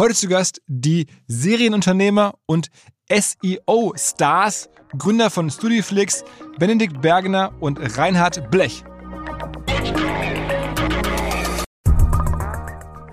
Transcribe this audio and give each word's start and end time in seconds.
Heute 0.00 0.14
zu 0.14 0.28
Gast 0.28 0.62
die 0.66 1.08
Serienunternehmer 1.26 2.32
und 2.46 2.68
SEO-Stars, 3.10 4.70
Gründer 4.96 5.28
von 5.28 5.50
Studioflix, 5.50 6.24
Benedikt 6.58 7.02
Bergner 7.02 7.52
und 7.60 7.78
Reinhard 7.98 8.50
Blech. 8.50 8.82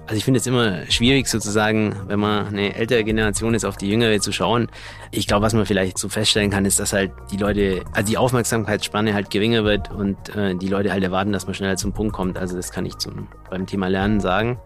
Also 0.06 0.16
ich 0.16 0.24
finde 0.24 0.40
es 0.40 0.48
immer 0.48 0.90
schwierig 0.90 1.28
sozusagen, 1.28 1.94
wenn 2.08 2.22
man 2.22 2.48
eine 2.48 2.74
ältere 2.76 3.04
Generation 3.04 3.54
ist, 3.54 3.66
auf 3.66 3.76
die 3.76 3.90
jüngere 3.90 4.22
zu 4.22 4.32
schauen. 4.32 4.70
Ich 5.12 5.28
glaube, 5.28 5.46
was 5.46 5.54
man 5.54 5.66
vielleicht 5.66 5.98
so 5.98 6.08
feststellen 6.08 6.52
kann, 6.52 6.64
ist, 6.64 6.80
dass 6.80 6.94
halt 6.94 7.12
die 7.34 7.38
Leute, 7.38 7.84
also 7.92 8.10
die 8.10 8.18
Aufmerksamkeitsspanne 8.18 9.14
halt 9.14 9.30
geringer 9.30 9.66
wird 9.66 9.92
und 9.92 10.34
äh, 10.38 10.56
die 10.56 10.70
Leute 10.70 10.94
halt 10.94 11.04
erwarten, 11.04 11.34
dass 11.34 11.48
man 11.48 11.54
schneller 11.54 11.76
zum 11.76 11.92
Punkt 11.92 12.14
kommt. 12.14 12.38
Also 12.38 12.56
das 12.56 12.72
kann 12.72 12.86
ich 12.86 12.98
zum, 12.98 13.28
beim 13.50 13.66
Thema 13.66 13.90
Lernen 13.90 14.22
sagen. 14.22 14.58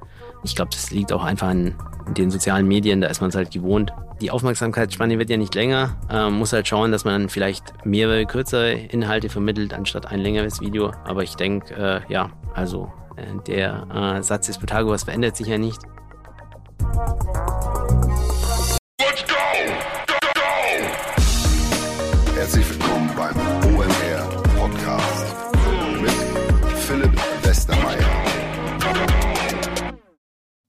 Ich 0.43 0.55
glaube, 0.55 0.71
das 0.71 0.91
liegt 0.91 1.13
auch 1.13 1.23
einfach 1.23 1.49
an 1.49 1.75
den 2.17 2.31
sozialen 2.31 2.67
Medien, 2.67 3.01
da 3.01 3.07
ist 3.07 3.21
man 3.21 3.29
es 3.29 3.35
halt 3.35 3.51
gewohnt. 3.51 3.93
Die 4.21 4.31
Aufmerksamkeitsspanne 4.31 5.17
wird 5.17 5.29
ja 5.29 5.37
nicht 5.37 5.55
länger. 5.55 5.97
Man 6.07 6.33
muss 6.33 6.53
halt 6.53 6.67
schauen, 6.67 6.91
dass 6.91 7.05
man 7.05 7.29
vielleicht 7.29 7.73
mehrere 7.85 8.25
kürzere 8.25 8.73
Inhalte 8.73 9.29
vermittelt, 9.29 9.73
anstatt 9.73 10.05
ein 10.07 10.19
längeres 10.19 10.61
Video. 10.61 10.91
Aber 11.05 11.23
ich 11.23 11.35
denke, 11.35 11.73
äh, 11.73 12.11
ja, 12.11 12.29
also 12.53 12.91
äh, 13.17 13.23
der 13.47 13.87
äh, 14.19 14.23
Satz 14.23 14.47
des 14.47 14.59
Pythagoras 14.59 15.03
verändert 15.03 15.37
sich 15.37 15.47
ja 15.47 15.57
nicht. 15.57 15.81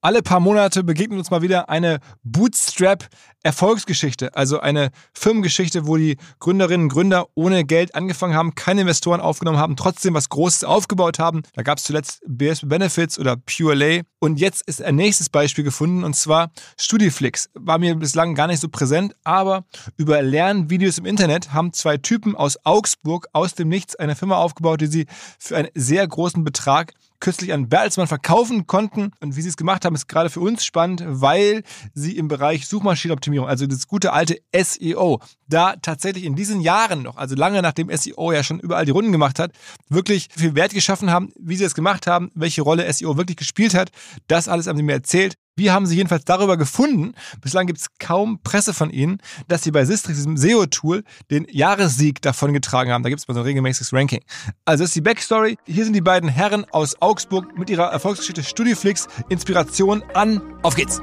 Alle 0.04 0.20
paar 0.20 0.40
Monate 0.40 0.82
begegnet 0.82 1.20
uns 1.20 1.30
mal 1.30 1.42
wieder 1.42 1.68
eine 1.68 2.00
Bootstrap 2.24 3.08
Erfolgsgeschichte, 3.44 4.34
also 4.36 4.58
eine 4.58 4.90
Firmengeschichte, 5.14 5.86
wo 5.86 5.96
die 5.96 6.16
Gründerinnen 6.40 6.86
und 6.86 6.92
Gründer 6.92 7.26
ohne 7.34 7.64
Geld 7.64 7.94
angefangen 7.94 8.34
haben, 8.34 8.56
keine 8.56 8.80
Investoren 8.80 9.20
aufgenommen 9.20 9.58
haben, 9.58 9.76
trotzdem 9.76 10.14
was 10.14 10.28
Großes 10.28 10.64
aufgebaut 10.64 11.20
haben. 11.20 11.42
Da 11.54 11.62
gab 11.62 11.78
es 11.78 11.84
zuletzt 11.84 12.20
BS 12.26 12.68
Benefits 12.68 13.16
oder 13.16 13.36
PureLay. 13.36 14.02
Und 14.18 14.40
jetzt 14.40 14.62
ist 14.66 14.82
ein 14.82 14.96
nächstes 14.96 15.28
Beispiel 15.28 15.62
gefunden 15.62 16.02
und 16.02 16.14
zwar 16.16 16.50
Studiflix. 16.76 17.48
War 17.54 17.78
mir 17.78 17.94
bislang 17.94 18.34
gar 18.34 18.48
nicht 18.48 18.60
so 18.60 18.68
präsent, 18.68 19.14
aber 19.22 19.64
über 19.96 20.20
Lernvideos 20.20 20.98
im 20.98 21.06
Internet 21.06 21.52
haben 21.52 21.72
zwei 21.72 21.96
Typen 21.96 22.34
aus 22.34 22.58
Augsburg 22.64 23.28
aus 23.32 23.54
dem 23.54 23.68
Nichts 23.68 23.94
eine 23.94 24.16
Firma 24.16 24.36
aufgebaut, 24.36 24.80
die 24.80 24.86
sie 24.86 25.06
für 25.38 25.56
einen 25.56 25.68
sehr 25.74 26.06
großen 26.06 26.42
Betrag 26.42 26.92
kürzlich 27.22 27.52
an 27.52 27.68
Bertelsmann 27.68 28.08
verkaufen 28.08 28.66
konnten. 28.66 29.12
Und 29.20 29.36
wie 29.36 29.42
sie 29.42 29.48
es 29.48 29.56
gemacht 29.56 29.84
haben, 29.84 29.94
ist 29.94 30.08
gerade 30.08 30.28
für 30.28 30.40
uns 30.40 30.64
spannend, 30.64 31.02
weil 31.06 31.62
sie 31.94 32.16
im 32.16 32.28
Bereich 32.28 32.66
Suchmaschinenoptimierung 32.66 33.22
Optimierung, 33.22 33.48
also 33.48 33.66
das 33.66 33.86
gute 33.86 34.12
alte 34.12 34.40
SEO, 34.52 35.20
da 35.48 35.76
tatsächlich 35.76 36.24
in 36.24 36.34
diesen 36.34 36.60
Jahren 36.60 37.02
noch, 37.02 37.16
also 37.16 37.36
lange 37.36 37.62
nachdem 37.62 37.88
SEO 37.96 38.32
ja 38.32 38.42
schon 38.42 38.58
überall 38.58 38.84
die 38.84 38.90
Runden 38.90 39.12
gemacht 39.12 39.38
hat, 39.38 39.52
wirklich 39.88 40.28
viel 40.34 40.54
Wert 40.56 40.74
geschaffen 40.74 41.10
haben, 41.10 41.32
wie 41.38 41.56
sie 41.56 41.62
das 41.62 41.74
gemacht 41.74 42.08
haben, 42.08 42.32
welche 42.34 42.62
Rolle 42.62 42.92
SEO 42.92 43.16
wirklich 43.16 43.36
gespielt 43.36 43.74
hat. 43.74 43.90
Das 44.26 44.48
alles 44.48 44.66
haben 44.66 44.76
sie 44.76 44.82
mir 44.82 44.94
erzählt. 44.94 45.36
Wir 45.54 45.74
haben 45.74 45.84
sie 45.84 45.96
jedenfalls 45.96 46.24
darüber 46.24 46.56
gefunden, 46.56 47.12
bislang 47.42 47.66
gibt 47.66 47.78
es 47.78 47.86
kaum 47.98 48.40
Presse 48.42 48.72
von 48.72 48.88
ihnen, 48.88 49.18
dass 49.48 49.62
sie 49.62 49.70
bei 49.70 49.84
Sistrix, 49.84 50.16
diesem 50.16 50.38
SEO-Tool, 50.38 51.04
den 51.30 51.46
Jahressieg 51.50 52.22
davon 52.22 52.54
getragen 52.54 52.90
haben. 52.90 53.02
Da 53.02 53.10
gibt 53.10 53.20
es 53.20 53.28
mal 53.28 53.34
so 53.34 53.40
ein 53.40 53.46
regelmäßiges 53.46 53.92
Ranking. 53.92 54.22
Also 54.64 54.84
das 54.84 54.90
ist 54.90 54.96
die 54.96 55.02
Backstory. 55.02 55.58
Hier 55.66 55.84
sind 55.84 55.92
die 55.92 56.00
beiden 56.00 56.30
Herren 56.30 56.64
aus 56.70 57.00
Augsburg 57.02 57.58
mit 57.58 57.68
ihrer 57.68 57.92
Erfolgsgeschichte 57.92 58.42
Studioflix. 58.42 59.08
Inspiration 59.28 60.02
an. 60.14 60.40
Auf 60.62 60.74
geht's! 60.74 61.02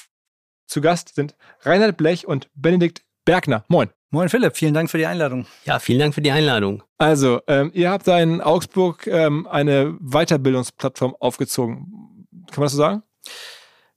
Zu 0.71 0.79
Gast 0.79 1.13
sind 1.13 1.35
Reinhard 1.63 1.97
Blech 1.97 2.25
und 2.25 2.47
Benedikt 2.55 3.01
Bergner. 3.25 3.65
Moin. 3.67 3.89
Moin 4.09 4.29
Philipp, 4.29 4.55
vielen 4.55 4.73
Dank 4.73 4.89
für 4.89 4.97
die 4.97 5.05
Einladung. 5.05 5.45
Ja, 5.65 5.79
vielen 5.79 5.99
Dank 5.99 6.15
für 6.15 6.21
die 6.21 6.31
Einladung. 6.31 6.81
Also, 6.97 7.41
ähm, 7.47 7.71
ihr 7.73 7.91
habt 7.91 8.07
da 8.07 8.17
in 8.21 8.39
Augsburg 8.39 9.05
ähm, 9.05 9.47
eine 9.47 9.97
Weiterbildungsplattform 9.99 11.13
aufgezogen. 11.19 12.25
Kann 12.51 12.61
man 12.61 12.63
das 12.63 12.71
so 12.71 12.77
sagen? 12.77 13.03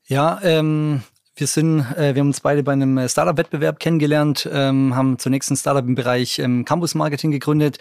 Ja, 0.06 0.40
ähm, 0.42 1.04
wir 1.36 1.46
sind, 1.46 1.80
äh, 1.96 2.16
wir 2.16 2.20
haben 2.20 2.28
uns 2.28 2.40
beide 2.40 2.64
bei 2.64 2.72
einem 2.72 2.98
äh, 2.98 3.08
Startup-Wettbewerb 3.08 3.78
kennengelernt, 3.78 4.48
ähm, 4.52 4.96
haben 4.96 5.18
zunächst 5.20 5.52
ein 5.52 5.56
Startup 5.56 5.84
im 5.84 5.94
Bereich 5.94 6.40
ähm, 6.40 6.64
Campus-Marketing 6.64 7.30
gegründet 7.30 7.78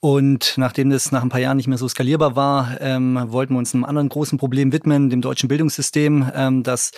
und 0.00 0.54
nachdem 0.56 0.90
das 0.90 1.10
nach 1.10 1.22
ein 1.22 1.30
paar 1.30 1.40
Jahren 1.40 1.56
nicht 1.56 1.68
mehr 1.68 1.78
so 1.78 1.88
skalierbar 1.88 2.36
war, 2.36 2.80
ähm, 2.80 3.18
wollten 3.28 3.54
wir 3.54 3.58
uns 3.58 3.74
einem 3.74 3.84
anderen 3.84 4.08
großen 4.10 4.38
Problem 4.38 4.70
widmen, 4.70 5.08
dem 5.08 5.22
deutschen 5.22 5.48
Bildungssystem, 5.48 6.30
ähm, 6.34 6.62
dass 6.62 6.92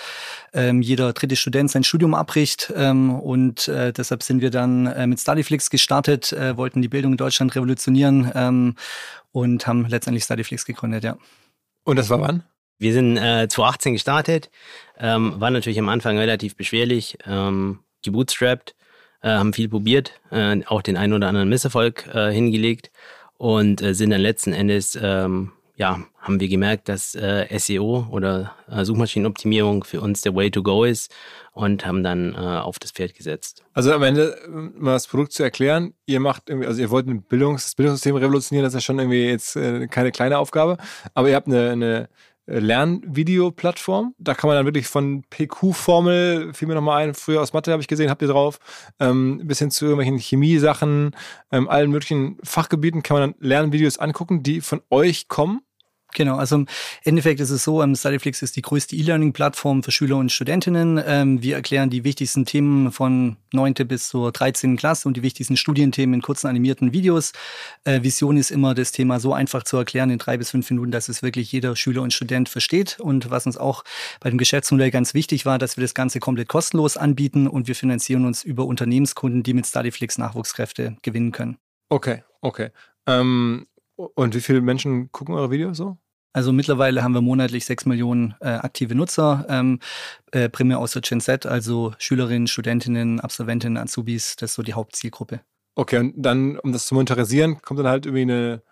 ähm, 0.53 0.83
jeder 0.83 1.13
dritte 1.13 1.37
Student 1.37 1.71
sein 1.71 1.85
Studium 1.85 2.15
abbricht. 2.15 2.73
Ähm, 2.75 3.15
und 3.15 3.69
äh, 3.69 3.93
deshalb 3.93 4.25
sind 4.25 4.41
wir 4.41 4.51
dann 4.51 4.87
äh, 4.87 5.07
mit 5.07 5.21
Studyflix 5.21 5.71
gestartet, 5.71 6.33
äh, 6.33 6.57
wollten 6.57 6.83
die 6.83 6.89
Bildung 6.89 7.13
in 7.13 7.19
Deutschland 7.19 7.55
revolutionieren 7.55 8.33
ähm, 8.35 8.75
und 9.31 9.67
haben 9.67 9.87
letztendlich 9.87 10.25
Studyflix 10.25 10.65
gegründet, 10.65 11.05
ja. 11.05 11.17
Und 11.85 11.97
das 11.97 12.11
war 12.11 12.21
wann? 12.21 12.43
Wir 12.79 12.93
sind 12.93 13.17
äh, 13.17 13.49
2018 13.49 13.93
gestartet, 13.95 14.51
ähm, 14.99 15.41
war 15.41 15.51
natürlich 15.51 15.79
am 15.79 15.89
Anfang 15.89 16.19
relativ 16.19 16.57
beschwerlich, 16.57 17.17
ähm, 17.27 17.81
gebootstrapped, 18.05 18.75
äh, 19.23 19.31
haben 19.31 19.53
viel 19.53 19.69
probiert, 19.69 20.13
äh, 20.31 20.61
auch 20.67 20.83
den 20.83 20.97
einen 20.97 21.13
oder 21.13 21.29
anderen 21.29 21.49
Misserfolg 21.49 22.09
äh, 22.15 22.31
hingelegt 22.31 22.91
und 23.37 23.83
äh, 23.83 23.95
sind 23.95 24.11
dann 24.11 24.21
letzten 24.21 24.53
Endes, 24.53 24.99
ähm, 25.01 25.53
ja, 25.77 26.01
haben 26.19 26.41
wir 26.41 26.49
gemerkt, 26.49 26.89
dass 26.89 27.15
äh, 27.15 27.47
SEO 27.59 28.09
oder 28.11 28.53
äh, 28.71 28.85
Suchmaschinenoptimierung 28.85 29.85
für 29.85 30.01
uns 30.01 30.23
der 30.23 30.35
Way 30.35 30.51
to 30.51 30.63
go 30.63 30.85
ist 30.85 31.15
und 31.53 31.85
haben 31.85 32.05
dann 32.05 32.37
auf 32.37 32.79
das 32.79 32.93
Pferd 32.93 33.15
gesetzt. 33.15 33.65
Also 33.73 33.93
am 33.93 34.05
Ende, 34.05 34.39
um 34.47 34.85
das 34.85 35.09
Produkt 35.09 35.33
zu 35.33 35.43
erklären, 35.43 35.93
ihr 36.07 36.21
macht 36.21 36.49
irgendwie, 36.49 36.69
also 36.69 36.81
ihr 36.81 36.91
wollt 36.91 37.09
ein 37.09 37.23
Bildungs-, 37.23 37.65
das 37.65 37.75
Bildungssystem 37.75 38.15
revolutionieren, 38.15 38.63
das 38.63 38.75
ist 38.75 38.77
ja 38.77 38.81
schon 38.81 39.01
irgendwie 39.01 39.25
jetzt 39.25 39.59
keine 39.91 40.13
kleine 40.13 40.39
Aufgabe, 40.39 40.77
aber 41.15 41.31
ihr 41.31 41.35
habt 41.35 41.49
eine, 41.49 41.71
eine 41.71 42.09
Lernvideoplattform. 42.49 44.15
Da 44.19 44.35
kann 44.35 44.49
man 44.49 44.57
dann 44.57 44.67
wirklich 44.67 44.87
von 44.87 45.23
PQ-Formel, 45.31 46.55
fiel 46.55 46.69
mir 46.69 46.75
nochmal 46.75 47.05
ein, 47.05 47.15
früher 47.15 47.43
aus 47.43 47.53
Mathe 47.53 47.73
habe 47.73 47.83
ich 47.83 47.89
gesehen, 47.89 48.11
habt 48.11 48.23
ihr 48.23 48.29
drauf, 48.29 48.59
ähm, 48.99 49.43
bis 49.45 49.59
hin 49.59 49.71
zu 49.71 49.85
irgendwelchen 49.85 50.19
Chemiesachen, 50.19 51.15
ähm, 51.53 51.69
allen 51.69 51.91
möglichen 51.91 52.39
Fachgebieten 52.43 53.03
kann 53.03 53.19
man 53.19 53.31
dann 53.31 53.41
Lernvideos 53.41 53.99
angucken, 53.99 54.43
die 54.43 54.61
von 54.61 54.81
euch 54.91 55.29
kommen. 55.29 55.61
Genau, 56.15 56.37
also 56.37 56.57
im 56.57 56.67
Endeffekt 57.05 57.39
ist 57.39 57.51
es 57.51 57.65
so, 57.65 57.83
ähm, 57.83 57.95
Studyflix 57.95 58.41
ist 58.41 58.57
die 58.57 58.63
größte 58.63 58.97
E-Learning-Plattform 58.97 59.83
für 59.83 59.91
Schüler 59.91 60.17
und 60.17 60.33
Studentinnen. 60.33 61.01
Ähm, 61.07 61.43
wir 61.43 61.57
erklären 61.57 61.91
die 61.91 62.03
wichtigsten 62.03 62.47
Themen 62.47 62.91
von 62.93 63.37
9. 63.53 63.75
bis 63.87 64.09
zur 64.09 64.33
13. 64.33 64.77
Klasse 64.77 65.07
und 65.07 65.17
die 65.19 65.23
wichtigsten 65.23 65.57
Studienthemen 65.57 66.15
in 66.15 66.23
kurzen 66.23 66.47
animierten 66.47 66.93
Videos. 66.93 67.33
Äh, 67.85 68.03
Vision 68.03 68.39
ist 68.39 68.51
immer, 68.51 68.75
das 68.75 68.91
Thema 68.91 69.21
so 69.21 69.35
einfach 69.35 69.65
zu 69.65 69.77
erklären 69.77 70.09
in 70.09 70.19
drei 70.19 70.39
bis 70.39 70.51
fünf 70.51 70.71
Minuten, 70.71 70.91
dass 70.91 71.11
es 71.11 71.23
wirklich 71.23 71.53
jeder 71.53 71.77
Schüler 71.77 72.01
und 72.03 72.13
Student 72.13 72.49
versteht. 72.49 72.99
Und 72.99 73.31
was 73.31 73.45
uns 73.45 73.59
auch 73.59 73.85
bei 74.21 74.31
dem 74.31 74.39
Geschäftsmodell 74.39 74.91
ganz 74.91 75.13
wichtig 75.13 75.45
war, 75.45 75.59
dass 75.59 75.77
wir 75.77 75.83
das 75.83 75.95
Ganze 75.95 76.21
komplett 76.21 76.49
kostenlos 76.49 76.97
anbieten 76.97 77.47
und 77.47 77.69
wir 77.69 77.75
finanzieren 77.75 78.25
uns 78.25 78.45
über 78.45 78.65
Unternehmenskunden, 78.65 79.43
die 79.43 79.53
mit 79.53 79.67
Studyflix 79.67 80.17
Nachwuchskräfte 80.17 80.97
gewinnen 81.03 81.33
können. 81.33 81.59
Okay, 81.91 82.23
okay. 82.41 82.71
Ähm, 83.07 83.67
und 83.99 84.35
wie 84.35 84.41
viele 84.41 84.61
Menschen 84.61 85.11
gucken 85.13 85.35
eure 85.35 85.51
Videos 85.51 85.77
so? 85.77 85.99
Also 86.33 86.53
mittlerweile 86.53 87.03
haben 87.03 87.15
wir 87.15 87.21
monatlich 87.21 87.65
sechs 87.65 87.85
Millionen 87.85 88.35
äh, 88.41 88.49
aktive 88.49 88.95
Nutzer, 88.95 89.47
ähm, 89.49 89.81
äh, 90.31 90.49
primär 90.49 90.79
aus 90.79 90.93
der 90.93 91.03
Gen 91.03 91.21
Z, 91.21 91.47
also 91.47 91.95
Schülerinnen, 91.99 92.47
Studentinnen, 92.47 93.19
Absolventinnen, 93.19 93.77
Azubis, 93.77 94.37
das 94.37 94.51
ist 94.51 94.55
so 94.55 94.63
die 94.63 94.75
Hauptzielgruppe. 94.75 95.41
Okay, 95.75 95.99
und 95.99 96.15
dann, 96.17 96.59
um 96.59 96.73
das 96.73 96.87
zu 96.87 96.95
monetarisieren, 96.95 97.61
kommt 97.63 97.81
dann 97.81 97.89
halt 97.89 98.07
irgendwie 98.07 98.23
eine 98.23 98.63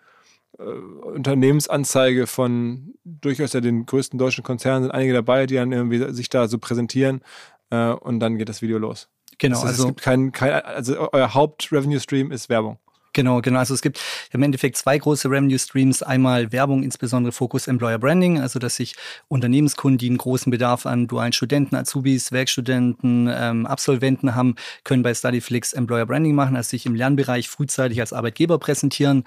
äh, 0.59 0.63
Unternehmensanzeige 0.63 2.27
von 2.27 2.93
durchaus 3.03 3.53
ja 3.53 3.59
den 3.59 3.85
größten 3.85 4.19
deutschen 4.19 4.43
Konzernen, 4.43 4.83
sind 4.83 4.91
einige 4.91 5.13
dabei, 5.13 5.45
die 5.45 5.55
dann 5.55 5.71
irgendwie 5.71 6.13
sich 6.13 6.29
da 6.29 6.47
so 6.47 6.59
präsentieren 6.59 7.21
äh, 7.69 7.89
und 7.89 8.19
dann 8.19 8.37
geht 8.37 8.49
das 8.49 8.61
Video 8.61 8.77
los. 8.77 9.09
Genau, 9.39 9.57
also, 9.57 9.67
also 9.67 9.83
es 9.83 9.87
gibt 9.87 10.01
kein, 10.01 10.31
kein, 10.31 10.53
also 10.53 11.11
euer 11.11 11.33
Haupt-Revenue-Stream 11.33 12.31
ist 12.31 12.49
Werbung. 12.49 12.79
Genau, 13.17 13.41
genau. 13.41 13.57
Also 13.57 13.73
es 13.73 13.81
gibt 13.81 13.99
im 14.31 14.43
Endeffekt 14.43 14.77
zwei 14.77 14.95
große 14.95 15.27
Revenue 15.27 15.57
Streams. 15.57 16.03
Einmal 16.03 16.51
Werbung, 16.51 16.83
insbesondere 16.83 17.31
Fokus 17.31 17.65
Employer 17.65 17.97
Branding, 17.97 18.39
also 18.39 18.59
dass 18.59 18.75
sich 18.75 18.95
Unternehmenskunden, 19.27 19.97
die 19.97 20.05
einen 20.05 20.19
großen 20.19 20.51
Bedarf 20.51 20.85
an 20.85 21.07
dualen 21.07 21.33
Studenten, 21.33 21.75
Azubis, 21.75 22.31
Werkstudenten, 22.31 23.27
ähm, 23.33 23.65
Absolventen 23.65 24.35
haben, 24.35 24.53
können 24.83 25.01
bei 25.01 25.15
Studyflix 25.15 25.73
Employer 25.73 26.05
Branding 26.05 26.35
machen, 26.35 26.55
also 26.55 26.69
sich 26.69 26.85
im 26.85 26.93
Lernbereich 26.93 27.49
frühzeitig 27.49 27.99
als 28.01 28.13
Arbeitgeber 28.13 28.59
präsentieren. 28.59 29.23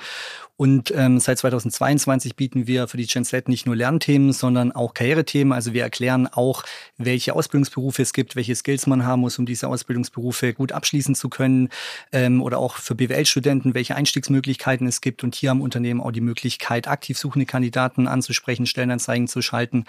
Und 0.61 0.93
ähm, 0.95 1.21
seit 1.21 1.39
2022 1.39 2.37
bieten 2.37 2.67
wir 2.67 2.87
für 2.87 2.99
die 2.99 3.07
Gen 3.07 3.25
Z 3.25 3.49
nicht 3.49 3.65
nur 3.65 3.75
Lernthemen, 3.75 4.35
sondern 4.35 4.73
auch 4.73 4.93
Karrierethemen. 4.93 5.55
Also 5.55 5.73
wir 5.73 5.83
erklären 5.83 6.27
auch, 6.27 6.65
welche 6.99 7.35
Ausbildungsberufe 7.35 8.03
es 8.03 8.13
gibt, 8.13 8.37
welche 8.37 8.55
Skills 8.55 8.87
man 8.87 9.07
haben 9.07 9.21
muss, 9.21 9.39
um 9.39 9.47
diese 9.47 9.69
Ausbildungsberufe 9.69 10.53
gut 10.53 10.73
abschließen 10.73 11.15
zu 11.15 11.31
können. 11.31 11.71
Ähm, 12.13 12.43
oder 12.43 12.59
auch 12.59 12.77
für 12.77 12.95
BWL-Studenten, 12.95 13.75
welche 13.81 13.97
Einstiegsmöglichkeiten 13.97 14.87
es 14.87 15.01
gibt. 15.01 15.25
Und 15.25 15.35
hier 15.35 15.49
haben 15.49 15.63
Unternehmen 15.63 16.03
auch 16.03 16.11
die 16.11 16.21
Möglichkeit, 16.21 16.87
aktiv 16.87 17.17
suchende 17.17 17.47
Kandidaten 17.47 18.07
anzusprechen, 18.07 18.67
Stellenanzeigen 18.67 19.27
zu 19.27 19.41
schalten. 19.41 19.87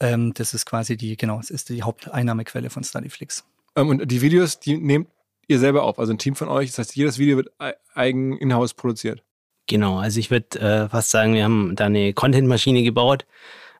Ähm, 0.00 0.34
das 0.34 0.54
ist 0.54 0.66
quasi 0.66 0.96
die, 0.96 1.16
genau, 1.16 1.38
es 1.38 1.50
ist 1.50 1.68
die 1.68 1.84
Haupteinnahmequelle 1.84 2.68
von 2.68 2.82
Studyflix. 2.82 3.44
Ähm, 3.76 3.90
und 3.90 4.10
die 4.10 4.22
Videos, 4.22 4.58
die 4.58 4.76
nehmt 4.76 5.06
ihr 5.46 5.60
selber 5.60 5.84
auf, 5.84 6.00
also 6.00 6.12
ein 6.12 6.18
Team 6.18 6.34
von 6.34 6.48
euch. 6.48 6.70
Das 6.70 6.78
heißt, 6.78 6.96
jedes 6.96 7.18
Video 7.18 7.36
wird 7.36 7.52
eigen 7.94 8.36
in-house 8.36 8.74
produziert. 8.74 9.22
Genau, 9.68 9.98
also 9.98 10.18
ich 10.18 10.32
würde 10.32 10.58
äh, 10.58 10.88
fast 10.88 11.10
sagen, 11.10 11.34
wir 11.34 11.44
haben 11.44 11.76
da 11.76 11.86
eine 11.86 12.12
Content-Maschine 12.12 12.82
gebaut. 12.82 13.24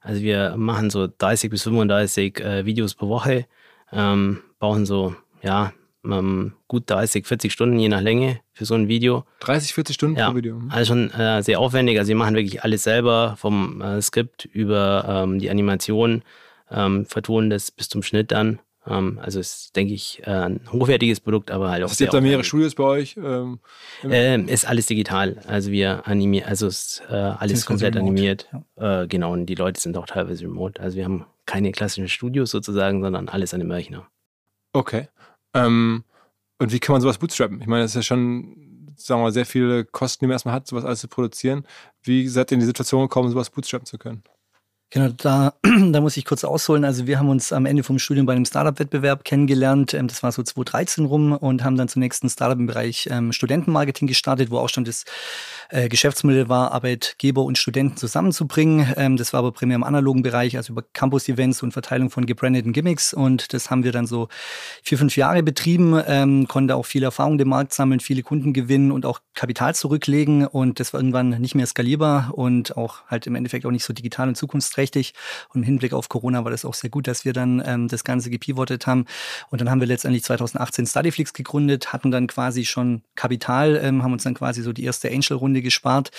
Also 0.01 0.23
wir 0.23 0.57
machen 0.57 0.91
so 0.91 1.09
30 1.09 1.51
bis 1.51 1.65
35 1.65 2.41
äh, 2.41 2.65
Videos 2.65 2.95
pro 2.95 3.09
Woche, 3.09 3.47
ähm, 3.91 4.41
brauchen 4.61 4.87
so, 4.87 5.17
ja, 5.43 5.73
ähm, 6.05 6.55
gut 6.69 6.85
30, 6.87 7.27
40 7.27 7.53
Stunden 7.53 7.79
je 7.79 7.89
nach 7.89 8.01
Länge 8.01 8.41
für 8.53 8.65
so 8.65 8.75
ein 8.75 8.89
Video. 8.89 9.25
30, 9.41 9.75
40 9.75 9.95
Stunden 9.95 10.19
ja, 10.19 10.29
pro 10.29 10.37
Video. 10.37 10.57
Mhm. 10.57 10.71
Also 10.71 10.95
schon 10.95 11.11
äh, 11.13 11.43
sehr 11.43 11.61
aufwendig. 11.61 11.99
Also 11.99 12.09
wir 12.09 12.17
machen 12.17 12.35
wirklich 12.35 12.63
alles 12.63 12.83
selber, 12.83 13.37
vom 13.39 13.81
äh, 13.81 14.01
Skript 14.01 14.45
über 14.45 15.05
ähm, 15.09 15.39
die 15.39 15.51
Animation, 15.51 16.23
ähm, 16.71 17.07
vertonen 17.07 17.51
das 17.51 17.71
bis 17.71 17.89
zum 17.89 18.03
Schnitt 18.03 18.33
dann. 18.33 18.61
Ähm, 18.87 19.19
also 19.23 19.41
ist, 19.41 19.77
denke 19.77 19.95
ich, 19.95 20.23
äh, 20.25 20.31
ein 20.31 20.61
hochwertiges 20.73 21.21
Produkt, 21.21 21.51
aber 21.51 21.71
halt 21.71 21.85
auch. 21.85 21.91
Es 21.91 21.99
gibt 21.99 22.15
da 22.15 22.21
mehrere 22.21 22.45
Studios 22.45 22.75
bei 22.75 22.85
euch? 22.85 23.17
Ähm, 23.17 23.61
ähm, 24.05 24.49
ist 24.49 24.67
alles 24.67 24.87
digital. 24.87 25.41
Also 25.47 25.71
wir 25.71 26.07
animieren, 26.07 26.49
also 26.49 26.67
ist 26.67 27.03
äh, 27.11 27.15
alles 27.15 27.67
komplett 27.67 27.97
remote. 27.97 28.11
animiert. 28.11 28.49
Ja. 28.77 29.03
Äh, 29.03 29.09
genau, 29.09 29.33
und 29.33 29.47
die 29.47 29.55
Leute 29.55 29.81
sind 29.81 29.97
auch 29.97 30.07
teilweise 30.07 30.45
remote. 30.45 30.81
Also 30.81 30.97
wir 30.97 31.05
haben 31.05 31.27
keine 31.45 31.73
klassischen 31.73 32.09
Studios 32.09 32.51
sozusagen, 32.51 33.03
sondern 33.03 33.29
alles 33.29 33.53
an 33.53 33.61
dem 33.61 33.71
Rechner. 33.71 34.07
Okay. 34.73 35.09
Ähm, 35.55 36.05
und 36.59 36.73
wie 36.73 36.81
kann 36.81 36.95
man 36.95 37.03
sowas 37.03 37.19
bootstrappen? 37.19 37.61
Ich 37.61 37.67
meine, 37.67 37.83
das 37.83 37.93
ist 37.93 37.97
ja 37.97 38.03
schon, 38.03 38.95
sagen 38.97 39.21
wir 39.21 39.25
mal, 39.25 39.33
sehr 39.33 39.47
viele 39.47 39.85
Kosten, 39.85 40.25
die 40.25 40.29
man 40.29 40.35
erstmal 40.35 40.55
hat, 40.55 40.67
sowas 40.67 40.85
alles 40.85 41.01
zu 41.01 41.09
produzieren. 41.09 41.67
Wie 42.03 42.29
seid 42.29 42.51
ihr 42.51 42.55
in 42.55 42.61
die 42.61 42.67
Situation 42.67 43.03
gekommen, 43.03 43.31
sowas 43.31 43.51
bootstrappen 43.51 43.87
zu 43.87 43.99
können? 43.99 44.23
Genau, 44.91 45.09
da, 45.15 45.53
da 45.93 46.01
muss 46.01 46.17
ich 46.17 46.25
kurz 46.25 46.45
ausholen. 46.45 46.87
Also 46.87 47.07
wir 47.07 47.19
haben 47.19 47.29
uns 47.29 47.53
am 47.53 47.67
Ende 47.67 47.83
vom 47.83 47.99
Studium 47.99 48.25
bei 48.25 48.33
einem 48.33 48.47
Startup-Wettbewerb 48.47 49.23
kennengelernt. 49.23 49.93
Ähm, 49.93 50.09
das 50.09 50.23
war 50.23 50.33
so 50.33 50.43
2013 50.43 51.05
rum 51.05 51.33
und 51.33 51.63
haben 51.63 51.77
dann 51.77 51.89
zunächst 51.89 52.25
ein 52.25 52.31
Startup 52.31 52.59
im 52.59 52.67
Bereich 52.67 53.07
ähm, 53.11 53.33
Studentenmarketing 53.33 54.09
gestartet, 54.09 54.51
wo 54.51 54.57
auch 54.57 54.71
schon 54.71 54.85
das 54.85 55.05
äh, 55.69 55.91
Geschäftsmittel 55.91 56.49
war, 56.49 56.73
Arbeitgeber 56.73 57.43
und 57.43 57.59
Studenten 57.59 57.99
zusammenzubringen. 57.99 58.95
Ähm, 58.97 59.19
das 59.19 59.35
war 59.35 59.41
aber 59.41 59.53
primär 59.53 59.75
im 59.75 59.85
analogen 59.85 60.23
Bereich, 60.23 60.57
also 60.57 60.73
über 60.73 60.83
Campus-Events 60.95 61.63
und 61.63 61.73
Verteilung 61.73 62.09
von 62.09 62.25
gebrandeten 62.25 62.73
Gimmicks. 62.73 63.13
Und 63.13 63.53
das 63.53 63.71
haben 63.71 63.85
wir 63.85 63.93
dann 63.93 64.07
so 64.07 64.29
vier, 64.83 64.97
fünf 64.97 65.19
Jahre 65.19 65.43
betrieben, 65.43 66.47
konnte 66.49 66.77
auch 66.77 66.87
viel 66.87 67.03
Erfahrung 67.03 67.39
im 67.39 67.49
Markt 67.49 67.75
sammeln, 67.75 68.01
viele 68.01 68.23
Kunden 68.23 68.53
gewinnen 68.53 68.91
und 68.91 69.05
auch 69.05 69.21
Kapital 69.35 69.75
zurücklegen. 69.75 70.47
Und 70.47 70.81
das 70.81 70.93
war 70.93 71.01
irgendwann 71.01 71.31
nicht 71.41 71.55
mehr 71.55 71.67
skalierbar 71.67 72.33
und 72.35 72.77
auch 72.77 73.03
halt 73.07 73.27
im 73.27 73.35
Endeffekt 73.35 73.67
auch 73.67 73.71
nicht 73.71 73.85
so 73.85 73.93
digital 73.93 74.29
und 74.29 74.37
zukunftsfähig 74.37 74.78
zukunftsträchtig. 74.79 75.15
Und 75.53 75.61
im 75.61 75.65
Hinblick 75.65 75.93
auf 75.93 76.09
Corona 76.09 76.45
war 76.45 76.51
das 76.51 76.65
auch 76.65 76.75
sehr 76.75 76.91
gut, 76.91 77.07
dass 77.07 77.25
wir 77.25 77.33
dann 77.33 77.63
ähm, 77.65 77.89
das 77.89 78.05
Ganze 78.05 78.31
gepivotet 78.31 78.87
haben. 78.87 79.07
Und 79.51 79.61
dann 79.61 79.71
haben 79.71 79.81
wir 79.81 79.87
letztendlich 79.87 80.25
2018 80.25 80.87
Studyflix 80.87 81.33
gegründet, 81.33 81.93
hatten 81.93 82.11
dann 82.11 82.27
quasi 82.27 82.65
schon 82.65 83.03
Kapital, 83.15 83.81
ähm, 83.83 84.03
haben 84.03 84.13
uns 84.13 84.23
dann 84.23 84.35
quasi 84.35 84.63
so 84.63 84.73
die 84.73 84.85
erste 84.85 85.11
Angel-Runde 85.11 85.63
gespart 85.63 86.11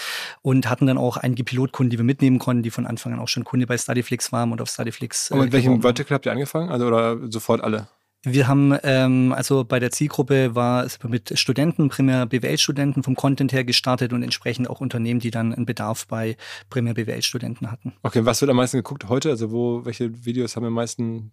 und 0.41 0.69
hatten 0.69 0.87
dann 0.87 0.97
auch 0.97 1.17
einige 1.17 1.43
Pilotkunden, 1.43 1.89
die 1.89 1.97
wir 1.97 2.05
mitnehmen 2.05 2.39
konnten, 2.39 2.63
die 2.63 2.71
von 2.71 2.85
Anfang 2.85 3.13
an 3.13 3.19
auch 3.19 3.27
schon 3.27 3.43
Kunde 3.43 3.67
bei 3.67 3.77
Studyflix 3.77 4.31
waren 4.31 4.51
und 4.51 4.61
auf 4.61 4.69
Studyflix. 4.69 5.31
Äh, 5.31 5.35
und 5.35 5.39
mit 5.41 5.53
welchem 5.53 5.81
Vertical 5.81 6.15
habt 6.15 6.25
ihr 6.25 6.31
angefangen? 6.31 6.69
Also 6.69 6.87
oder 6.87 7.17
sofort 7.29 7.61
alle? 7.61 7.87
Wir 8.25 8.49
haben, 8.49 8.77
ähm, 8.83 9.33
also 9.33 9.63
bei 9.63 9.79
der 9.79 9.91
Zielgruppe 9.91 10.53
war 10.53 10.83
es 10.83 11.01
mit 11.03 11.39
Studenten, 11.39 11.87
primär 11.87 12.25
BWL-Studenten 12.25 13.01
vom 13.01 13.15
Content 13.15 13.53
her 13.53 13.63
gestartet 13.63 14.11
und 14.11 14.23
entsprechend 14.23 14.69
auch 14.69 14.81
Unternehmen, 14.81 15.21
die 15.21 15.31
dann 15.31 15.53
einen 15.53 15.65
Bedarf 15.65 16.05
bei 16.05 16.35
primär 16.69 16.95
BWL-Studenten 16.95 17.71
hatten. 17.71 17.93
Okay, 18.03 18.25
was 18.25 18.41
wird 18.41 18.51
am 18.51 18.57
meisten 18.57 18.77
geguckt 18.77 19.07
heute? 19.07 19.29
Also 19.29 19.51
wo, 19.51 19.85
welche 19.85 20.25
Videos 20.25 20.57
haben 20.57 20.65
am 20.65 20.73
meisten 20.73 21.31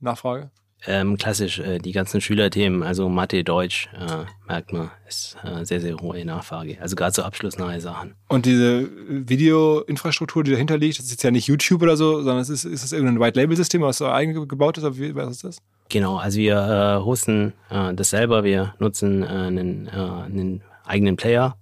Nachfrage? 0.00 0.50
Ähm, 0.86 1.16
klassisch 1.16 1.58
äh, 1.58 1.78
die 1.78 1.92
ganzen 1.92 2.20
Schülerthemen, 2.20 2.82
also 2.82 3.08
Mathe, 3.08 3.42
Deutsch, 3.42 3.88
äh, 3.98 4.26
merkt 4.46 4.74
man, 4.74 4.90
ist 5.08 5.38
äh, 5.42 5.64
sehr, 5.64 5.80
sehr 5.80 5.96
hohe 5.96 6.22
Nachfrage. 6.26 6.76
Also 6.78 6.94
gerade 6.94 7.14
so 7.14 7.22
abschlussnahe 7.22 7.80
Sachen. 7.80 8.14
Und 8.28 8.44
diese 8.44 8.86
Videoinfrastruktur, 9.08 10.44
die 10.44 10.50
dahinter 10.50 10.76
liegt, 10.76 10.98
das 10.98 11.06
ist 11.06 11.12
jetzt 11.12 11.22
ja 11.22 11.30
nicht 11.30 11.46
YouTube 11.46 11.80
oder 11.80 11.96
so, 11.96 12.16
sondern 12.16 12.40
es 12.40 12.50
ist, 12.50 12.64
ist 12.64 12.84
das 12.84 12.92
irgendein 12.92 13.18
White-Label-System, 13.18 13.80
was 13.80 13.96
so 13.96 14.06
eigen 14.06 14.46
gebaut 14.46 14.76
ist? 14.76 14.84
Oder 14.84 14.98
wie, 14.98 15.14
was 15.14 15.30
ist 15.30 15.44
das? 15.44 15.62
Genau, 15.88 16.16
also 16.16 16.38
wir 16.38 16.56
äh, 16.56 17.04
hosten 17.04 17.52
äh, 17.70 17.94
das 17.94 18.10
selber, 18.10 18.44
wir 18.44 18.74
nutzen 18.78 19.22
äh, 19.22 19.26
einen, 19.26 19.88
einen 19.88 20.62
eigenen 20.84 21.16
Player 21.16 21.56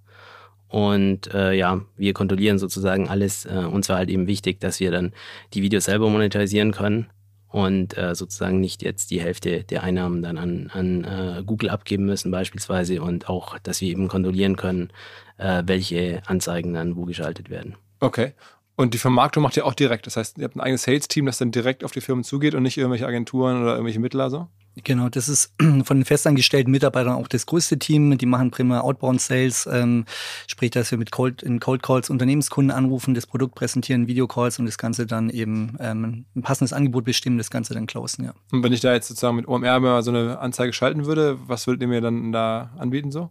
und 0.67 1.33
äh, 1.33 1.53
ja, 1.53 1.81
wir 1.95 2.13
kontrollieren 2.13 2.59
sozusagen 2.59 3.07
alles. 3.07 3.45
Äh, 3.45 3.65
uns 3.71 3.87
war 3.89 3.97
halt 3.97 4.09
eben 4.09 4.27
wichtig, 4.27 4.59
dass 4.59 4.79
wir 4.79 4.91
dann 4.91 5.13
die 5.53 5.61
Videos 5.61 5.85
selber 5.85 6.09
monetarisieren 6.09 6.71
können 6.71 7.07
und 7.55 7.97
äh, 7.97 8.15
sozusagen 8.15 8.59
nicht 8.59 8.83
jetzt 8.83 9.11
die 9.11 9.21
Hälfte 9.21 9.63
der 9.63 9.83
Einnahmen 9.83 10.21
dann 10.21 10.37
an, 10.37 10.69
an 10.73 11.03
äh, 11.05 11.43
Google 11.45 11.69
abgeben 11.69 12.05
müssen 12.05 12.29
beispielsweise 12.29 13.01
und 13.01 13.29
auch, 13.29 13.57
dass 13.59 13.79
wir 13.79 13.89
eben 13.89 14.09
kontrollieren 14.09 14.57
können, 14.57 14.89
äh, 15.37 15.63
welche 15.65 16.21
Anzeigen 16.25 16.73
dann 16.73 16.97
wo 16.97 17.05
geschaltet 17.05 17.49
werden. 17.49 17.75
Okay. 18.01 18.33
Und 18.75 18.93
die 18.93 18.97
Vermarktung 18.97 19.43
macht 19.43 19.55
ihr 19.55 19.65
auch 19.65 19.73
direkt. 19.73 20.05
Das 20.05 20.17
heißt, 20.17 20.37
ihr 20.37 20.43
habt 20.43 20.55
ein 20.55 20.61
eigenes 20.61 20.83
Sales-Team, 20.83 21.25
das 21.25 21.37
dann 21.37 21.51
direkt 21.51 21.83
auf 21.83 21.91
die 21.91 22.01
Firmen 22.01 22.23
zugeht 22.23 22.55
und 22.55 22.63
nicht 22.63 22.77
irgendwelche 22.77 23.07
Agenturen 23.07 23.61
oder 23.61 23.73
irgendwelche 23.73 23.99
Mittler 23.99 24.29
so? 24.29 24.47
Genau, 24.83 25.07
das 25.07 25.29
ist 25.29 25.53
von 25.83 25.97
den 25.97 26.05
festangestellten 26.05 26.71
Mitarbeitern 26.71 27.13
auch 27.13 27.29
das 27.29 27.45
größte 27.45 27.79
Team. 27.79 28.17
Die 28.17 28.25
machen 28.25 28.51
primär 28.51 28.83
Outbound 28.83 29.21
Sales, 29.21 29.67
ähm, 29.71 30.05
sprich, 30.47 30.71
dass 30.71 30.91
wir 30.91 30.97
mit 30.97 31.11
Cold, 31.11 31.41
in 31.43 31.59
Cold 31.59 31.81
Calls 31.81 32.09
Unternehmenskunden 32.09 32.75
anrufen, 32.75 33.13
das 33.13 33.25
Produkt 33.25 33.55
präsentieren, 33.55 34.07
Videocalls 34.07 34.59
und 34.59 34.65
das 34.65 34.77
Ganze 34.77 35.05
dann 35.05 35.29
eben 35.29 35.77
ähm, 35.79 36.25
ein 36.35 36.41
passendes 36.41 36.73
Angebot 36.73 37.05
bestimmen, 37.05 37.37
das 37.37 37.49
Ganze 37.49 37.73
dann 37.73 37.87
closen, 37.87 38.25
ja. 38.25 38.33
Und 38.51 38.63
wenn 38.63 38.73
ich 38.73 38.81
da 38.81 38.93
jetzt 38.93 39.07
sozusagen 39.07 39.37
mit 39.37 39.47
OMR 39.47 39.79
mal 39.79 40.03
so 40.03 40.11
eine 40.11 40.39
Anzeige 40.39 40.73
schalten 40.73 41.05
würde, 41.05 41.37
was 41.47 41.67
würdet 41.67 41.81
ihr 41.83 41.87
mir 41.87 42.01
dann 42.01 42.33
da 42.33 42.71
anbieten 42.77 43.11
so? 43.11 43.29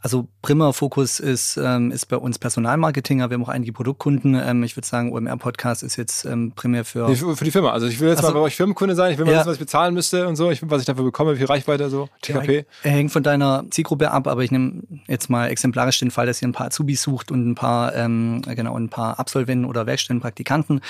Also 0.00 0.28
primärer 0.42 0.72
Fokus 0.72 1.18
ist, 1.18 1.56
ähm, 1.56 1.90
ist 1.90 2.06
bei 2.06 2.16
uns 2.16 2.38
Personalmarketing, 2.38 3.22
aber 3.22 3.30
wir 3.30 3.34
haben 3.34 3.44
auch 3.44 3.48
einige 3.48 3.72
Produktkunden. 3.72 4.34
Ähm, 4.34 4.62
ich 4.62 4.76
würde 4.76 4.86
sagen, 4.86 5.12
OMR-Podcast 5.12 5.82
ist 5.82 5.96
jetzt 5.96 6.24
ähm, 6.24 6.52
primär 6.54 6.84
für... 6.84 7.08
Nee, 7.08 7.16
für... 7.16 7.36
für, 7.36 7.44
die 7.44 7.50
Firma. 7.50 7.72
Also 7.72 7.86
ich 7.86 7.98
will 7.98 8.08
jetzt 8.08 8.18
also, 8.18 8.32
mal 8.32 8.38
bei 8.38 8.44
euch 8.44 8.56
Firmenkunde 8.56 8.94
sein, 8.94 9.12
ich 9.12 9.18
will 9.18 9.24
mal 9.24 9.32
ja. 9.32 9.38
wissen, 9.38 9.48
was 9.48 9.54
ich 9.54 9.60
bezahlen 9.60 9.94
müsste 9.94 10.28
und 10.28 10.36
so, 10.36 10.50
ich 10.50 10.60
was 10.68 10.80
ich 10.80 10.86
dafür 10.86 11.04
bekomme, 11.04 11.34
wie 11.34 11.38
viel 11.38 11.46
Reichweite, 11.46 11.90
so, 11.90 12.08
TKP. 12.22 12.66
Ja, 12.84 12.90
hängt 12.90 13.10
von 13.10 13.22
deiner 13.22 13.64
Zielgruppe 13.70 14.10
ab, 14.10 14.28
aber 14.28 14.42
ich 14.44 14.50
nehme 14.50 14.82
jetzt 15.06 15.30
mal 15.30 15.48
exemplarisch 15.48 15.98
den 15.98 16.10
Fall, 16.10 16.26
dass 16.26 16.40
ihr 16.40 16.48
ein 16.48 16.52
paar 16.52 16.68
Azubis 16.68 17.02
sucht 17.02 17.32
und 17.32 17.48
ein 17.48 17.54
paar, 17.54 17.94
ähm, 17.94 18.42
genau, 18.42 18.76
ein 18.76 18.88
paar 18.88 19.18
Absolventen 19.18 19.64
oder 19.64 19.86
Werkstudentenpraktikanten. 19.86 20.80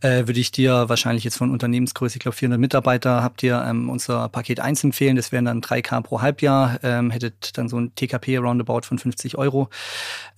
Äh, 0.00 0.26
würde 0.26 0.40
ich 0.40 0.52
dir 0.52 0.88
wahrscheinlich 0.88 1.24
jetzt 1.24 1.36
von 1.36 1.50
Unternehmensgröße, 1.50 2.16
ich 2.16 2.20
glaube 2.20 2.36
400 2.36 2.60
Mitarbeiter, 2.60 3.22
habt 3.22 3.42
ihr 3.42 3.64
ähm, 3.66 3.88
unser 3.88 4.28
Paket 4.28 4.60
1 4.60 4.84
empfehlen. 4.84 5.16
Das 5.16 5.32
wären 5.32 5.46
dann 5.46 5.60
3K 5.60 6.02
pro 6.02 6.20
Halbjahr, 6.20 6.78
ähm, 6.82 7.10
hättet 7.10 7.56
dann 7.56 7.68
so 7.68 7.78
ein 7.78 7.94
TKP 7.94 8.38
roundabout 8.50 8.82
von 8.82 8.98
50 8.98 9.38
Euro. 9.38 9.68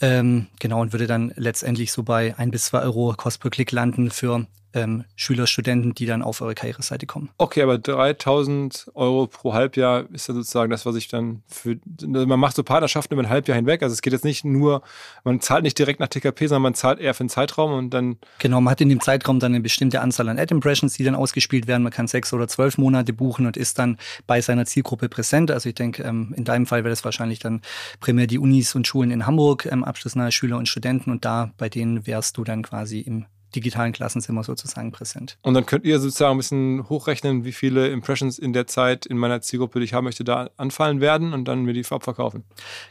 Ähm, 0.01 0.47
genau, 0.61 0.81
und 0.81 0.93
würde 0.93 1.07
dann 1.07 1.33
letztendlich 1.37 1.93
so 1.93 2.03
bei 2.03 2.35
ein 2.39 2.51
bis 2.51 2.67
zwei 2.67 2.81
Euro 2.81 3.15
Kost 3.17 3.41
per 3.41 3.51
Klick 3.51 3.73
landen 3.73 4.11
für 4.11 4.47
ähm, 4.75 5.05
Schüler, 5.17 5.47
Studenten, 5.47 5.95
die 5.95 6.07
dann 6.07 6.23
auf 6.23 6.41
eure 6.41 6.55
Karriereseite 6.55 7.07
kommen. 7.07 7.31
Okay, 7.39 7.63
aber 7.63 7.79
3000 7.79 8.91
Euro 8.95 9.27
pro 9.27 9.53
Halbjahr 9.53 10.05
ist 10.13 10.29
ja 10.29 10.35
sozusagen 10.35 10.71
das, 10.71 10.87
was 10.87 10.97
ich 10.97 11.09
dann 11.09 11.43
für. 11.47 11.79
Man 12.01 12.41
macht 12.41 12.57
so 12.57 12.63
Partnerschaften 12.63 13.15
über 13.15 13.23
ein 13.23 13.29
Halbjahr 13.29 13.57
hinweg. 13.57 13.83
Also 13.83 13.93
es 13.93 14.03
geht 14.03 14.13
jetzt 14.13 14.25
nicht 14.25 14.45
nur, 14.45 14.83
man 15.25 15.41
zahlt 15.41 15.63
nicht 15.63 15.79
direkt 15.79 16.01
nach 16.01 16.09
TKP, 16.09 16.47
sondern 16.47 16.63
man 16.63 16.75
zahlt 16.75 17.01
eher 17.01 17.15
für 17.15 17.21
einen 17.21 17.29
Zeitraum 17.29 17.73
und 17.73 17.91
dann. 17.91 18.19
Genau, 18.39 18.61
man 18.61 18.73
hat 18.73 18.81
in 18.81 18.89
dem 18.89 19.01
Zeitraum 19.01 19.41
dann 19.41 19.53
eine 19.53 19.63
bestimmte 19.63 20.01
Anzahl 20.01 20.29
an 20.29 20.39
Ad-Impressions, 20.39 20.95
die 20.95 21.05
dann 21.05 21.15
ausgespielt 21.15 21.67
werden. 21.67 21.83
Man 21.83 21.93
kann 21.93 22.07
sechs 22.07 22.33
oder 22.33 22.49
zwölf 22.49 22.79
Monate 22.79 23.13
buchen 23.13 23.47
und 23.47 23.57
ist 23.57 23.79
dann 23.79 23.99
bei 24.27 24.41
seiner 24.41 24.67
Zielgruppe 24.67 25.09
präsent. 25.09 25.51
Also 25.51 25.69
ich 25.69 25.75
denke, 25.75 26.03
ähm, 26.03 26.35
in 26.37 26.45
deinem 26.45 26.67
Fall 26.67 26.85
wäre 26.85 26.91
das 26.91 27.05
wahrscheinlich 27.05 27.39
dann 27.39 27.63
primär 28.01 28.27
die 28.27 28.39
Unis 28.39 28.75
und 28.75 28.87
Schulen 28.87 29.11
in 29.11 29.27
Hamburg, 29.27 29.67
ähm, 29.71 29.85
abschlussnahe 29.85 30.33
Schüler 30.33 30.57
und 30.57 30.69
Studenten 30.69 31.11
und 31.11 31.25
da 31.25 31.53
bei 31.59 31.69
denen 31.69 32.07
wärst 32.07 32.37
du 32.37 32.45
dann 32.45 32.63
quasi 32.63 33.01
im 33.01 33.27
digitalen 33.55 33.93
Klassenzimmer 33.93 34.43
sozusagen 34.43 34.91
präsent. 34.93 35.39
Und 35.43 35.55
dann 35.55 35.67
könnt 35.67 35.85
ihr 35.85 36.01
sozusagen 36.01 36.33
ein 36.33 36.39
bisschen 36.39 36.89
hochrechnen, 36.89 37.45
wie 37.45 37.53
viele 37.53 37.89
Impressions 37.89 38.39
in 38.39 38.53
der 38.53 38.67
Zeit 38.67 39.07
in 39.07 39.17
meiner 39.17 39.41
Zielgruppe, 39.41 39.79
die 39.79 39.85
ich 39.85 39.95
haben 39.95 40.05
möchte, 40.05 40.25
da 40.25 40.51
anfallen 40.57 41.01
werden 41.01 41.33
und 41.33 41.47
dann 41.47 41.65
mir 41.65 41.75
die 41.75 41.85
abverkaufen. 41.89 42.45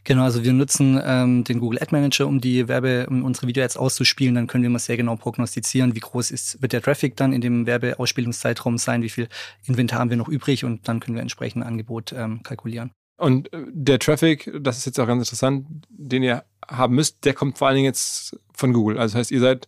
Genau, 0.03 0.23
also 0.23 0.43
wir 0.43 0.53
nutzen 0.53 1.01
ähm, 1.03 1.43
den 1.43 1.59
Google 1.59 1.81
Ad 1.81 1.91
Manager, 1.91 2.27
um 2.27 2.39
die 2.39 2.67
Werbe, 2.67 3.07
um 3.09 3.23
unsere 3.23 3.47
Video-Ads 3.47 3.77
auszuspielen. 3.77 4.35
Dann 4.35 4.47
können 4.47 4.63
wir 4.63 4.69
mal 4.69 4.79
sehr 4.79 4.97
genau 4.97 5.15
prognostizieren, 5.15 5.95
wie 5.95 5.99
groß 5.99 6.31
ist, 6.31 6.61
wird 6.61 6.73
der 6.73 6.81
Traffic 6.81 7.15
dann 7.15 7.33
in 7.33 7.41
dem 7.41 7.65
Werbeausspielungszeitraum 7.65 8.77
sein, 8.77 9.01
wie 9.01 9.09
viel 9.09 9.27
Inventar 9.65 9.99
haben 9.99 10.09
wir 10.09 10.17
noch 10.17 10.27
übrig 10.27 10.63
und 10.65 10.87
dann 10.87 10.99
können 10.99 11.15
wir 11.15 11.21
entsprechend 11.21 11.63
ein 11.63 11.67
Angebot 11.67 12.13
ähm, 12.13 12.43
kalkulieren. 12.43 12.91
Und 13.17 13.53
äh, 13.53 13.65
der 13.71 13.99
Traffic, 13.99 14.51
das 14.59 14.77
ist 14.77 14.85
jetzt 14.85 14.99
auch 14.99 15.07
ganz 15.07 15.21
interessant, 15.21 15.67
den 15.89 16.23
ihr 16.23 16.43
haben 16.67 16.95
müsst, 16.95 17.23
der 17.25 17.33
kommt 17.33 17.57
vor 17.57 17.67
allen 17.67 17.75
Dingen 17.75 17.85
jetzt 17.85 18.37
von 18.53 18.73
Google. 18.73 18.97
Also 18.97 19.13
das 19.13 19.19
heißt, 19.19 19.31
ihr 19.31 19.39
seid 19.39 19.67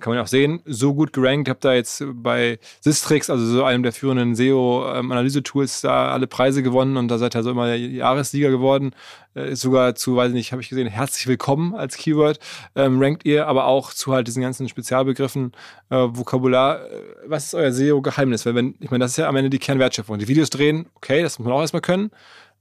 kann 0.00 0.14
man 0.14 0.22
auch 0.22 0.26
sehen, 0.26 0.60
so 0.64 0.94
gut 0.94 1.12
gerankt. 1.12 1.48
Ich 1.48 1.50
habe 1.50 1.60
da 1.60 1.74
jetzt 1.74 2.02
bei 2.14 2.58
Sistrix, 2.80 3.30
also 3.30 3.44
so 3.44 3.64
einem 3.64 3.82
der 3.82 3.92
führenden 3.92 4.34
SEO-Analyse-Tools, 4.34 5.82
da 5.82 6.10
alle 6.10 6.26
Preise 6.26 6.62
gewonnen 6.62 6.96
und 6.96 7.08
da 7.08 7.18
seid 7.18 7.36
ihr 7.36 7.42
so 7.42 7.50
immer 7.50 7.74
Jahressieger 7.74 8.50
geworden. 8.50 8.92
Äh, 9.34 9.52
ist 9.52 9.60
sogar 9.60 9.94
zu, 9.94 10.16
weiß 10.16 10.28
ich 10.28 10.34
nicht, 10.34 10.52
habe 10.52 10.62
ich 10.62 10.68
gesehen, 10.68 10.88
herzlich 10.88 11.26
willkommen 11.26 11.74
als 11.74 11.96
Keyword. 11.96 12.40
Ähm, 12.74 13.00
rankt 13.00 13.24
ihr 13.24 13.46
aber 13.46 13.66
auch 13.66 13.92
zu 13.92 14.12
halt 14.12 14.26
diesen 14.26 14.42
ganzen 14.42 14.68
Spezialbegriffen, 14.68 15.52
äh, 15.90 15.96
Vokabular. 15.96 16.90
Äh, 16.90 17.02
was 17.26 17.46
ist 17.46 17.54
euer 17.54 17.72
SEO-Geheimnis? 17.72 18.44
Weil 18.46 18.54
wenn, 18.54 18.74
ich 18.80 18.90
meine, 18.90 19.04
das 19.04 19.12
ist 19.12 19.18
ja 19.18 19.28
am 19.28 19.36
Ende 19.36 19.50
die 19.50 19.58
Kernwertschöpfung. 19.58 20.18
Die 20.18 20.28
Videos 20.28 20.50
drehen, 20.50 20.86
okay, 20.94 21.22
das 21.22 21.38
muss 21.38 21.46
man 21.46 21.54
auch 21.54 21.60
erstmal 21.60 21.82
können 21.82 22.10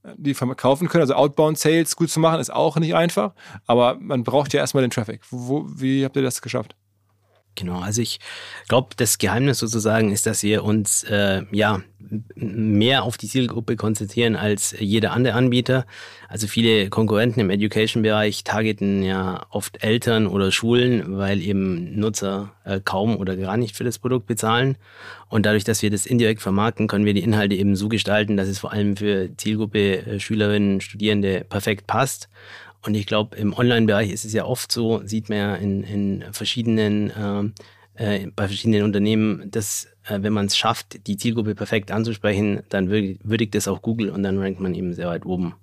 äh, 0.04 0.14
die 0.18 0.34
verkaufen 0.34 0.88
können. 0.90 1.02
Also 1.02 1.16
Outbound 1.16 1.58
Sales 1.58 1.96
gut 1.96 2.12
zu 2.12 2.20
machen, 2.20 2.40
ist 2.40 2.54
auch 2.54 2.78
nicht 2.78 2.96
einfach. 2.96 3.34
Aber 3.66 3.98
man 4.00 4.24
braucht 4.24 4.54
ja 4.54 4.60
erstmal 4.60 4.84
den 4.84 4.92
Traffic. 4.92 5.22
Wo, 5.32 5.66
wie 5.68 6.06
habt 6.06 6.16
ihr 6.16 6.22
das 6.22 6.42
geschafft? 6.42 6.76
Genau, 7.60 7.82
also 7.82 8.02
ich 8.02 8.22
glaube, 8.70 8.96
das 8.96 9.18
Geheimnis 9.18 9.60
sozusagen 9.60 10.14
ist, 10.14 10.26
dass 10.26 10.44
wir 10.44 10.64
uns 10.64 11.04
äh, 11.04 11.42
ja 11.52 11.82
mehr 12.36 13.04
auf 13.04 13.18
die 13.18 13.28
Zielgruppe 13.28 13.76
konzentrieren 13.76 14.38
als 14.38 14.74
jeder 14.80 15.12
andere 15.12 15.34
Anbieter. 15.34 15.86
Also 16.30 16.48
viele 16.48 16.90
Konkurrenten 16.90 17.42
im 17.42 17.50
Education-Bereich 17.50 18.46
targeten 18.46 19.04
ja 19.04 19.46
oft 19.50 19.84
Eltern 19.84 20.26
oder 20.28 20.54
Schulen, 20.54 21.18
weil 21.18 21.42
eben 21.42 22.00
Nutzer 22.00 22.54
äh, 22.64 22.80
kaum 22.80 23.18
oder 23.18 23.36
gar 23.36 23.58
nicht 23.58 23.76
für 23.76 23.84
das 23.84 24.00
Produkt 24.00 24.26
bezahlen. 24.26 24.78
Und 25.28 25.46
dadurch, 25.46 25.66
dass 25.66 25.82
wir 25.82 25.92
das 25.92 26.06
indirekt 26.06 26.42
vermarkten, 26.42 26.88
können 26.88 27.04
wir 27.04 27.14
die 27.14 27.24
Inhalte 27.24 27.56
eben 27.56 27.76
so 27.76 27.90
gestalten, 27.90 28.38
dass 28.38 28.48
es 28.48 28.60
vor 28.60 28.72
allem 28.72 28.96
für 28.96 29.36
Zielgruppe 29.36 30.06
äh, 30.06 30.20
Schülerinnen, 30.22 30.80
Studierende 30.80 31.46
perfekt 31.48 31.88
passt. 31.88 32.30
Und 32.82 32.96
ich 32.96 33.06
glaube, 33.06 33.36
im 33.36 33.54
Online-Bereich 33.54 34.12
ist 34.12 34.26
es 34.26 34.34
ja 34.34 34.46
oft 34.46 34.72
so, 34.72 35.02
sieht 35.06 35.30
man 35.30 35.38
ja 35.38 35.56
in, 35.56 35.84
in 35.84 36.26
verschiedenen, 36.32 37.12
ähm, 37.18 37.54
äh, 37.96 38.28
bei 38.36 38.48
verschiedenen 38.48 38.84
Unternehmen, 38.84 39.52
dass 39.52 39.88
äh, 40.06 40.20
wenn 40.22 40.34
man 40.34 40.46
es 40.46 40.58
schafft, 40.58 41.08
die 41.08 41.18
Zielgruppe 41.18 41.56
perfekt 41.56 41.92
anzusprechen, 41.92 42.64
dann 42.70 42.90
würdigt 42.90 43.56
das 43.56 43.68
auch 43.68 43.82
Google 43.82 44.10
und 44.10 44.24
dann 44.24 44.40
rankt 44.40 44.62
man 44.62 44.76
eben 44.76 44.94
sehr 44.94 45.08
weit 45.08 45.26
oben. 45.26 45.56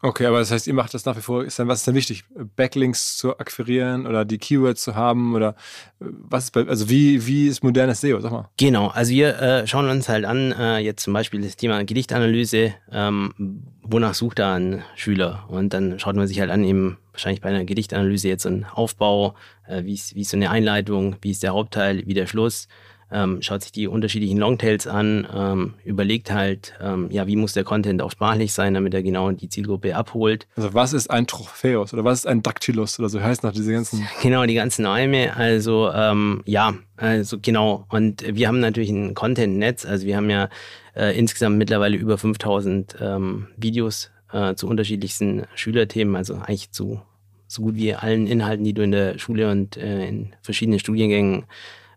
Okay, 0.00 0.26
aber 0.26 0.38
das 0.38 0.52
heißt, 0.52 0.66
ihr 0.68 0.74
macht 0.74 0.94
das 0.94 1.04
nach 1.04 1.16
wie 1.16 1.20
vor. 1.20 1.44
Ist 1.44 1.58
dann, 1.58 1.66
was 1.66 1.80
ist 1.80 1.86
denn 1.86 1.94
wichtig? 1.94 2.24
Backlinks 2.56 3.16
zu 3.16 3.36
akquirieren 3.38 4.06
oder 4.06 4.24
die 4.24 4.38
Keywords 4.38 4.82
zu 4.82 4.94
haben 4.94 5.34
oder 5.34 5.56
äh, 6.00 6.04
was 6.08 6.44
ist 6.44 6.50
bei, 6.52 6.66
also 6.66 6.88
wie, 6.88 7.26
wie 7.26 7.48
ist 7.48 7.64
modernes 7.64 8.00
SEO? 8.00 8.20
Sag 8.20 8.30
mal. 8.30 8.48
Genau, 8.56 8.88
also 8.88 9.10
wir 9.10 9.40
äh, 9.40 9.66
schauen 9.66 9.88
uns 9.88 10.08
halt 10.08 10.24
an, 10.24 10.52
äh, 10.52 10.78
jetzt 10.78 11.02
zum 11.02 11.12
Beispiel 11.12 11.40
das 11.40 11.56
Thema 11.56 11.84
Gedichtanalyse, 11.84 12.74
ähm, 12.92 13.64
wonach 13.82 14.14
sucht 14.14 14.38
da 14.38 14.54
ein 14.54 14.84
Schüler? 14.94 15.44
Und 15.48 15.74
dann 15.74 15.98
schaut 15.98 16.14
man 16.14 16.28
sich 16.28 16.38
halt 16.40 16.50
an, 16.50 16.62
eben 16.62 16.98
wahrscheinlich 17.12 17.40
bei 17.40 17.48
einer 17.48 17.64
Gedichtanalyse 17.64 18.28
jetzt 18.28 18.44
so 18.44 18.50
ein 18.50 18.66
Aufbau, 18.66 19.34
äh, 19.66 19.82
wie, 19.84 19.94
ist, 19.94 20.14
wie 20.14 20.20
ist 20.20 20.30
so 20.30 20.36
eine 20.36 20.50
Einleitung, 20.50 21.16
wie 21.22 21.32
ist 21.32 21.42
der 21.42 21.54
Hauptteil, 21.54 22.06
wie 22.06 22.14
der 22.14 22.26
Schluss 22.26 22.68
ähm, 23.10 23.40
schaut 23.40 23.62
sich 23.62 23.72
die 23.72 23.88
unterschiedlichen 23.88 24.38
Longtails 24.38 24.86
an, 24.86 25.26
ähm, 25.34 25.74
überlegt 25.84 26.30
halt, 26.30 26.74
ähm, 26.80 27.08
ja, 27.10 27.26
wie 27.26 27.36
muss 27.36 27.54
der 27.54 27.64
Content 27.64 28.02
auch 28.02 28.10
sprachlich 28.10 28.52
sein, 28.52 28.74
damit 28.74 28.92
er 28.94 29.02
genau 29.02 29.30
die 29.30 29.48
Zielgruppe 29.48 29.96
abholt. 29.96 30.46
Also 30.56 30.74
was 30.74 30.92
ist 30.92 31.10
ein 31.10 31.26
Trophäus 31.26 31.94
oder 31.94 32.04
was 32.04 32.20
ist 32.20 32.26
ein 32.26 32.42
Dactylus 32.42 32.98
oder 32.98 33.08
so 33.08 33.20
heißt 33.20 33.42
noch 33.42 33.52
diese 33.52 33.72
ganzen... 33.72 34.06
Genau, 34.22 34.44
die 34.44 34.54
ganzen 34.54 34.84
Alme, 34.84 35.36
also 35.36 35.90
ähm, 35.92 36.42
ja, 36.44 36.74
also 36.96 37.38
genau. 37.40 37.86
Und 37.88 38.24
wir 38.26 38.48
haben 38.48 38.60
natürlich 38.60 38.90
ein 38.90 39.14
Content-Netz, 39.14 39.86
also 39.86 40.06
wir 40.06 40.16
haben 40.16 40.28
ja 40.28 40.48
äh, 40.94 41.16
insgesamt 41.18 41.56
mittlerweile 41.56 41.96
über 41.96 42.18
5000 42.18 42.96
ähm, 43.00 43.46
Videos 43.56 44.10
äh, 44.32 44.54
zu 44.54 44.68
unterschiedlichsten 44.68 45.44
Schülerthemen, 45.54 46.16
also 46.16 46.34
eigentlich 46.34 46.72
zu 46.72 47.00
so 47.46 47.62
gut 47.62 47.76
wie 47.76 47.94
allen 47.94 48.26
Inhalten, 48.26 48.64
die 48.64 48.74
du 48.74 48.82
in 48.82 48.92
der 48.92 49.18
Schule 49.18 49.50
und 49.50 49.76
äh, 49.78 50.06
in 50.06 50.34
verschiedenen 50.42 50.78
Studiengängen 50.78 51.46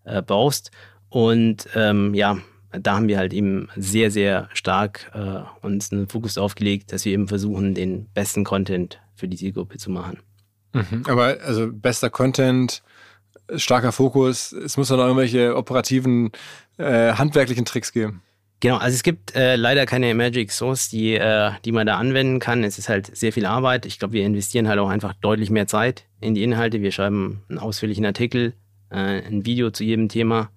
äh, 0.06 0.22
brauchst. 0.22 0.72
Und 1.12 1.68
ähm, 1.76 2.14
ja, 2.14 2.38
da 2.72 2.96
haben 2.96 3.10
wir 3.10 3.18
halt 3.18 3.34
eben 3.34 3.68
sehr, 3.76 4.12
sehr 4.12 4.48
stark 4.54 5.12
äh, 5.14 5.42
uns 5.66 5.92
einen 5.92 6.08
Fokus 6.08 6.38
aufgelegt, 6.38 6.94
dass 6.94 7.04
wir 7.04 7.12
eben 7.12 7.28
versuchen, 7.28 7.76
den 7.76 8.06
besten 8.14 8.46
Content 8.46 9.02
für 9.14 9.28
die 9.28 9.36
Zielgruppe 9.36 9.78
zu 9.78 9.92
machen. 9.92 10.20
Mhm, 10.72 11.04
aber 11.08 11.38
also 11.44 11.68
bester 11.70 12.10
Content, 12.10 12.82
starker 13.54 13.92
Fokus, 13.92 14.54
es 14.54 14.78
muss 14.78 14.88
dann 14.88 15.02
auch 15.02 15.06
irgendwelche 15.06 15.58
operativen, 15.58 16.32
äh, 16.78 17.12
handwerklichen 17.12 17.66
Tricks 17.66 17.92
geben. 17.92 18.22
Genau, 18.62 18.78
also 18.78 18.96
es 18.96 19.04
gibt 19.04 19.36
äh, 19.36 19.58
leider 19.58 19.86
keine 19.86 20.16
Magic 20.16 20.50
Source, 20.54 20.88
die, 20.88 21.16
äh, 21.16 21.52
die 21.66 21.74
man 21.74 21.88
da 21.88 21.98
anwenden 21.98 22.40
kann. 22.40 22.64
Es 22.64 22.78
ist 22.78 22.88
halt 22.88 23.14
sehr 23.14 23.34
viel 23.34 23.46
Arbeit. 23.46 23.86
Ich 23.86 24.00
glaube, 24.00 24.14
wir 24.14 24.26
investieren 24.26 24.70
halt 24.70 24.80
auch 24.80 24.88
einfach 24.88 25.14
deutlich 25.16 25.50
mehr 25.50 25.68
Zeit 25.68 26.06
in 26.22 26.36
die 26.36 26.44
Inhalte. 26.44 26.82
Wir 26.82 26.94
schreiben 26.94 27.44
einen 27.50 27.60
ausführlichen 27.60 28.06
Artikel, 28.06 28.54
äh, 28.92 28.96
ein 28.96 29.46
Video 29.46 29.72
zu 29.72 29.84
jedem 29.84 30.08
Thema 30.08 30.52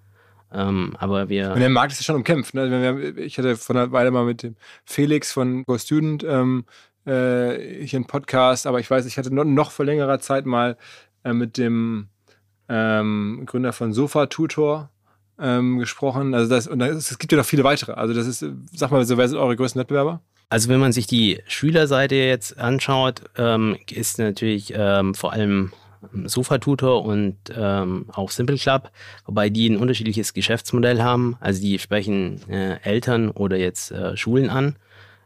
ähm, 0.55 0.97
aber 0.99 1.29
wir. 1.29 1.53
Und 1.53 1.61
der 1.61 1.69
Markt 1.69 1.93
ist 1.93 2.01
ja 2.01 2.05
schon 2.05 2.17
umkämpft. 2.17 2.55
Ne? 2.55 3.15
Ich 3.19 3.39
hatte 3.39 3.57
vor 3.57 3.77
einer 3.77 3.93
Weile 3.93 4.11
mal 4.11 4.25
mit 4.25 4.43
dem 4.43 4.57
Felix 4.85 5.33
von 5.33 5.65
Go 5.65 5.77
Student 5.79 6.25
ähm, 6.25 6.65
äh, 7.07 7.85
hier 7.85 7.99
einen 7.99 8.07
Podcast, 8.07 8.67
aber 8.67 8.81
ich 8.81 8.91
weiß, 8.91 9.05
ich 9.07 9.19
hatte 9.19 9.35
noch, 9.35 9.45
noch 9.45 9.71
vor 9.71 9.85
längerer 9.85 10.21
Zeit 10.21 10.47
mal 10.47 10.77
äh, 11.25 11.33
mit 11.33 11.59
dem 11.59 12.09
ähm, 12.69 13.43
Gründer 13.47 13.73
von 13.73 13.93
Sofa 13.93 14.27
Tutor 14.27 14.91
ähm, 15.39 15.79
gesprochen. 15.79 16.35
Also 16.35 16.49
das, 16.49 16.67
und 16.67 16.79
das, 16.79 17.11
es 17.11 17.19
gibt 17.19 17.33
ja 17.33 17.39
noch 17.39 17.45
viele 17.45 17.65
weitere. 17.65 17.93
Also 17.93 18.15
das 18.15 18.27
ist, 18.27 18.45
sag 18.73 18.91
mal, 18.91 19.05
so, 19.05 19.17
wer 19.19 19.29
sind 19.29 19.39
eure 19.39 19.57
größten 19.57 19.81
Wettbewerber? 19.81 20.21
Also 20.51 20.69
wenn 20.69 20.81
man 20.81 20.93
sich 20.93 21.07
die 21.07 21.41
Schülerseite 21.47 22.15
jetzt 22.15 22.59
anschaut, 22.59 23.23
ähm, 23.37 23.77
ist 23.91 24.19
natürlich 24.19 24.73
ähm, 24.77 25.15
vor 25.15 25.33
allem 25.33 25.73
Sofa-Tutor 26.25 27.05
und 27.05 27.37
ähm, 27.57 28.07
auch 28.13 28.31
Simple 28.31 28.57
Club, 28.57 28.91
wobei 29.27 29.51
die 29.51 29.69
ein 29.69 29.77
unterschiedliches 29.77 30.35
Geschäftsmodell 30.35 31.03
haben. 31.03 31.37
Also 31.41 31.61
die 31.61 31.79
sprechen 31.79 32.41
äh, 32.49 32.81
Eltern 32.83 33.31
oder 33.31 33.57
jetzt 33.57 33.91
äh, 33.91 34.17
Schulen 34.17 34.51
an. 34.51 34.77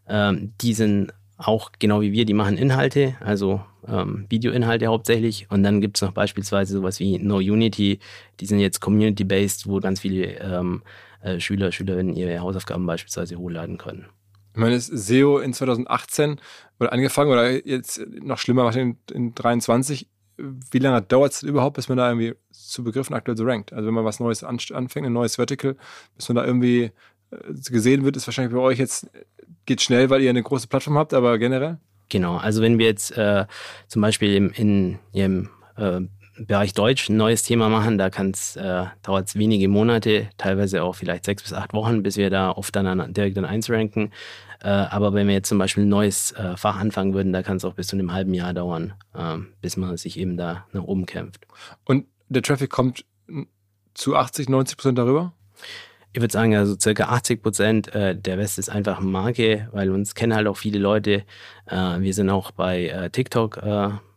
Ähm, 0.09 0.53
die 0.61 0.75
sind 0.75 1.13
auch 1.37 1.71
genau 1.79 2.01
wie 2.01 2.13
wir, 2.13 2.25
die 2.25 2.35
machen 2.35 2.57
Inhalte, 2.57 3.17
also 3.21 3.61
ähm, 3.87 4.27
Videoinhalte 4.29 4.87
hauptsächlich. 4.89 5.47
Und 5.51 5.63
dann 5.63 5.81
gibt 5.81 5.97
es 5.97 6.03
noch 6.03 6.13
beispielsweise 6.13 6.75
sowas 6.75 6.99
wie 6.99 7.19
No 7.19 7.37
Unity, 7.37 8.01
die 8.41 8.47
sind 8.47 8.59
jetzt 8.59 8.81
community-based, 8.81 9.69
wo 9.69 9.79
ganz 9.81 10.01
viele 10.01 10.39
ähm, 10.41 10.83
äh, 11.23 11.39
Schüler, 11.41 11.73
Schülerinnen 11.73 12.17
ihre 12.17 12.41
Hausaufgaben 12.41 12.87
beispielsweise 12.87 13.37
hochladen 13.37 13.79
können. 13.79 14.07
Ich 14.55 14.61
meine, 14.61 14.81
SEO 14.81 15.39
in 15.39 15.53
2018 15.53 16.41
oder 16.81 16.93
angefangen 16.93 17.31
oder 17.31 17.65
jetzt 17.67 18.01
noch 18.21 18.39
schlimmer 18.39 18.65
wahrscheinlich 18.65 18.97
in, 19.11 19.29
in 19.29 19.35
23. 19.35 20.09
Wie 20.39 20.79
lange 20.79 21.03
dauert 21.03 21.33
es 21.33 21.43
überhaupt, 21.43 21.77
bis 21.77 21.89
man 21.89 21.99
da 21.99 22.09
irgendwie 22.09 22.35
zu 22.53 22.85
Begriffen 22.85 23.15
aktuell 23.15 23.37
so 23.37 23.45
rankt? 23.45 23.73
Also 23.73 23.87
wenn 23.87 23.95
man 23.95 24.05
was 24.05 24.21
Neues 24.21 24.45
anfängt, 24.45 25.07
ein 25.07 25.13
neues 25.13 25.37
Vertical, 25.37 25.77
bis 26.17 26.29
man 26.29 26.37
da 26.37 26.45
irgendwie 26.45 26.93
äh, 27.31 27.71
gesehen 27.71 28.05
wird, 28.05 28.17
ist 28.17 28.27
wahrscheinlich 28.27 28.55
bei 28.55 28.61
euch 28.61 28.79
jetzt, 28.79 29.11
geht 29.67 29.83
schnell, 29.83 30.11
weil 30.11 30.23
ihr 30.23 30.31
eine 30.31 30.43
große 30.43 30.69
Plattform 30.69 30.97
habt, 30.97 31.13
aber 31.13 31.39
generell? 31.39 31.79
Genau, 32.09 32.37
also 32.37 32.63
wenn 32.63 32.79
wir 32.79 32.87
jetzt 32.87 33.17
äh, 33.19 33.47
zum 33.87 34.03
Beispiel 34.03 34.35
im, 34.35 34.51
in, 34.53 34.99
im 35.13 35.51
äh, 35.77 36.01
Bereich 36.41 36.73
Deutsch 36.73 37.09
ein 37.09 37.17
neues 37.17 37.43
Thema 37.43 37.69
machen, 37.69 37.99
da 37.99 38.07
äh, 38.07 38.87
dauert 39.03 39.29
es 39.29 39.37
wenige 39.37 39.69
Monate, 39.69 40.29
teilweise 40.37 40.85
auch 40.85 40.95
vielleicht 40.95 41.25
sechs 41.25 41.43
bis 41.43 41.53
acht 41.53 41.73
Wochen, 41.73 42.03
bis 42.03 42.17
wir 42.17 42.31
da 42.31 42.53
oft 42.53 42.75
dann 42.77 42.87
an, 42.87 43.13
direkt 43.13 43.37
dann 43.37 43.45
eins 43.45 43.69
ranken. 43.69 44.13
Äh, 44.61 44.69
aber 44.69 45.15
wenn 45.15 45.29
wir 45.29 45.35
jetzt 45.35 45.49
zum 45.49 45.59
Beispiel 45.59 45.85
ein 45.85 45.89
neues 45.89 46.33
äh, 46.33 46.57
Fach 46.57 46.77
anfangen 46.77 47.15
würden, 47.15 47.33
da 47.33 47.43
kann 47.43 47.59
es 47.59 47.65
auch 47.65 47.75
bis 47.75 47.89
zu 47.89 47.97
einem 47.97 48.13
halben 48.13 48.35
Jahr 48.35 48.53
dauern, 48.55 48.95
äh, 49.15 49.37
bis 49.61 49.77
man 49.77 49.97
sich 49.97 50.19
eben 50.19 50.37
da 50.37 50.67
nach 50.73 50.83
oben 50.83 51.07
kämpft. 51.07 51.47
Und 51.85 52.07
der 52.29 52.43
Traffic 52.43 52.71
kommt 52.71 53.05
zu 53.95 54.17
80, 54.17 54.49
90 54.49 54.77
Prozent 54.77 54.99
darüber? 54.99 55.33
Ich 56.13 56.21
würde 56.21 56.33
sagen, 56.33 56.57
also 56.57 56.77
circa 56.79 57.05
80 57.05 57.43
Prozent 57.43 57.95
äh, 57.95 58.17
der 58.17 58.39
West 58.39 58.59
ist 58.59 58.71
einfach 58.71 59.01
Marke, 59.01 59.69
weil 59.73 59.91
uns 59.91 60.15
kennen 60.15 60.35
halt 60.35 60.47
auch 60.47 60.57
viele 60.57 60.79
Leute. 60.79 61.25
Äh, 61.67 62.01
wir 62.01 62.15
sind 62.15 62.31
auch 62.31 62.51
bei 62.51 62.87
äh, 62.87 63.11
TikTok 63.11 63.61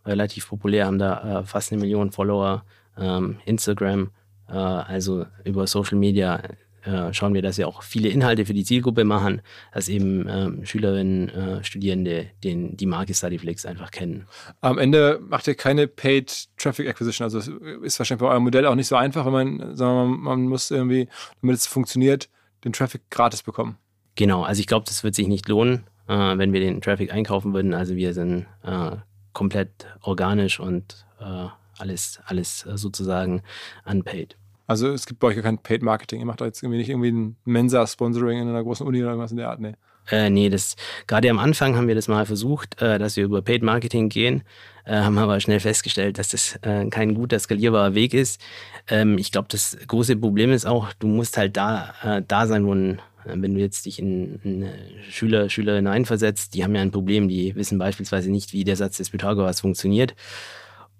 relativ 0.03 0.49
populär, 0.49 0.87
haben 0.87 0.97
da 0.97 1.43
fast 1.43 1.71
eine 1.71 1.79
Million 1.79 2.11
Follower, 2.11 2.63
ähm, 2.97 3.37
Instagram, 3.45 4.09
also 4.47 5.27
über 5.43 5.67
Social 5.67 5.99
Media 5.99 6.41
äh, 6.83 7.13
schauen 7.13 7.33
wir, 7.33 7.41
dass 7.41 7.57
wir 7.57 7.67
auch 7.67 7.83
viele 7.83 8.09
Inhalte 8.09 8.45
für 8.45 8.53
die 8.53 8.63
Zielgruppe 8.63 9.03
machen, 9.03 9.41
dass 9.73 9.87
eben 9.87 10.27
ähm, 10.27 10.65
Schülerinnen, 10.65 11.29
äh, 11.29 11.63
Studierende 11.63 12.27
den, 12.43 12.75
die 12.77 12.85
Marke 12.85 13.13
Studyflix 13.13 13.65
einfach 13.65 13.91
kennen. 13.91 14.27
Am 14.61 14.77
Ende 14.77 15.19
macht 15.21 15.47
ihr 15.47 15.55
keine 15.55 15.87
Paid 15.87 16.47
Traffic 16.57 16.87
Acquisition, 16.87 17.25
also 17.25 17.39
ist 17.39 17.99
wahrscheinlich 17.99 18.21
bei 18.21 18.29
eurem 18.29 18.43
Modell 18.43 18.65
auch 18.65 18.75
nicht 18.75 18.87
so 18.87 18.95
einfach, 18.95 19.25
wenn 19.25 19.31
man, 19.31 19.75
sagen 19.75 19.95
mal, 19.95 20.35
man 20.35 20.47
muss 20.47 20.71
irgendwie, 20.71 21.07
damit 21.41 21.57
es 21.57 21.67
funktioniert, 21.67 22.29
den 22.63 22.73
Traffic 22.73 23.09
gratis 23.09 23.43
bekommen. 23.43 23.77
Genau, 24.15 24.43
also 24.43 24.59
ich 24.59 24.67
glaube, 24.67 24.85
das 24.87 25.03
wird 25.03 25.15
sich 25.15 25.27
nicht 25.27 25.47
lohnen, 25.47 25.85
äh, 26.07 26.37
wenn 26.37 26.53
wir 26.53 26.59
den 26.59 26.81
Traffic 26.81 27.13
einkaufen 27.13 27.53
würden. 27.53 27.73
Also 27.73 27.95
wir 27.95 28.13
sind 28.13 28.45
äh, 28.63 28.97
komplett 29.33 29.87
organisch 30.01 30.59
und 30.59 31.05
äh, 31.19 31.47
alles, 31.77 32.19
alles 32.25 32.65
äh, 32.65 32.77
sozusagen 32.77 33.41
unpaid. 33.85 34.37
Also 34.71 34.87
es 34.87 35.05
gibt 35.05 35.19
bei 35.19 35.27
euch 35.27 35.41
kein 35.41 35.57
Paid 35.57 35.83
Marketing. 35.83 36.21
Ihr 36.21 36.25
macht 36.25 36.39
da 36.39 36.45
jetzt 36.45 36.63
irgendwie 36.63 36.77
nicht 36.77 36.89
irgendwie 36.89 37.11
ein 37.11 37.35
Mensa-Sponsoring 37.43 38.39
in 38.39 38.47
einer 38.47 38.63
großen 38.63 38.87
Uni 38.87 39.01
oder 39.01 39.09
irgendwas 39.09 39.31
in 39.31 39.37
der 39.37 39.49
Art, 39.49 39.59
nee. 39.59 39.73
Äh, 40.09 40.29
nee, 40.29 40.49
das, 40.49 40.77
gerade 41.07 41.29
am 41.29 41.39
Anfang 41.39 41.75
haben 41.75 41.89
wir 41.89 41.95
das 41.95 42.07
mal 42.07 42.25
versucht, 42.25 42.81
äh, 42.81 42.97
dass 42.97 43.17
wir 43.17 43.25
über 43.25 43.41
Paid 43.41 43.63
Marketing 43.63 44.07
gehen, 44.07 44.43
äh, 44.85 44.95
haben 44.95 45.17
aber 45.17 45.41
schnell 45.41 45.59
festgestellt, 45.59 46.17
dass 46.17 46.29
das 46.29 46.57
äh, 46.61 46.87
kein 46.89 47.15
guter 47.15 47.37
skalierbarer 47.37 47.95
Weg 47.95 48.13
ist. 48.13 48.41
Ähm, 48.87 49.17
ich 49.17 49.33
glaube, 49.33 49.49
das 49.51 49.77
große 49.87 50.15
Problem 50.15 50.53
ist 50.53 50.65
auch, 50.65 50.93
du 50.93 51.07
musst 51.07 51.37
halt 51.37 51.57
da, 51.57 51.93
äh, 52.01 52.21
da 52.25 52.47
sein, 52.47 52.65
wo 52.65 52.73
ein, 52.73 52.99
äh, 53.25 53.35
wenn 53.35 53.53
du 53.53 53.59
jetzt 53.59 53.85
dich 53.85 53.99
in, 53.99 54.39
in 54.43 54.69
Schüler, 55.09 55.49
Schülerinnen 55.49 55.91
einversetzt, 55.91 56.53
die 56.53 56.63
haben 56.63 56.75
ja 56.75 56.81
ein 56.81 56.91
Problem, 56.91 57.27
die 57.27 57.55
wissen 57.55 57.77
beispielsweise 57.77 58.31
nicht, 58.31 58.53
wie 58.53 58.63
der 58.63 58.77
Satz 58.77 58.97
des 58.97 59.09
Pythagoras 59.09 59.59
funktioniert. 59.59 60.15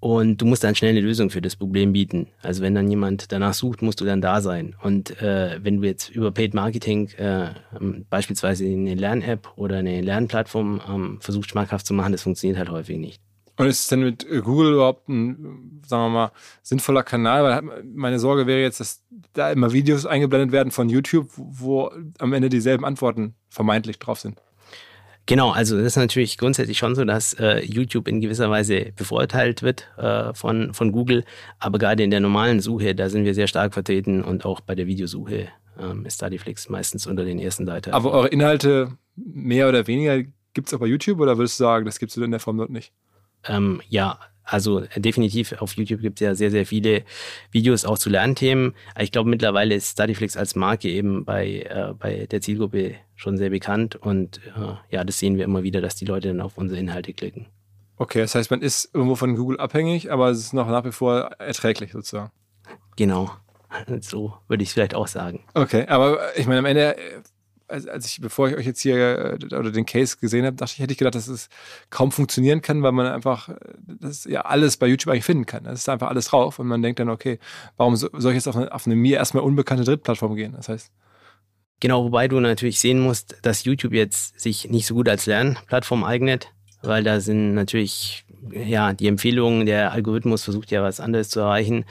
Und 0.02 0.42
du 0.42 0.48
musst 0.48 0.64
dann 0.64 0.74
schnell 0.74 0.90
eine 0.90 1.00
Lösung 1.00 1.30
für 1.30 1.42
das 1.42 1.56
Problem 1.56 1.94
bieten. 1.94 2.26
Also 2.42 2.64
wenn 2.64 2.74
dann 2.74 2.90
jemand 2.90 3.32
danach 3.32 3.54
sucht, 3.54 3.84
musst 3.84 4.02
du 4.02 4.06
dann 4.06 4.20
da 4.20 4.42
sein. 4.42 4.76
Und 4.82 5.22
äh, 5.22 5.60
wenn 5.62 5.80
du 5.80 5.88
jetzt 5.88 6.10
über 6.10 6.32
Paid 6.32 6.56
Marketing 6.56 7.10
äh, 7.20 7.50
ähm, 7.80 8.08
beispielsweise 8.10 8.66
eine 8.66 8.96
Lern-App 8.96 9.50
oder 9.58 9.78
eine 9.78 10.02
Lernplattform 10.02 10.82
ähm, 10.90 11.18
versuchst 11.22 11.52
schmackhaft 11.52 11.86
zu 11.86 11.94
machen, 11.94 12.14
das 12.14 12.24
funktioniert 12.24 12.58
halt 12.58 12.72
häufig 12.72 12.98
nicht. 12.98 13.22
Und 13.58 13.68
ist 13.68 13.82
es 13.82 13.88
denn 13.90 14.00
mit 14.00 14.28
äh, 14.28 14.42
Google 14.42 14.74
überhaupt 14.74 15.08
ein, 15.08 15.84
sagen 15.86 16.06
wir 16.06 16.10
mal, 16.10 16.32
sinnvoller 16.64 17.04
Kanal? 17.04 17.44
Weil 17.44 17.84
meine 17.86 18.18
Sorge 18.18 18.48
wäre 18.48 18.60
jetzt, 18.60 18.80
dass 18.80 19.04
da 19.34 19.52
immer 19.52 19.72
Videos 19.72 20.08
eingeblendet 20.08 20.52
werden 20.52 20.72
von 20.72 20.90
YouTube, 20.90 21.30
wo 21.36 21.92
am 22.18 22.34
Ende 22.34 22.50
dieselben 22.50 22.86
Antworten 22.86 23.36
vermeintlich 23.50 24.00
drauf 24.00 24.20
sind. 24.20 24.42
Genau, 25.28 25.52
also 25.52 25.78
das 25.78 25.86
ist 25.86 25.96
natürlich 25.98 26.38
grundsätzlich 26.38 26.78
schon 26.78 26.96
so, 26.96 27.06
dass 27.06 27.34
äh, 27.34 27.64
YouTube 27.64 28.08
in 28.08 28.22
gewisser 28.22 28.50
Weise 28.50 28.92
bevorteilt 28.96 29.62
wird 29.62 29.88
äh, 29.98 30.34
von, 30.34 30.74
von 30.74 30.92
Google. 30.92 31.24
Aber 31.60 31.78
gerade 31.78 32.04
in 32.04 32.12
der 32.12 32.20
normalen 32.20 32.60
Suche, 32.60 32.96
da 32.96 33.08
sind 33.10 33.24
wir 33.24 33.34
sehr 33.34 33.48
stark 33.48 33.74
vertreten 33.74 34.24
und 34.24 34.46
auch 34.46 34.62
bei 34.62 34.76
der 34.76 34.88
Videosuche 34.88 35.50
ähm, 35.80 36.06
ist 36.06 36.16
Studyflix 36.16 36.70
meistens 36.70 37.08
unter 37.08 37.24
den 37.24 37.40
ersten 37.40 37.66
Seiten. 37.66 37.92
Aber 37.92 38.12
eure 38.12 38.28
Inhalte 38.28 38.98
mehr 39.16 39.70
oder 39.70 39.88
weniger 39.88 40.24
gibt 40.54 40.68
es 40.68 40.74
auch 40.74 40.80
bei 40.80 40.88
YouTube 40.88 41.20
oder 41.20 41.38
würdest 41.38 41.60
du 41.60 41.64
sagen, 41.64 41.86
das 41.86 42.00
gibt 42.00 42.12
es 42.12 42.18
in 42.18 42.32
der 42.32 42.40
Form 42.40 42.58
dort 42.58 42.72
nicht? 42.72 42.92
Ähm, 43.48 43.82
ja, 43.88 44.20
also 44.44 44.82
definitiv 44.96 45.54
auf 45.62 45.78
YouTube 45.78 46.02
gibt 46.02 46.20
es 46.20 46.26
ja 46.26 46.36
sehr, 46.36 46.52
sehr 46.52 46.66
viele 46.66 47.04
Videos 47.52 47.86
auch 47.86 47.98
zu 47.98 48.10
Lernthemen. 48.10 48.74
Ich 49.00 49.12
glaube, 49.12 49.30
mittlerweile 49.30 49.76
ist 49.76 49.92
Studyflix 49.92 50.36
als 50.36 50.56
Marke 50.56 50.90
eben 50.90 51.26
bei, 51.26 51.62
äh, 51.62 51.94
bei 51.98 52.26
der 52.26 52.42
Zielgruppe 52.42 52.96
schon 53.22 53.38
sehr 53.38 53.52
bekannt 53.52 53.96
und 53.96 54.40
äh, 54.58 54.74
ja, 54.90 55.04
das 55.04 55.20
sehen 55.20 55.38
wir 55.38 55.46
immer 55.46 55.64
wieder, 55.64 55.80
dass 55.80 55.96
die 55.96 56.06
Leute 56.06 56.30
dann 56.30 56.42
auf 56.42 56.58
unsere 56.58 56.80
Inhalte 56.80 57.14
klicken. 57.14 57.46
Okay, 57.98 58.20
das 58.20 58.34
heißt, 58.34 58.50
man 58.50 58.62
ist 58.62 58.90
irgendwo 58.94 59.16
von 59.16 59.36
Google 59.36 59.60
abhängig, 59.60 60.12
aber 60.12 60.30
es 60.30 60.40
ist 60.40 60.54
noch 60.54 60.68
nach 60.68 60.86
wie 60.86 60.92
vor 60.92 61.32
erträglich 61.38 61.92
sozusagen. 61.92 62.32
Genau, 62.96 63.32
so 64.02 64.34
würde 64.48 64.64
ich 64.64 64.70
es 64.70 64.74
vielleicht 64.74 64.96
auch 64.96 65.08
sagen. 65.08 65.44
Okay, 65.54 65.86
aber 65.88 66.36
ich 66.36 66.48
meine, 66.48 66.60
am 66.60 66.66
Ende 66.66 66.96
als, 67.68 67.88
als 67.88 68.06
ich, 68.08 68.20
bevor 68.20 68.50
ich 68.50 68.58
euch 68.58 68.66
jetzt 68.66 68.82
hier 68.82 69.40
äh, 69.40 69.56
oder 69.56 69.72
den 69.72 69.86
Case 69.86 70.18
gesehen 70.20 70.46
habe, 70.46 70.58
dachte 70.58 70.74
ich, 70.74 70.80
hätte 70.80 70.92
ich 70.92 70.98
gedacht, 70.98 71.16
dass 71.16 71.28
es 71.28 71.48
kaum 71.90 72.12
funktionieren 72.12 72.62
kann, 72.62 72.84
weil 72.84 72.92
man 72.92 73.06
einfach 73.06 73.50
das 73.86 74.26
ja 74.26 74.42
alles 74.42 74.78
bei 74.78 74.88
YouTube 74.88 75.12
eigentlich 75.14 75.26
finden 75.26 75.46
kann. 75.46 75.66
Es 75.68 75.82
ist 75.82 75.90
einfach 75.90 76.10
alles 76.10 76.26
drauf 76.26 76.60
und 76.60 76.68
man 76.68 76.82
denkt 76.82 77.00
dann, 77.00 77.10
okay, 77.10 77.40
warum 77.78 77.96
soll 77.96 78.10
ich 78.14 78.36
jetzt 78.36 78.48
auf 78.48 78.58
eine, 78.58 78.74
auf 78.74 78.88
eine 78.88 78.96
mir 78.96 79.18
erstmal 79.18 79.44
unbekannte 79.44 79.84
Drittplattform 79.84 80.36
gehen? 80.36 80.54
Das 80.54 80.70
heißt. 80.70 80.92
Genau, 81.82 82.06
wobei 82.06 82.28
du 82.30 82.40
natürlich 82.40 82.80
sehen 82.80 83.02
musst, 83.02 83.36
dass 83.42 83.66
YouTube 83.66 83.94
jetzt 83.94 84.40
sich 84.40 84.70
nicht 84.70 84.86
so 84.86 84.94
gut 84.94 85.10
als 85.10 85.26
Lernplattform 85.26 86.04
eignet, 86.06 86.54
weil 86.82 87.04
da 87.04 87.20
sind 87.20 87.54
natürlich, 87.54 88.24
ja, 88.52 88.94
die 88.94 89.08
Empfehlungen, 89.08 89.66
der 89.66 89.92
Algorithmus 89.92 90.44
versucht 90.44 90.72
ja 90.72 90.82
was 90.82 91.00
anderes 91.00 91.30
zu 91.30 91.42
erreichen, 91.42 91.86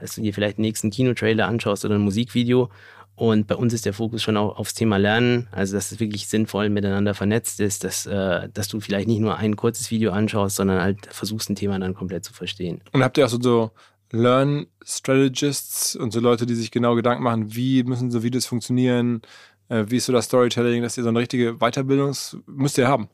dass 0.00 0.16
du 0.16 0.20
dir 0.20 0.34
vielleicht 0.34 0.58
den 0.58 0.62
nächsten 0.62 0.90
Kinotrailer 0.90 1.46
anschaust 1.46 1.84
oder 1.84 1.94
ein 1.94 2.02
Musikvideo 2.02 2.70
und 3.16 3.46
bei 3.46 3.54
uns 3.54 3.72
ist 3.72 3.86
der 3.86 3.94
Fokus 3.94 4.22
schon 4.22 4.36
auch 4.36 4.58
aufs 4.58 4.74
Thema 4.74 4.98
Lernen, 4.98 5.48
also 5.50 5.74
dass 5.74 5.90
es 5.90 6.00
wirklich 6.00 6.28
sinnvoll 6.28 6.68
miteinander 6.68 7.14
vernetzt 7.14 7.60
ist, 7.60 7.82
dass, 7.82 8.04
äh, 8.04 8.50
dass 8.52 8.68
du 8.68 8.78
vielleicht 8.78 9.08
nicht 9.08 9.20
nur 9.20 9.38
ein 9.38 9.56
kurzes 9.56 9.90
Video 9.90 10.12
anschaust, 10.12 10.56
sondern 10.56 10.82
halt 10.82 11.06
versuchst, 11.10 11.48
ein 11.48 11.56
Thema 11.56 11.78
dann 11.78 11.94
komplett 11.94 12.24
zu 12.24 12.34
verstehen. 12.34 12.82
Und 12.92 13.02
habt 13.02 13.16
ihr 13.16 13.24
auch 13.24 13.30
so, 13.30 13.40
so 13.40 13.70
Learn-Strategists 14.12 15.96
und 15.96 16.12
so 16.12 16.20
Leute, 16.20 16.46
die 16.46 16.54
sich 16.54 16.70
genau 16.70 16.94
Gedanken 16.94 17.22
machen, 17.22 17.54
wie 17.54 17.82
müssen 17.82 18.10
so 18.10 18.22
Videos 18.22 18.46
funktionieren, 18.46 19.22
äh, 19.68 19.84
wie 19.88 19.96
ist 19.96 20.06
so 20.06 20.12
das 20.12 20.26
Storytelling, 20.26 20.82
dass 20.82 20.96
ihr 20.96 21.02
so 21.02 21.08
eine 21.08 21.18
richtige 21.18 21.54
Weiterbildungs... 21.54 22.36
müsst 22.46 22.78
ihr 22.78 22.88
haben? 22.88 23.08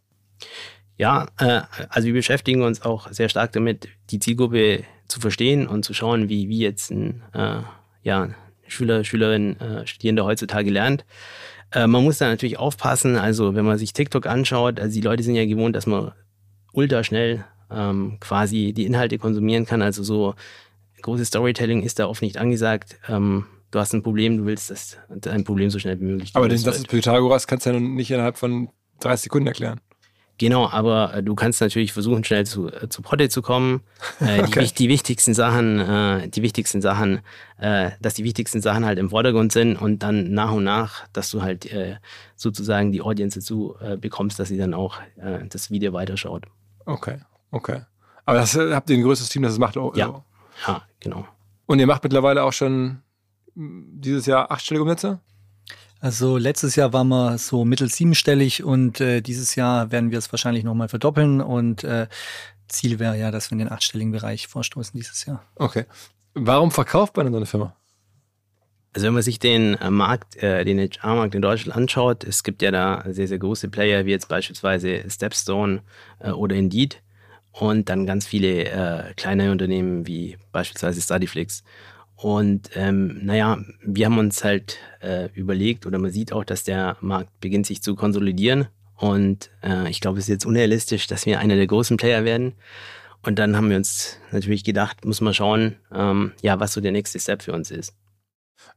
Ja, 0.99 1.27
äh, 1.39 1.63
also 1.89 2.07
wir 2.07 2.15
beschäftigen 2.15 2.63
uns 2.63 2.83
auch 2.83 3.11
sehr 3.11 3.29
stark 3.29 3.53
damit, 3.53 3.89
die 4.11 4.19
Zielgruppe 4.19 4.85
zu 5.09 5.21
verstehen 5.21 5.67
und 5.67 5.85
zu 5.85 5.95
schauen, 5.95 6.29
wie, 6.29 6.49
wie 6.49 6.59
jetzt 6.59 6.91
ein, 6.91 7.23
äh, 7.33 7.63
ja, 8.03 8.29
Schüler, 8.67 9.05
Schülerinnen, 9.05 9.61
äh, 9.61 9.87
Studierende 9.87 10.25
heutzutage 10.25 10.71
lernt. 10.71 11.05
Äh, 11.73 11.87
man 11.87 12.05
muss 12.05 12.19
da 12.19 12.29
natürlich 12.29 12.59
aufpassen. 12.59 13.17
Also 13.17 13.55
wenn 13.55 13.65
man 13.65 13.79
sich 13.79 13.93
TikTok 13.93 14.27
anschaut, 14.27 14.81
also 14.81 14.95
die 14.95 15.01
Leute 15.01 15.23
sind 15.23 15.35
ja 15.35 15.47
gewohnt, 15.47 15.77
dass 15.77 15.87
man 15.87 16.13
ultra 16.73 17.05
schnell 17.05 17.45
ähm, 17.71 18.19
quasi 18.21 18.73
die 18.73 18.87
Inhalte 18.87 19.19
konsumieren 19.19 19.67
kann. 19.67 19.83
Also 19.83 20.03
so 20.03 20.35
großes 21.03 21.29
Storytelling 21.29 21.83
ist 21.83 21.99
da 21.99 22.07
oft 22.07 22.23
nicht 22.23 22.39
angesagt. 22.39 22.99
Ähm, 23.09 23.47
du 23.71 23.79
hast 23.79 23.93
ein 23.93 24.03
Problem, 24.03 24.39
du 24.39 24.47
willst 24.47 24.71
das, 24.71 24.97
dein 25.09 25.45
Problem 25.45 25.71
so 25.71 25.79
schnell 25.79 26.01
wie 26.01 26.05
möglich. 26.05 26.31
Aber 26.35 26.49
den 26.49 26.59
Satz 26.59 26.77
des 26.77 26.87
Pythagoras 26.87 27.47
kannst 27.47 27.67
du 27.67 27.71
ja 27.71 27.81
nicht 27.81 28.11
innerhalb 28.11 28.39
von 28.39 28.69
30 29.01 29.25
Sekunden 29.25 29.49
erklären. 29.49 29.81
Genau, 30.39 30.69
aber 30.69 31.15
äh, 31.15 31.23
du 31.23 31.35
kannst 31.35 31.61
natürlich 31.61 31.93
versuchen, 31.93 32.25
schnell 32.25 32.47
zu, 32.47 32.67
äh, 32.67 32.89
zu 32.89 33.03
Potte 33.03 33.29
zu 33.29 33.43
kommen. 33.43 33.83
Äh, 34.21 34.41
okay. 34.43 34.65
die, 34.65 34.75
die, 34.75 34.89
wichtigsten 34.89 35.35
Sachen, 35.35 35.79
äh, 35.79 36.29
die 36.29 36.43
wichtigsten 36.43 36.81
Sachen, 36.81 37.21
äh, 37.59 37.93
dass 38.01 38.15
die 38.15 38.25
wichtigsten 38.25 38.61
Sachen 38.61 38.85
halt 38.85 38.99
im 38.99 39.11
Vordergrund 39.11 39.53
sind 39.53 39.77
und 39.77 40.03
dann 40.03 40.33
nach 40.33 40.51
und 40.51 40.65
nach, 40.65 41.07
dass 41.13 41.31
du 41.31 41.43
halt 41.43 41.69
sozusagen 42.35 42.91
die 42.91 43.03
Audience 43.03 43.39
dazu 43.39 43.77
bekommst, 44.01 44.41
dass 44.41 44.49
sie 44.49 44.59
dann 44.59 44.75
auch 44.75 44.99
das 45.49 45.71
Video 45.71 45.93
weiterschaut. 45.93 46.47
Okay, 46.87 47.19
okay. 47.53 47.83
Aber 48.25 48.39
das, 48.39 48.57
habt 48.57 48.91
ihr 48.91 48.97
ein 48.97 49.03
größeres 49.03 49.29
Team, 49.29 49.43
das 49.43 49.53
es 49.53 49.59
macht? 49.59 49.77
Oh, 49.77 49.93
ja. 49.95 50.09
Oh. 50.09 50.23
ja, 50.67 50.83
genau. 51.03 51.27
Und 51.67 51.79
ihr 51.79 51.87
macht 51.87 52.03
mittlerweile 52.03 52.43
auch 52.43 52.53
schon 52.53 53.03
dieses 53.55 54.27
Jahr 54.27 54.51
achtstellige 54.51 54.83
Umsätze? 54.83 55.21
Also 56.01 56.37
letztes 56.37 56.75
Jahr 56.75 56.93
waren 56.93 57.09
wir 57.09 57.39
so 57.39 57.65
mittel 57.65 57.89
siebenstellig 57.89 58.65
und 58.65 59.01
äh, 59.01 59.21
dieses 59.21 59.55
Jahr 59.55 59.93
werden 59.93 60.11
wir 60.11 60.19
es 60.19 60.33
wahrscheinlich 60.33 60.65
nochmal 60.65 60.89
verdoppeln 60.89 61.41
und 61.41 61.85
äh, 61.85 62.09
Ziel 62.67 62.99
wäre 62.99 63.17
ja, 63.17 63.31
dass 63.31 63.51
wir 63.51 63.53
in 63.53 63.61
den 63.61 63.71
achtstelligen 63.71 64.11
Bereich 64.11 64.49
vorstoßen 64.49 64.99
dieses 64.99 65.25
Jahr. 65.27 65.45
Okay. 65.57 65.85
Warum 66.35 66.71
verkauft 66.71 67.17
man 67.17 67.27
denn 67.27 67.33
so 67.33 67.37
eine 67.37 67.47
Firma? 67.47 67.77
Also 68.95 69.07
wenn 69.07 69.15
man 69.15 69.23
sich 69.23 69.39
den 69.39 69.75
äh, 69.75 69.91
Markt, 69.91 70.37
äh, 70.43 70.65
den 70.65 70.79
HR-Markt 70.79 71.35
in 71.35 71.43
Deutschland 71.43 71.77
anschaut, 71.77 72.25
es 72.25 72.43
gibt 72.43 72.63
ja 72.63 72.71
da 72.71 73.05
sehr, 73.09 73.29
sehr 73.29 73.39
große 73.39 73.69
Player, 73.69 74.05
wie 74.05 74.11
jetzt 74.11 74.29
beispielsweise 74.29 75.09
Stepstone 75.09 75.83
äh, 76.19 76.31
oder 76.31 76.57
Indeed 76.57 77.01
und 77.53 77.89
dann 77.89 78.07
ganz 78.07 78.27
viele 78.27 78.65
äh, 78.65 79.15
kleine 79.15 79.53
Unternehmen 79.53 80.07
wie 80.07 80.39
beispielsweise 80.53 81.01
Studyflix. 81.01 81.63
Und 82.17 82.71
ähm, 82.75 83.21
naja, 83.25 83.59
wir 83.83 84.07
haben 84.07 84.19
uns 84.19 84.45
halt 84.45 84.79
äh, 85.01 85.29
überlegt 85.35 85.87
oder 85.87 85.99
man 85.99 86.11
sieht 86.11 86.33
auch, 86.33 86.45
dass 86.45 86.65
der 86.65 86.97
Markt 87.01 87.41
beginnt 87.41 87.67
sich 87.67 87.83
zu 87.83 87.95
konsolidieren. 87.95 88.69
Und 88.97 89.51
äh, 89.63 89.91
ich 89.91 90.01
glaube, 90.01 90.19
es 90.19 90.27
ist 90.27 90.29
jetzt 90.29 90.47
unrealistisch, 90.47 91.09
dass 91.09 91.27
wir 91.27 91.41
einer 91.41 91.57
der 91.57 91.67
großen 91.67 91.97
Player 91.97 92.25
werden. 92.25 92.55
Und 93.25 93.39
dann 93.39 93.57
haben 93.57 93.71
wir 93.71 93.77
uns 93.77 94.19
natürlich 94.31 94.65
gedacht, 94.65 95.05
muss 95.05 95.21
man 95.21 95.35
schauen, 95.35 95.77
ähm, 95.93 96.33
ja, 96.43 96.59
was 96.61 96.73
so 96.73 96.81
der 96.81 96.93
nächste 96.93 97.19
Step 97.19 97.43
für 97.43 97.53
uns 97.53 97.71
ist. 97.71 97.95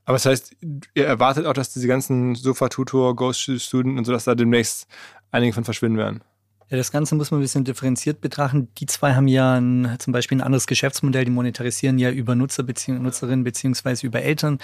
Aber 0.06 0.16
das 0.16 0.26
heißt, 0.26 0.56
ihr 0.94 1.06
erwartet 1.06 1.46
auch, 1.46 1.54
dass 1.54 1.74
diese 1.74 1.88
ganzen 1.88 2.36
Sofa-Tutor, 2.36 3.16
Ghost 3.16 3.42
Student 3.42 3.98
und 3.98 4.06
so, 4.06 4.12
dass 4.12 4.26
da 4.26 4.36
demnächst 4.36 4.88
einige 5.32 5.54
von 5.54 5.64
verschwinden 5.64 5.98
werden? 5.98 6.22
Ja, 6.70 6.78
das 6.78 6.92
Ganze 6.92 7.14
muss 7.14 7.30
man 7.30 7.40
ein 7.40 7.44
bisschen 7.44 7.64
differenziert 7.64 8.22
betrachten. 8.22 8.70
Die 8.80 8.88
zwei 8.88 9.14
haben 9.14 9.28
ja 9.28 9.54
ein, 9.54 9.98
zum 10.00 10.14
Beispiel 10.14 10.40
ein 10.40 10.42
anderes 10.42 10.66
Geschäftsmodell. 10.66 11.24
Die 11.24 11.32
monetarisieren 11.32 12.00
ja 12.00 12.10
über 12.10 12.34
Nutzer 12.34 12.64
bezieh 12.64 12.92
Nutzerinnen 12.92 13.44
beziehungsweise 13.44 14.08
über 14.08 14.24
Eltern. 14.24 14.58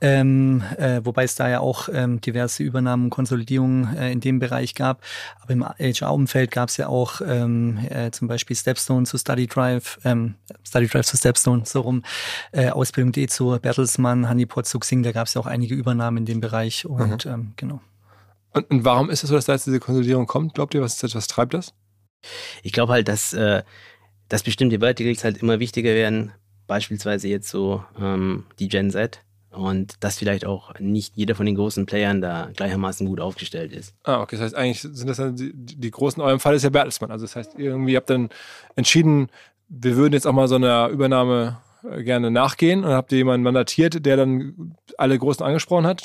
Ähm, 0.00 0.62
äh, 0.78 1.02
wobei 1.04 1.24
es 1.24 1.34
da 1.34 1.50
ja 1.50 1.60
auch 1.60 1.90
ähm, 1.92 2.22
diverse 2.22 2.62
Übernahmen 2.62 3.04
und 3.04 3.10
Konsolidierungen 3.10 3.94
äh, 3.94 4.10
in 4.10 4.20
dem 4.20 4.38
Bereich 4.38 4.74
gab. 4.74 5.02
Aber 5.42 5.52
im 5.52 5.62
HR-Umfeld 5.62 6.50
gab 6.50 6.70
es 6.70 6.78
ja 6.78 6.88
auch 6.88 7.20
ähm, 7.20 7.78
äh, 7.90 8.10
zum 8.10 8.26
Beispiel 8.26 8.56
Stepstone 8.56 9.04
zu 9.04 9.18
StudyDrive, 9.18 10.00
ähm, 10.04 10.36
StudyDrive 10.66 11.04
zu 11.04 11.18
Stepstone, 11.18 11.64
so 11.66 11.82
rum, 11.82 12.04
äh, 12.52 12.70
Ausbildung.de 12.70 13.26
zu 13.26 13.58
Bertelsmann, 13.60 14.30
Honeypot 14.30 14.66
zu 14.66 14.78
Xing. 14.78 15.02
Da 15.02 15.12
gab 15.12 15.26
es 15.26 15.34
ja 15.34 15.42
auch 15.42 15.46
einige 15.46 15.74
Übernahmen 15.74 16.18
in 16.18 16.24
dem 16.24 16.40
Bereich. 16.40 16.86
Und 16.86 17.26
mhm. 17.26 17.30
ähm, 17.30 17.52
genau. 17.56 17.80
Und, 18.54 18.70
und 18.70 18.84
warum 18.84 19.10
ist 19.10 19.22
es 19.24 19.30
so, 19.30 19.36
dass 19.36 19.46
da 19.46 19.52
jetzt 19.52 19.66
diese 19.66 19.80
Konsolidierung 19.80 20.26
kommt? 20.26 20.54
Glaubt 20.54 20.74
ihr, 20.74 20.80
was, 20.80 21.02
was 21.02 21.26
treibt 21.26 21.54
das? 21.54 21.74
Ich 22.62 22.72
glaube 22.72 22.92
halt, 22.92 23.08
dass, 23.08 23.32
äh, 23.32 23.62
dass 24.28 24.42
bestimmte 24.42 24.78
Verticals 24.78 25.24
halt 25.24 25.38
immer 25.38 25.60
wichtiger 25.60 25.94
werden. 25.94 26.32
Beispielsweise 26.66 27.28
jetzt 27.28 27.50
so 27.50 27.84
ähm, 28.00 28.46
die 28.58 28.68
Gen 28.68 28.90
Z. 28.90 29.20
Und 29.50 30.02
dass 30.02 30.18
vielleicht 30.18 30.46
auch 30.46 30.78
nicht 30.80 31.16
jeder 31.16 31.36
von 31.36 31.46
den 31.46 31.54
großen 31.54 31.86
Playern 31.86 32.20
da 32.20 32.50
gleichermaßen 32.56 33.06
gut 33.06 33.20
aufgestellt 33.20 33.72
ist. 33.72 33.94
Ah, 34.02 34.20
okay. 34.20 34.36
Das 34.36 34.46
heißt, 34.46 34.54
eigentlich 34.54 34.80
sind 34.80 35.06
das 35.06 35.18
dann 35.18 35.36
die, 35.36 35.52
die 35.54 35.90
großen, 35.90 36.20
in 36.20 36.26
eurem 36.26 36.40
Fall 36.40 36.56
ist 36.56 36.64
ja 36.64 36.70
Bertelsmann. 36.70 37.12
Also 37.12 37.24
das 37.24 37.36
heißt, 37.36 37.56
irgendwie 37.56 37.96
habt 37.96 38.10
dann 38.10 38.30
entschieden, 38.74 39.28
wir 39.68 39.96
würden 39.96 40.14
jetzt 40.14 40.26
auch 40.26 40.32
mal 40.32 40.48
so 40.48 40.56
einer 40.56 40.88
Übernahme 40.88 41.58
gerne 41.98 42.30
nachgehen 42.30 42.84
und 42.84 42.92
habt 42.92 43.12
ihr 43.12 43.18
jemanden 43.18 43.44
mandatiert, 43.44 44.04
der 44.04 44.16
dann 44.16 44.74
alle 44.98 45.18
Großen 45.18 45.44
angesprochen 45.44 45.86
hat? 45.86 46.02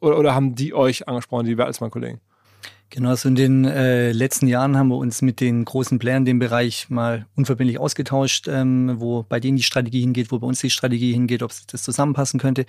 Oder, 0.00 0.18
oder 0.18 0.34
haben 0.34 0.54
die 0.54 0.74
euch 0.74 1.08
angesprochen, 1.08 1.46
die 1.46 1.54
Bertelsmann-Kollegen? 1.54 2.20
Genau, 2.92 3.14
so 3.14 3.28
in 3.28 3.36
den 3.36 3.64
äh, 3.66 4.10
letzten 4.10 4.48
Jahren 4.48 4.76
haben 4.76 4.88
wir 4.88 4.96
uns 4.96 5.22
mit 5.22 5.38
den 5.38 5.64
großen 5.64 6.00
Playern 6.00 6.22
in 6.22 6.24
dem 6.24 6.38
Bereich 6.40 6.90
mal 6.90 7.24
unverbindlich 7.36 7.78
ausgetauscht, 7.78 8.48
ähm, 8.48 8.96
wo 8.96 9.22
bei 9.22 9.38
denen 9.38 9.56
die 9.56 9.62
Strategie 9.62 10.00
hingeht, 10.00 10.32
wo 10.32 10.40
bei 10.40 10.46
uns 10.48 10.58
die 10.58 10.70
Strategie 10.70 11.12
hingeht, 11.12 11.44
ob 11.44 11.52
das 11.70 11.84
zusammenpassen 11.84 12.40
könnte. 12.40 12.66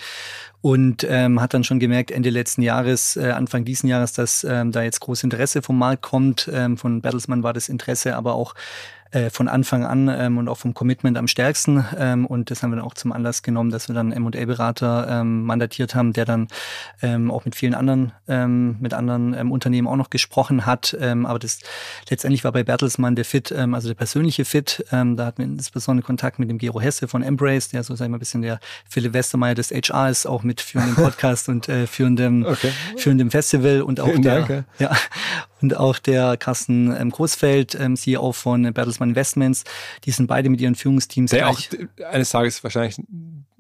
Und 0.62 1.08
ähm, 1.10 1.41
hat 1.41 1.56
dann 1.56 1.63
schon 1.63 1.80
gemerkt, 1.80 2.12
Ende 2.12 2.30
letzten 2.30 2.62
Jahres, 2.62 3.15
äh, 3.15 3.32
Anfang 3.32 3.65
diesen 3.65 3.89
Jahres, 3.89 4.13
dass 4.13 4.44
ähm, 4.44 4.72
da 4.72 4.84
jetzt 4.84 5.00
großes 5.00 5.24
Interesse 5.24 5.63
vom 5.63 5.80
Markt 5.80 6.04
kommt. 6.04 6.48
Ähm, 6.54 6.78
von 6.78 7.02
Bertelsmann 7.02 7.41
war 7.41 7.54
das 7.54 7.67
Interesse, 7.67 8.15
aber 8.15 8.36
auch 8.36 8.54
äh, 9.12 9.30
von 9.30 9.47
Anfang 9.47 9.86
an 9.86 10.08
ähm, 10.08 10.38
und 10.38 10.47
auch 10.47 10.58
vom 10.58 10.74
Commitment 10.74 11.17
am 11.17 11.28
stärksten. 11.28 11.86
Ähm, 11.97 12.26
und 12.26 12.52
das 12.52 12.63
haben 12.63 12.71
wir 12.71 12.78
dann 12.78 12.86
auch 12.86 12.93
zum 12.93 13.12
Anlass 13.12 13.43
genommen, 13.43 13.69
dass 13.69 13.88
wir 13.88 13.95
dann 13.95 14.12
M&A-Berater 14.12 15.08
ähm, 15.10 15.43
mandatiert 15.43 15.95
haben, 15.95 16.13
der 16.13 16.26
dann 16.26 16.47
ähm, 17.02 17.30
auch 17.30 17.45
mit 17.45 17.56
vielen 17.56 17.74
anderen, 17.74 18.13
ähm, 18.28 18.78
mit 18.80 18.93
anderen 18.93 19.34
ähm, 19.34 19.52
Unternehmen 19.52 19.88
auch 19.88 19.95
noch 19.95 20.10
gesprochen 20.10 20.65
hat. 20.65 20.95
Ähm, 21.00 21.26
aber 21.26 21.39
das 21.39 21.60
letztendlich 22.10 22.43
war 22.43 22.52
bei 22.52 22.63
Bertelsmann 22.63 23.15
der 23.15 23.26
Fit, 23.26 23.52
ähm, 23.52 23.74
also 23.74 23.88
der 23.88 23.95
persönliche 23.95 24.45
Fit. 24.45 24.86
Ähm, 24.91 25.17
da 25.17 25.26
hatten 25.26 25.39
wir 25.39 25.45
insbesondere 25.45 26.06
Kontakt 26.06 26.39
mit 26.39 26.50
dem 26.50 26.58
Gero 26.58 26.80
Hesse 26.80 27.08
von 27.08 27.24
Embrace, 27.24 27.69
der 27.69 27.84
so, 27.84 27.95
sag 27.95 28.06
ich 28.06 28.10
mal, 28.12 28.17
ein 28.17 28.19
bisschen 28.19 28.41
der 28.41 28.60
Philipp 28.89 29.13
Westermeier 29.13 29.56
des 29.56 29.71
HR 29.71 30.10
ist, 30.10 30.26
auch 30.26 30.43
mit 30.43 30.62
führendem 30.62 30.95
Podcast 31.04 31.50
und 31.50 31.67
äh, 31.69 31.88
führendem, 31.88 32.45
okay. 32.45 32.71
führendem 32.97 33.32
Festival 33.32 33.82
und 33.82 34.00
auch 34.00 34.08
Vielen 34.08 34.21
der, 34.21 34.41
Dank, 34.41 34.65
ja, 34.80 34.95
und 35.62 35.78
auch 35.78 36.00
der 36.00 36.38
Carsten 36.38 36.95
ähm, 36.95 37.10
Großfeld, 37.12 37.76
ähm, 37.76 37.95
CEO 37.95 38.32
von 38.32 38.63
Bertelsmann 38.74 39.10
Investments. 39.10 39.63
Die 40.06 40.12
sind 40.12 40.28
beide 40.28 40.50
mit 40.50 40.62
ihren 40.62 40.76
Führungsteams. 40.76 41.32
Der 41.32 41.50
auch 41.50 41.60
eines 42.10 42.32
Tages 42.32 42.63
wahrscheinlich 42.63 42.97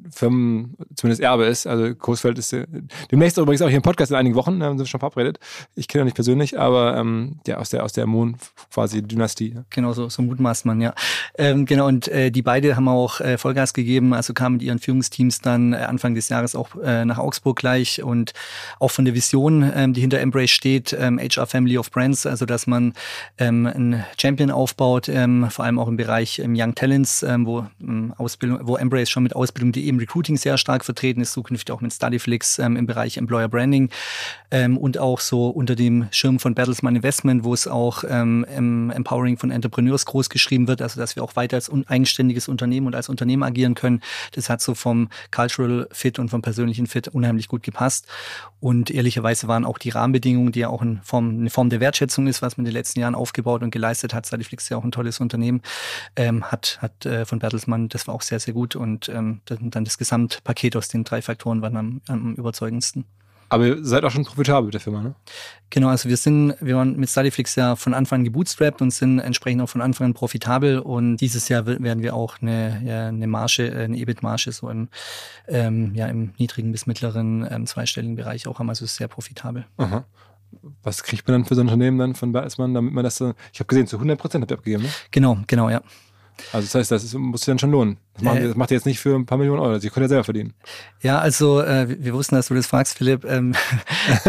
Firmen 0.09 0.75
zumindest 0.95 1.21
Erbe 1.21 1.45
ist. 1.45 1.67
Also 1.67 1.93
Coesfeld 1.95 2.37
ist 2.37 2.53
äh, 2.53 2.65
demnächst 3.11 3.37
übrigens 3.37 3.61
auch 3.61 3.67
hier 3.67 3.77
im 3.77 3.83
Podcast 3.83 4.11
in 4.11 4.17
einigen 4.17 4.35
Wochen, 4.35 4.61
äh, 4.61 4.67
sind 4.67 4.79
wir 4.79 4.85
schon 4.85 4.99
verabredet. 4.99 5.39
Ich 5.75 5.87
kenne 5.87 6.03
ihn 6.03 6.05
nicht 6.05 6.15
persönlich, 6.15 6.59
aber 6.59 6.97
ähm, 6.97 7.39
ja, 7.45 7.57
aus 7.57 7.69
der 7.69 7.83
aus 7.83 7.93
der 7.93 8.07
Moon 8.07 8.37
quasi 8.73 9.01
Dynastie. 9.01 9.55
Genau, 9.69 9.93
so, 9.93 10.09
so 10.09 10.21
mutmaßt 10.21 10.65
man, 10.65 10.81
ja. 10.81 10.93
Ähm, 11.37 11.65
genau, 11.65 11.87
und 11.87 12.07
äh, 12.07 12.31
die 12.31 12.41
beide 12.41 12.75
haben 12.75 12.87
auch 12.87 13.19
äh, 13.19 13.37
Vollgas 13.37 13.73
gegeben, 13.73 14.13
also 14.13 14.33
kamen 14.33 14.57
mit 14.57 14.63
ihren 14.63 14.79
Führungsteams 14.79 15.41
dann 15.41 15.73
äh, 15.73 15.77
Anfang 15.77 16.15
des 16.15 16.29
Jahres 16.29 16.55
auch 16.55 16.75
äh, 16.83 17.05
nach 17.05 17.17
Augsburg 17.17 17.57
gleich 17.57 18.01
und 18.01 18.33
auch 18.79 18.91
von 18.91 19.05
der 19.05 19.13
Vision, 19.13 19.69
ähm, 19.75 19.93
die 19.93 20.01
hinter 20.01 20.19
Embrace 20.19 20.51
steht, 20.51 20.95
ähm, 20.99 21.19
HR 21.19 21.45
Family 21.45 21.77
of 21.77 21.91
Brands, 21.91 22.25
also 22.25 22.45
dass 22.45 22.67
man 22.67 22.93
ähm, 23.37 23.67
einen 23.67 24.03
Champion 24.19 24.51
aufbaut, 24.51 25.09
ähm, 25.09 25.49
vor 25.49 25.65
allem 25.65 25.79
auch 25.79 25.87
im 25.87 25.97
Bereich 25.97 26.39
ähm, 26.39 26.53
Young 26.55 26.75
Talents, 26.75 27.23
ähm, 27.23 27.45
wo 27.45 27.65
ähm, 27.81 28.13
Ausbildung, 28.17 28.59
wo 28.63 28.77
Embrace 28.77 29.09
schon 29.09 29.23
mit 29.23 29.35
Ausbildung.de 29.35 29.90
im 29.91 29.99
Recruiting 29.99 30.37
sehr 30.37 30.57
stark 30.57 30.83
vertreten 30.83 31.21
ist, 31.21 31.33
zukünftig 31.33 31.71
auch 31.73 31.81
mit 31.81 31.93
Studyflix 31.93 32.57
ähm, 32.59 32.77
im 32.77 32.87
Bereich 32.87 33.17
Employer 33.17 33.47
Branding 33.47 33.89
ähm, 34.49 34.77
und 34.77 34.97
auch 34.97 35.19
so 35.19 35.49
unter 35.49 35.75
dem 35.75 36.07
Schirm 36.11 36.39
von 36.39 36.55
Bertelsmann 36.55 36.95
Investment, 36.95 37.43
wo 37.43 37.53
es 37.53 37.67
auch 37.67 38.03
ähm, 38.07 38.45
Empowering 38.91 39.37
von 39.37 39.51
Entrepreneurs 39.51 40.05
groß 40.05 40.29
geschrieben 40.29 40.67
wird, 40.67 40.81
also 40.81 40.99
dass 40.99 41.15
wir 41.15 41.23
auch 41.23 41.35
weiter 41.35 41.57
als 41.57 41.69
eigenständiges 41.87 42.47
Unternehmen 42.47 42.87
und 42.87 42.95
als 42.95 43.09
Unternehmen 43.09 43.43
agieren 43.43 43.75
können. 43.75 44.01
Das 44.33 44.49
hat 44.49 44.61
so 44.61 44.73
vom 44.73 45.09
Cultural 45.31 45.87
Fit 45.91 46.19
und 46.19 46.29
vom 46.29 46.41
persönlichen 46.41 46.87
Fit 46.87 47.09
unheimlich 47.09 47.47
gut 47.47 47.63
gepasst. 47.63 48.07
Und 48.59 48.91
ehrlicherweise 48.91 49.47
waren 49.47 49.65
auch 49.65 49.77
die 49.77 49.89
Rahmenbedingungen, 49.89 50.51
die 50.51 50.59
ja 50.59 50.69
auch 50.69 50.81
in 50.81 51.01
Form, 51.03 51.29
eine 51.29 51.49
Form 51.49 51.69
der 51.69 51.79
Wertschätzung 51.79 52.27
ist, 52.27 52.41
was 52.41 52.57
man 52.57 52.65
in 52.65 52.71
den 52.71 52.73
letzten 52.73 52.99
Jahren 52.99 53.15
aufgebaut 53.15 53.63
und 53.63 53.71
geleistet 53.71 54.13
hat. 54.13 54.27
Studyflix 54.27 54.65
ist 54.65 54.69
ja 54.69 54.77
auch 54.77 54.83
ein 54.83 54.91
tolles 54.91 55.19
Unternehmen, 55.19 55.61
ähm, 56.15 56.43
hat, 56.45 56.77
hat 56.81 57.05
äh, 57.05 57.25
von 57.25 57.39
Bertelsmann, 57.39 57.89
das 57.89 58.07
war 58.07 58.15
auch 58.15 58.21
sehr, 58.21 58.39
sehr 58.39 58.53
gut. 58.53 58.75
Und 58.75 59.09
ähm, 59.09 59.41
dann 59.45 59.80
dann 59.81 59.85
das 59.85 59.97
Gesamtpaket 59.97 60.75
aus 60.75 60.87
den 60.87 61.03
drei 61.03 61.21
Faktoren 61.21 61.61
war 61.61 61.73
am, 61.73 62.01
am 62.07 62.35
überzeugendsten. 62.35 63.05
Aber 63.49 63.67
ihr 63.67 63.83
seid 63.83 64.05
auch 64.05 64.11
schon 64.11 64.23
profitabel 64.23 64.67
mit 64.67 64.75
der 64.75 64.79
Firma, 64.79 65.01
ne? 65.01 65.13
Genau, 65.69 65.89
also 65.89 66.07
wir 66.07 66.15
sind, 66.15 66.55
wir 66.61 66.77
waren 66.77 66.95
mit 66.95 67.09
Studyflix 67.09 67.55
ja 67.55 67.75
von 67.75 67.93
Anfang 67.93 68.21
an 68.21 68.23
gebootstrapped 68.23 68.81
und 68.81 68.91
sind 68.91 69.19
entsprechend 69.19 69.61
auch 69.61 69.67
von 69.67 69.81
Anfang 69.81 70.05
an 70.05 70.13
profitabel 70.13 70.79
und 70.79 71.17
dieses 71.17 71.49
Jahr 71.49 71.65
werden 71.65 72.01
wir 72.01 72.15
auch 72.15 72.41
eine, 72.41 72.81
ja, 72.85 73.07
eine 73.07 73.27
Marge, 73.27 73.69
eine 73.75 73.97
EBIT-Marge 73.97 74.53
so 74.53 74.69
im, 74.69 74.87
ähm, 75.49 75.93
ja, 75.95 76.07
im 76.07 76.33
niedrigen 76.37 76.71
bis 76.71 76.85
mittleren 76.85 77.45
ähm, 77.49 77.65
zweistelligen 77.67 78.15
Bereich 78.15 78.47
auch 78.47 78.59
haben, 78.59 78.69
also 78.69 78.85
sehr 78.85 79.09
profitabel. 79.09 79.65
Aha. 79.75 80.05
Was 80.81 81.03
kriegt 81.03 81.27
man 81.27 81.41
dann 81.41 81.45
für 81.45 81.55
so 81.55 81.61
ein 81.61 81.67
Unternehmen 81.67 81.97
dann 81.97 82.15
von 82.15 82.31
Bertelsmann, 82.31 82.73
damit 82.73 82.93
man 82.93 83.03
das 83.03 83.17
so, 83.17 83.33
ich 83.51 83.59
habe 83.59 83.67
gesehen, 83.67 83.87
zu 83.87 83.97
100 83.97 84.17
Prozent 84.17 84.43
habt 84.43 84.51
ihr 84.51 84.57
abgegeben, 84.57 84.83
ne? 84.83 84.89
Genau, 85.11 85.37
genau, 85.47 85.69
ja. 85.69 85.81
Also 86.53 86.65
das 86.65 86.75
heißt, 86.75 86.91
das 86.91 87.03
ist, 87.03 87.13
muss 87.13 87.41
sich 87.41 87.47
dann 87.47 87.59
schon 87.59 87.71
lohnen. 87.71 87.97
Das, 88.13 88.23
machen, 88.23 88.37
äh, 88.37 88.47
das 88.47 88.55
macht 88.55 88.71
ihr 88.71 88.77
jetzt 88.77 88.85
nicht 88.85 88.99
für 88.99 89.15
ein 89.15 89.25
paar 89.25 89.37
Millionen 89.37 89.59
Euro. 89.59 89.79
Sie 89.79 89.89
können 89.89 90.05
ja 90.05 90.09
selber 90.09 90.23
verdienen. 90.23 90.53
Ja, 91.01 91.19
also 91.19 91.61
äh, 91.61 91.87
wir 91.99 92.13
wussten, 92.13 92.35
dass 92.35 92.47
du 92.47 92.55
das 92.55 92.67
fragst, 92.67 92.97
Philipp. 92.97 93.25
Ähm, 93.25 93.53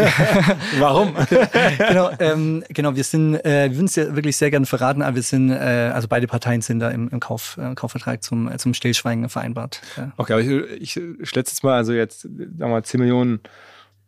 Warum? 0.79 1.15
genau, 1.79 2.11
ähm, 2.19 2.65
genau, 2.69 2.95
wir 2.97 3.05
sind, 3.05 3.37
äh, 3.45 3.71
wir 3.71 3.77
würden 3.77 3.87
es 3.87 3.97
ja 3.97 4.15
wirklich 4.15 4.37
sehr 4.37 4.51
gerne 4.51 4.67
verraten, 4.67 5.03
aber 5.03 5.17
wir 5.17 5.23
sind, 5.23 5.51
äh, 5.51 5.91
also 5.93 6.09
beide 6.09 6.27
Parteien 6.27 6.61
sind 6.61 6.81
da 6.81 6.91
im, 6.91 7.09
im 7.09 7.21
Kauf, 7.21 7.59
äh, 7.59 7.75
Kaufvertrag 7.75 8.23
zum, 8.23 8.51
äh, 8.51 8.59
zum 8.59 8.75
Stillschweigen 8.75 9.29
vereinbart. 9.29 9.81
Ja. 9.97 10.12
Okay, 10.17 10.33
aber 10.35 10.43
ich, 10.43 10.97
ich 10.97 11.29
schätze 11.29 11.53
jetzt 11.53 11.65
mal, 11.65 11.77
also 11.77 11.93
jetzt, 11.93 12.23
sagen 12.23 12.59
wir 12.59 12.69
mal, 12.69 12.85
10 12.85 13.01
Millionen 13.01 13.41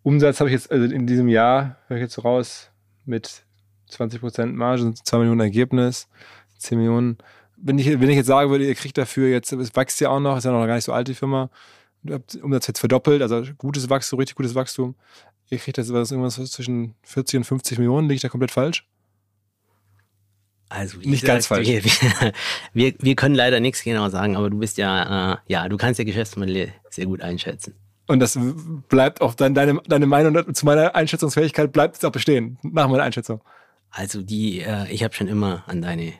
Umsatz 0.03 0.41
habe 0.41 0.51
ich 0.51 0.55
jetzt, 0.55 0.71
also 0.71 0.85
in 0.85 1.07
diesem 1.07 1.29
Jahr, 1.29 1.77
höre 1.89 1.97
ich 1.97 2.03
jetzt 2.03 2.15
so 2.15 2.23
raus, 2.23 2.71
mit 3.07 3.45
20 3.89 4.21
Prozent 4.21 4.55
Marge, 4.55 4.93
2 4.95 5.19
Millionen 5.19 5.41
Ergebnis, 5.41 6.09
10 6.59 6.79
Millionen 6.79 7.19
wenn 7.65 7.79
ich, 7.79 7.87
wenn 7.87 8.11
ich 8.11 8.17
jetzt 8.17 8.27
sagen 8.27 8.51
würde, 8.51 8.67
ihr 8.67 8.75
kriegt 8.75 8.99
dafür 8.99 9.29
jetzt, 9.29 9.51
es 9.53 9.75
wächst 9.75 10.01
ja 10.01 10.11
auch 10.11 10.21
noch, 10.21 10.37
ist 10.37 10.45
ja 10.45 10.53
noch 10.53 10.67
gar 10.67 10.75
nicht 10.75 10.85
so 10.85 10.93
alt, 10.93 11.09
die 11.09 11.15
Firma, 11.15 11.49
ihr 12.05 12.15
habt 12.15 12.37
Umsatz 12.37 12.67
jetzt 12.67 12.79
verdoppelt, 12.79 13.23
also 13.23 13.43
gutes 13.57 13.89
Wachstum, 13.89 14.19
richtig 14.19 14.37
gutes 14.37 14.55
Wachstum. 14.55 14.95
Ihr 15.51 15.59
kriegt 15.59 15.79
jetzt 15.79 15.89
irgendwas 15.89 16.35
zwischen 16.51 16.95
40 17.03 17.39
und 17.39 17.45
50 17.45 17.79
Millionen, 17.79 18.09
liege 18.09 18.17
ich 18.17 18.23
da 18.23 18.29
komplett 18.29 18.51
falsch? 18.51 18.87
Also 20.69 20.99
nicht 20.99 21.25
ganz 21.25 21.47
falsch. 21.47 21.69
Wir, 21.69 21.83
wir, 22.75 22.95
wir, 22.99 23.15
können 23.15 23.35
leider 23.35 23.61
nichts 23.61 23.83
genau 23.83 24.09
sagen, 24.11 24.37
aber 24.37 24.51
du 24.51 24.59
bist 24.59 24.77
ja, 24.77 25.35
äh, 25.35 25.37
ja, 25.47 25.69
du 25.69 25.77
kannst 25.77 25.99
ja 25.99 26.05
Geschäftsmodelle 26.05 26.73
sehr 26.91 27.07
gut 27.07 27.23
einschätzen. 27.23 27.75
Und 28.07 28.21
das 28.21 28.39
bleibt 28.89 29.23
auch 29.23 29.35
dann 29.35 29.55
deine, 29.55 29.81
deine 29.87 30.07
Meinung 30.07 30.55
zu 30.55 30.67
meiner 30.67 30.95
Einschätzungsfähigkeit 30.95 31.73
bleibt 31.73 31.97
es 31.97 32.05
auch 32.05 32.13
bestehen, 32.13 32.59
nach 32.63 32.89
meiner 32.89 33.05
Einschätzung. 33.05 33.41
Also 33.97 34.23
die, 34.23 34.61
äh, 34.61 34.91
ich 34.91 35.05
habe 35.05 35.15
schon 35.15 35.29
immer 35.29 35.63
an 35.69 35.81
deine. 35.81 36.03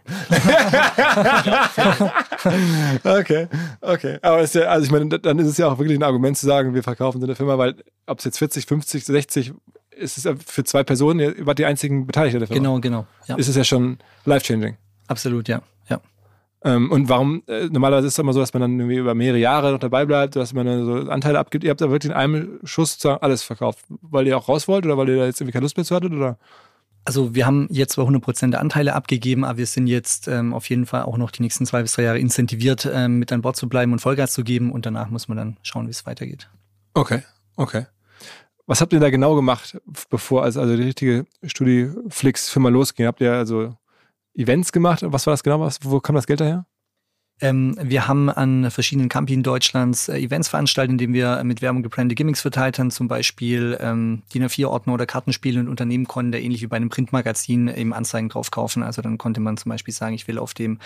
okay, 3.03 3.49
okay. 3.81 4.19
Aber 4.23 4.43
ist 4.43 4.55
ja, 4.55 4.67
also 4.67 4.87
ich 4.87 4.93
meine, 4.93 5.19
dann 5.19 5.41
ist 5.41 5.49
es 5.49 5.59
ja 5.59 5.67
auch 5.67 5.79
wirklich 5.79 5.99
ein 5.99 6.05
Argument 6.05 6.39
zu 6.39 6.47
sagen, 6.47 6.73
wir 6.73 6.85
verkaufen 6.85 7.21
so 7.21 7.27
eine 7.27 7.35
Firma, 7.35 7.59
weil 7.59 7.75
ob 8.07 8.21
es 8.21 8.27
jetzt 8.27 8.39
40, 8.39 8.67
50, 8.67 9.05
60 9.05 9.55
ist 9.97 10.25
es 10.25 10.37
für 10.47 10.63
zwei 10.63 10.85
Personen, 10.85 11.19
ihr 11.19 11.47
wart 11.47 11.59
die 11.59 11.65
einzigen 11.65 12.07
Beteiligten 12.07 12.39
der 12.39 12.47
Firma. 12.47 12.61
Genau, 12.61 12.81
genau. 12.81 13.07
Ja. 13.27 13.35
Ist 13.35 13.49
es 13.49 13.57
ja 13.57 13.65
schon 13.65 13.99
life-changing. 14.25 14.77
Absolut, 15.09 15.49
ja. 15.49 15.61
ja. 15.89 16.01
Ähm, 16.63 16.93
und 16.93 17.09
warum, 17.09 17.43
äh, 17.49 17.67
normalerweise 17.67 18.07
ist 18.07 18.13
es 18.13 18.19
immer 18.21 18.33
so, 18.33 18.39
dass 18.39 18.55
man 18.55 18.61
dann 18.61 18.79
irgendwie 18.79 18.99
über 18.99 19.17
mehrere 19.17 19.39
Jahre 19.39 19.73
noch 19.73 19.81
dabei 19.81 20.05
bleibt, 20.05 20.37
dass 20.37 20.53
man 20.53 20.67
dann 20.67 20.85
so 20.85 21.11
Anteile 21.11 21.41
abgibt. 21.41 21.65
Ihr 21.65 21.71
habt 21.71 21.83
aber 21.83 21.91
wirklich 21.91 22.13
in 22.13 22.17
einem 22.17 22.61
Schuss 22.63 23.05
alles 23.05 23.43
verkauft, 23.43 23.81
weil 23.89 24.29
ihr 24.29 24.39
auch 24.39 24.49
raus 24.49 24.69
wollt 24.69 24.87
oder 24.87 24.97
weil 24.97 25.09
ihr 25.09 25.17
da 25.17 25.27
jetzt 25.27 25.41
irgendwie 25.41 25.53
keine 25.53 25.65
Lust 25.65 25.77
mehr 25.77 25.85
zu 25.85 25.97
hattet, 25.97 26.13
oder? 26.13 26.39
Also 27.07 27.35
wir 27.35 27.45
haben 27.45 27.67
jetzt 27.71 27.93
zwar 27.93 28.07
100% 28.07 28.51
der 28.51 28.61
Anteile 28.61 28.95
abgegeben, 28.95 29.45
aber 29.45 29.59
wir 29.59 29.67
sind 29.67 29.87
jetzt 29.87 30.27
ähm, 30.27 30.55
auf 30.55 30.69
jeden 30.71 30.87
Fall 30.87 31.03
auch 31.03 31.19
noch 31.19 31.31
die 31.31 31.43
nächsten 31.43 31.67
zwei 31.67 31.83
bis 31.83 31.93
drei 31.93 32.05
Jahre 32.05 32.19
incentiviert, 32.19 32.89
ähm, 32.91 33.19
mit 33.19 33.31
an 33.31 33.43
Bord 33.43 33.57
zu 33.57 33.69
bleiben 33.69 33.93
und 33.93 33.99
Vollgas 33.99 34.33
zu 34.33 34.43
geben 34.43 34.73
und 34.73 34.87
danach 34.87 35.11
muss 35.11 35.29
man 35.29 35.37
dann 35.37 35.57
schauen, 35.63 35.87
wie 35.87 35.91
es 35.91 36.07
weitergeht. 36.07 36.49
Okay, 36.95 37.23
okay. 37.57 37.87
Was 38.67 38.81
habt 38.81 38.95
ihr 38.95 39.01
da 39.01 39.11
genau 39.11 39.35
gemacht, 39.35 39.79
bevor 40.09 40.43
also, 40.43 40.63
also 40.63 40.77
die 40.77 40.85
richtige 40.85 41.27
Studiflix-Firma 41.43 42.71
losging? 42.71 43.07
Habt 43.07 43.21
ihr 43.21 43.35
also 43.35 43.77
Events 44.35 44.73
gemacht? 44.73 45.03
Was 45.05 45.27
war 45.27 45.33
das 45.35 45.43
genau? 45.43 45.61
Was, 45.61 45.81
wo 45.83 46.01
kam 46.01 46.15
das 46.15 46.27
Geld 46.27 46.41
daher? 46.41 46.65
Ähm, 47.41 47.77
wir 47.81 48.07
haben 48.07 48.31
an 48.31 48.71
verschiedenen 48.71 49.09
Campi 49.09 49.35
in 49.35 49.43
Deutschlands 49.43 50.09
äh, 50.09 50.19
Events 50.19 50.49
veranstaltet, 50.49 50.93
in 50.93 50.99
denen 50.99 51.15
wir 51.15 51.43
mit 51.43 51.63
Werbung 51.63 51.83
gebrandete 51.83 52.15
Gimmicks 52.15 52.41
verteilt 52.41 52.79
haben, 52.79 52.93
zum 52.93 53.09
Beispiel 53.09 53.77
ähm, 53.81 54.23
DIN 54.33 54.45
A4-Ordner 54.45 54.95
oder 54.95 55.05
Kartenspiele 55.05 55.59
und 55.59 55.69
Unternehmen 55.69 56.07
konnten 56.07 56.31
da 56.31 56.39
ähnlich 56.39 56.63
wie 56.63 56.69
bei 56.69 56.77
einem 56.77 56.91
Printmagazin 56.91 57.67
eben 57.69 57.93
Anzeigen 57.93 58.29
drauf 58.29 58.53
kaufen. 58.53 58.85
Also 58.85 59.03
dann 59.03 59.19
konnte 59.19 59.41
man 59.41 59.57
zum 59.57 59.71
Beispiel 59.71 59.93
sagen, 59.93 60.15
ich 60.15 60.29
will 60.29 60.39
auf 60.39 60.55
dem, 60.55 60.79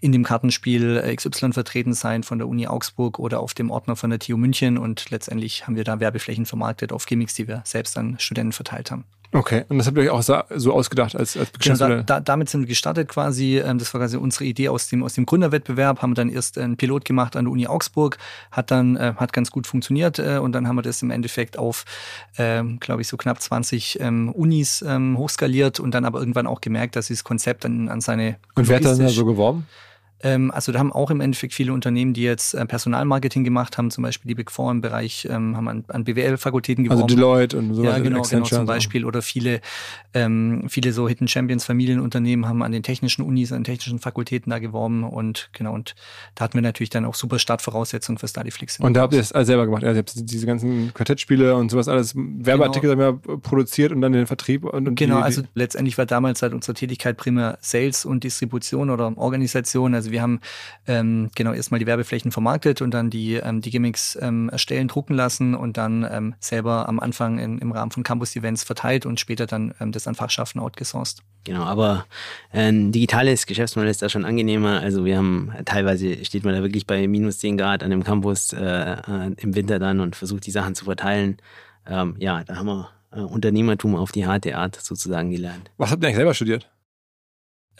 in 0.00 0.12
dem 0.12 0.24
Kartenspiel 0.24 1.02
XY 1.14 1.52
vertreten 1.52 1.92
sein 1.92 2.22
von 2.22 2.38
der 2.38 2.48
Uni 2.48 2.66
Augsburg 2.66 3.18
oder 3.18 3.40
auf 3.40 3.52
dem 3.52 3.70
Ordner 3.70 3.94
von 3.94 4.08
der 4.08 4.18
TU 4.18 4.38
München 4.38 4.78
und 4.78 5.10
letztendlich 5.10 5.66
haben 5.66 5.76
wir 5.76 5.84
da 5.84 6.00
Werbeflächen 6.00 6.46
vermarktet 6.46 6.92
auf 6.92 7.04
Gimmicks, 7.04 7.34
die 7.34 7.46
wir 7.46 7.60
selbst 7.66 7.98
an 7.98 8.16
Studenten 8.18 8.52
verteilt 8.52 8.90
haben. 8.90 9.04
Okay, 9.32 9.64
und 9.68 9.78
das 9.78 9.86
habt 9.86 9.96
ihr 9.96 10.02
euch 10.02 10.10
auch 10.10 10.44
so 10.56 10.72
ausgedacht 10.72 11.14
als, 11.14 11.36
als 11.36 11.52
genau, 11.52 11.76
da, 11.76 12.02
da, 12.02 12.20
Damit 12.20 12.48
sind 12.48 12.62
wir 12.62 12.66
gestartet 12.66 13.08
quasi. 13.08 13.58
Ähm, 13.58 13.78
das 13.78 13.94
war 13.94 14.00
quasi 14.00 14.16
unsere 14.16 14.44
Idee 14.44 14.68
aus 14.68 14.88
dem, 14.88 15.04
aus 15.04 15.14
dem 15.14 15.24
Gründerwettbewerb. 15.24 16.02
Haben 16.02 16.14
dann 16.14 16.30
erst 16.30 16.58
einen 16.58 16.76
Pilot 16.76 17.04
gemacht 17.04 17.36
an 17.36 17.44
der 17.44 17.52
Uni 17.52 17.68
Augsburg, 17.68 18.18
hat 18.50 18.72
dann 18.72 18.96
äh, 18.96 19.14
hat 19.16 19.32
ganz 19.32 19.52
gut 19.52 19.68
funktioniert 19.68 20.18
äh, 20.18 20.38
und 20.38 20.52
dann 20.52 20.66
haben 20.66 20.76
wir 20.76 20.82
das 20.82 21.00
im 21.02 21.12
Endeffekt 21.12 21.58
auf, 21.58 21.84
ähm, 22.38 22.80
glaube 22.80 23.02
ich, 23.02 23.08
so 23.08 23.16
knapp 23.16 23.40
20 23.40 24.00
ähm, 24.00 24.30
Unis 24.30 24.84
hochskaliert 24.84 25.78
und 25.78 25.92
dann 25.92 26.04
aber 26.04 26.20
irgendwann 26.20 26.46
auch 26.46 26.60
gemerkt, 26.60 26.96
dass 26.96 27.06
dieses 27.06 27.22
Konzept 27.22 27.64
an, 27.64 27.88
an 27.88 28.00
seine. 28.00 28.36
Und 28.54 28.68
wer 28.68 28.76
hat 28.76 28.84
dann 28.84 28.98
da 28.98 29.08
so 29.08 29.24
geworben? 29.24 29.66
Ähm, 30.22 30.50
also 30.50 30.72
da 30.72 30.78
haben 30.78 30.92
auch 30.92 31.10
im 31.10 31.20
Endeffekt 31.20 31.54
viele 31.54 31.72
Unternehmen, 31.72 32.12
die 32.12 32.22
jetzt 32.22 32.54
äh, 32.54 32.64
Personalmarketing 32.66 33.44
gemacht 33.44 33.78
haben, 33.78 33.90
zum 33.90 34.02
Beispiel 34.02 34.28
die 34.28 34.34
Big 34.34 34.50
Four 34.50 34.70
im 34.70 34.80
Bereich, 34.80 35.26
ähm, 35.30 35.56
haben 35.56 35.68
an, 35.68 35.84
an 35.88 36.04
BWL-Fakultäten 36.04 36.84
geworben. 36.84 37.02
Also 37.02 37.14
Deloitte 37.14 37.58
und 37.58 37.74
so. 37.74 37.84
Ja, 37.84 37.98
genau, 37.98 38.22
genau 38.22 38.44
zum 38.44 38.66
Beispiel. 38.66 39.04
Oder 39.04 39.22
viele, 39.22 39.60
ähm, 40.14 40.64
viele 40.68 40.92
so 40.92 41.08
Hidden 41.08 41.28
Champions 41.28 41.64
Familienunternehmen 41.64 42.46
haben 42.46 42.62
an 42.62 42.72
den 42.72 42.82
technischen 42.82 43.22
Unis, 43.22 43.52
an 43.52 43.58
den 43.58 43.64
technischen 43.64 43.98
Fakultäten 43.98 44.50
da 44.50 44.58
geworben 44.58 45.04
und 45.04 45.50
genau, 45.52 45.74
und 45.74 45.94
da 46.34 46.44
hatten 46.44 46.54
wir 46.54 46.62
natürlich 46.62 46.90
dann 46.90 47.04
auch 47.04 47.14
super 47.14 47.38
Startvoraussetzungen 47.38 48.18
für 48.18 48.28
Studyflix. 48.28 48.78
Und 48.80 48.94
da 48.94 49.02
habt 49.02 49.14
ihr 49.14 49.20
es 49.20 49.32
alles 49.32 49.46
selber 49.46 49.66
gemacht. 49.66 49.84
Also 49.84 49.96
ihr 49.96 49.98
habt 49.98 50.12
diese 50.16 50.46
ganzen 50.46 50.92
Quartettspiele 50.94 51.54
und 51.56 51.70
sowas 51.70 51.88
alles, 51.88 52.14
Werbeartikel 52.16 52.96
genau. 52.96 53.12
produziert 53.38 53.92
und 53.92 54.00
dann 54.00 54.12
den 54.12 54.26
Vertrieb. 54.26 54.64
Und, 54.64 54.88
und 54.88 54.94
genau, 54.94 55.18
die, 55.18 55.22
also 55.22 55.42
letztendlich 55.54 55.98
war 55.98 56.06
damals 56.06 56.42
halt 56.42 56.52
unsere 56.52 56.74
Tätigkeit 56.74 57.16
primär 57.16 57.58
Sales 57.60 58.04
und 58.04 58.24
Distribution 58.24 58.90
oder 58.90 59.16
Organisation. 59.16 59.94
Also 59.94 60.09
also 60.10 60.12
wir 60.12 60.22
haben 60.22 60.40
ähm, 60.86 61.30
genau 61.34 61.52
erstmal 61.52 61.78
die 61.78 61.86
Werbeflächen 61.86 62.32
vermarktet 62.32 62.82
und 62.82 62.92
dann 62.92 63.10
die, 63.10 63.34
ähm, 63.34 63.60
die 63.60 63.70
Gimmicks 63.70 64.18
ähm, 64.20 64.48
erstellen, 64.48 64.88
drucken 64.88 65.14
lassen 65.14 65.54
und 65.54 65.76
dann 65.76 66.06
ähm, 66.10 66.34
selber 66.40 66.88
am 66.88 66.98
Anfang 66.98 67.38
in, 67.38 67.58
im 67.58 67.72
Rahmen 67.72 67.92
von 67.92 68.02
Campus-Events 68.02 68.64
verteilt 68.64 69.06
und 69.06 69.20
später 69.20 69.46
dann 69.46 69.74
ähm, 69.80 69.92
das 69.92 70.06
an 70.06 70.14
Fachschaften 70.14 70.60
outgesourced. 70.60 71.22
Genau, 71.44 71.62
aber 71.62 72.06
ein 72.52 72.92
digitales 72.92 73.46
Geschäftsmodell 73.46 73.90
ist 73.90 74.02
da 74.02 74.08
schon 74.08 74.24
angenehmer. 74.24 74.80
Also 74.80 75.04
wir 75.04 75.16
haben 75.16 75.52
teilweise 75.64 76.24
steht 76.24 76.44
man 76.44 76.54
da 76.54 76.62
wirklich 76.62 76.86
bei 76.86 77.06
minus 77.06 77.38
10 77.38 77.56
Grad 77.56 77.82
an 77.82 77.90
dem 77.90 78.04
Campus 78.04 78.52
äh, 78.52 78.60
äh, 78.60 79.32
im 79.36 79.54
Winter 79.54 79.78
dann 79.78 80.00
und 80.00 80.16
versucht 80.16 80.46
die 80.46 80.50
Sachen 80.50 80.74
zu 80.74 80.84
verteilen. 80.84 81.38
Ähm, 81.86 82.16
ja, 82.18 82.44
da 82.44 82.56
haben 82.56 82.66
wir 82.66 82.90
äh, 83.12 83.20
Unternehmertum 83.20 83.96
auf 83.96 84.12
die 84.12 84.26
harte 84.26 84.56
Art 84.56 84.76
sozusagen 84.76 85.30
gelernt. 85.30 85.70
Was 85.78 85.90
habt 85.90 86.02
ihr 86.02 86.08
eigentlich 86.08 86.16
selber 86.16 86.34
studiert? 86.34 86.68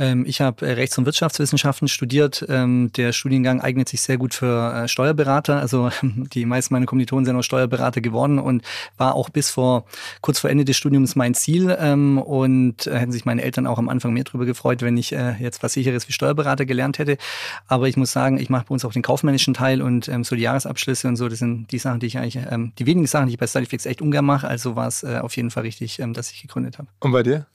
Ähm, 0.01 0.25
ich 0.27 0.41
habe 0.41 0.67
äh, 0.67 0.73
Rechts- 0.73 0.97
und 0.97 1.05
Wirtschaftswissenschaften 1.05 1.87
studiert. 1.87 2.45
Ähm, 2.49 2.91
der 2.97 3.13
Studiengang 3.13 3.61
eignet 3.61 3.91
sich 3.91 4.01
sehr 4.01 4.17
gut 4.17 4.33
für 4.33 4.73
äh, 4.73 4.89
Steuerberater. 4.89 5.61
Also 5.61 5.91
die 6.03 6.47
meisten 6.47 6.75
meiner 6.75 6.87
Kommilitonen 6.87 7.27
sind 7.27 7.37
auch 7.37 7.43
Steuerberater 7.43 8.01
geworden 8.01 8.39
und 8.39 8.65
war 8.97 9.15
auch 9.15 9.29
bis 9.29 9.51
vor 9.51 9.85
kurz 10.23 10.39
vor 10.39 10.49
Ende 10.49 10.65
des 10.65 10.79
Studiums 10.79 11.17
mein 11.17 11.35
Ziel. 11.35 11.77
Ähm, 11.79 12.17
und 12.17 12.87
äh, 12.87 12.99
hätten 12.99 13.13
sich 13.13 13.27
meine 13.27 13.43
Eltern 13.43 13.67
auch 13.67 13.79
am 13.79 13.91
Anfang 13.91 14.15
mehr 14.15 14.25
darüber 14.25 14.47
gefreut, 14.47 14.81
wenn 14.81 14.97
ich 14.97 15.11
jetzt 15.11 15.63
was 15.63 15.75
sicheres 15.75 16.09
wie 16.09 16.13
Steuerberater 16.13 16.65
gelernt 16.65 16.99
hätte. 16.99 17.19
Aber 17.67 17.89
ich 17.89 17.97
muss 17.97 18.13
sagen, 18.13 18.39
ich 18.39 18.49
mache 18.49 18.67
bei 18.69 18.73
uns 18.73 18.85
auch 18.85 18.93
den 18.93 19.03
kaufmännischen 19.03 19.55
Teil 19.55 19.83
und 19.83 20.11
so 20.23 20.35
die 20.35 20.43
Jahresabschlüsse 20.43 21.09
und 21.09 21.17
so. 21.17 21.29
Das 21.29 21.41
sind 21.41 21.71
die 21.71 21.79
Sachen, 21.79 22.01
die 22.01 22.07
ich 22.07 22.19
eigentlich, 22.19 22.39
die 22.79 22.87
wenigen 22.87 23.07
Sachen, 23.07 23.27
die 23.27 23.35
ich 23.35 23.39
bei 23.39 23.47
Studyflix 23.47 23.87
echt 23.87 24.01
ungern 24.01 24.25
mache. 24.25 24.49
Also 24.49 24.77
war 24.77 24.87
es 24.87 25.05
auf 25.05 25.37
jeden 25.37 25.51
Fall 25.51 25.65
richtig, 25.65 26.01
dass 26.13 26.31
ich 26.31 26.43
gegründet 26.43 26.79
habe. 26.79 26.89
Und 27.01 27.13
bei 27.13 27.23
dir? 27.23 27.47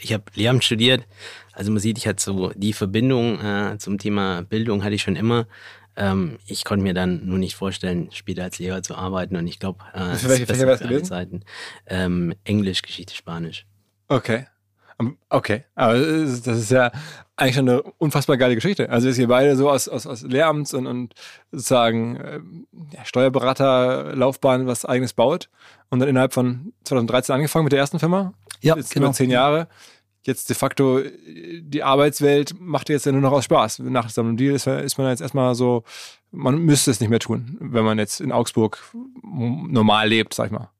ich 0.00 0.12
habe 0.12 0.24
Lehramt 0.34 0.64
studiert. 0.64 1.04
Also 1.52 1.70
man 1.70 1.80
sieht, 1.80 1.98
ich 1.98 2.06
hatte 2.06 2.22
so 2.22 2.52
die 2.54 2.72
Verbindung 2.72 3.40
äh, 3.40 3.76
zum 3.78 3.98
Thema 3.98 4.42
Bildung 4.42 4.84
hatte 4.84 4.94
ich 4.94 5.02
schon 5.02 5.16
immer. 5.16 5.46
Ähm, 5.96 6.38
ich 6.46 6.64
konnte 6.64 6.82
mir 6.82 6.94
dann 6.94 7.26
nur 7.26 7.38
nicht 7.38 7.54
vorstellen, 7.54 8.08
später 8.12 8.44
als 8.44 8.58
Lehrer 8.58 8.82
zu 8.82 8.94
arbeiten. 8.94 9.36
Und 9.36 9.46
ich 9.46 9.58
glaube, 9.58 9.84
äh, 9.92 10.14
für 10.14 10.28
welche 10.28 10.46
Fächer 10.46 10.66
wärst 10.66 10.84
du 10.84 11.02
Zeiten. 11.02 11.44
Ähm, 11.86 12.34
Englisch, 12.44 12.82
Geschichte, 12.82 13.14
Spanisch. 13.14 13.66
Okay. 14.08 14.46
Okay, 15.30 15.64
aber 15.74 15.98
das 15.98 16.46
ist 16.46 16.70
ja 16.70 16.92
eigentlich 17.36 17.56
schon 17.56 17.68
eine 17.68 17.82
unfassbar 17.98 18.36
geile 18.36 18.54
Geschichte. 18.54 18.88
Also 18.90 19.08
ist 19.08 19.18
ihr 19.18 19.26
beide 19.26 19.56
so 19.56 19.68
aus, 19.70 19.88
aus, 19.88 20.06
aus 20.06 20.22
Lehramts 20.22 20.74
und, 20.74 20.86
und 20.86 21.14
sozusagen 21.50 22.16
äh, 22.16 22.40
Steuerberaterlaufbahn 23.04 24.66
was 24.66 24.84
eigenes 24.84 25.12
baut 25.12 25.48
und 25.90 25.98
dann 25.98 26.08
innerhalb 26.08 26.32
von 26.32 26.72
2013 26.84 27.34
angefangen 27.34 27.64
mit 27.64 27.72
der 27.72 27.80
ersten 27.80 27.98
Firma. 27.98 28.34
Ja, 28.60 28.76
jetzt 28.76 28.92
genau. 28.92 29.06
über 29.06 29.14
zehn 29.14 29.30
Jahre. 29.30 29.66
Jetzt 30.24 30.48
de 30.48 30.56
facto 30.56 31.00
die 31.00 31.82
Arbeitswelt 31.82 32.54
macht 32.60 32.88
jetzt 32.88 33.06
ja 33.06 33.12
nur 33.12 33.20
noch 33.20 33.32
aus 33.32 33.44
Spaß. 33.44 33.80
Nach 33.80 34.08
so 34.08 34.20
einem 34.20 34.36
Deal 34.36 34.54
ist, 34.54 34.66
ist 34.66 34.98
man 34.98 35.08
jetzt 35.08 35.20
erstmal 35.20 35.54
so, 35.54 35.82
man 36.30 36.58
müsste 36.58 36.90
es 36.92 37.00
nicht 37.00 37.10
mehr 37.10 37.18
tun, 37.18 37.56
wenn 37.60 37.84
man 37.84 37.98
jetzt 37.98 38.20
in 38.20 38.30
Augsburg 38.32 38.78
normal 39.22 40.08
lebt, 40.08 40.34
sag 40.34 40.46
ich 40.46 40.52
mal. 40.52 40.70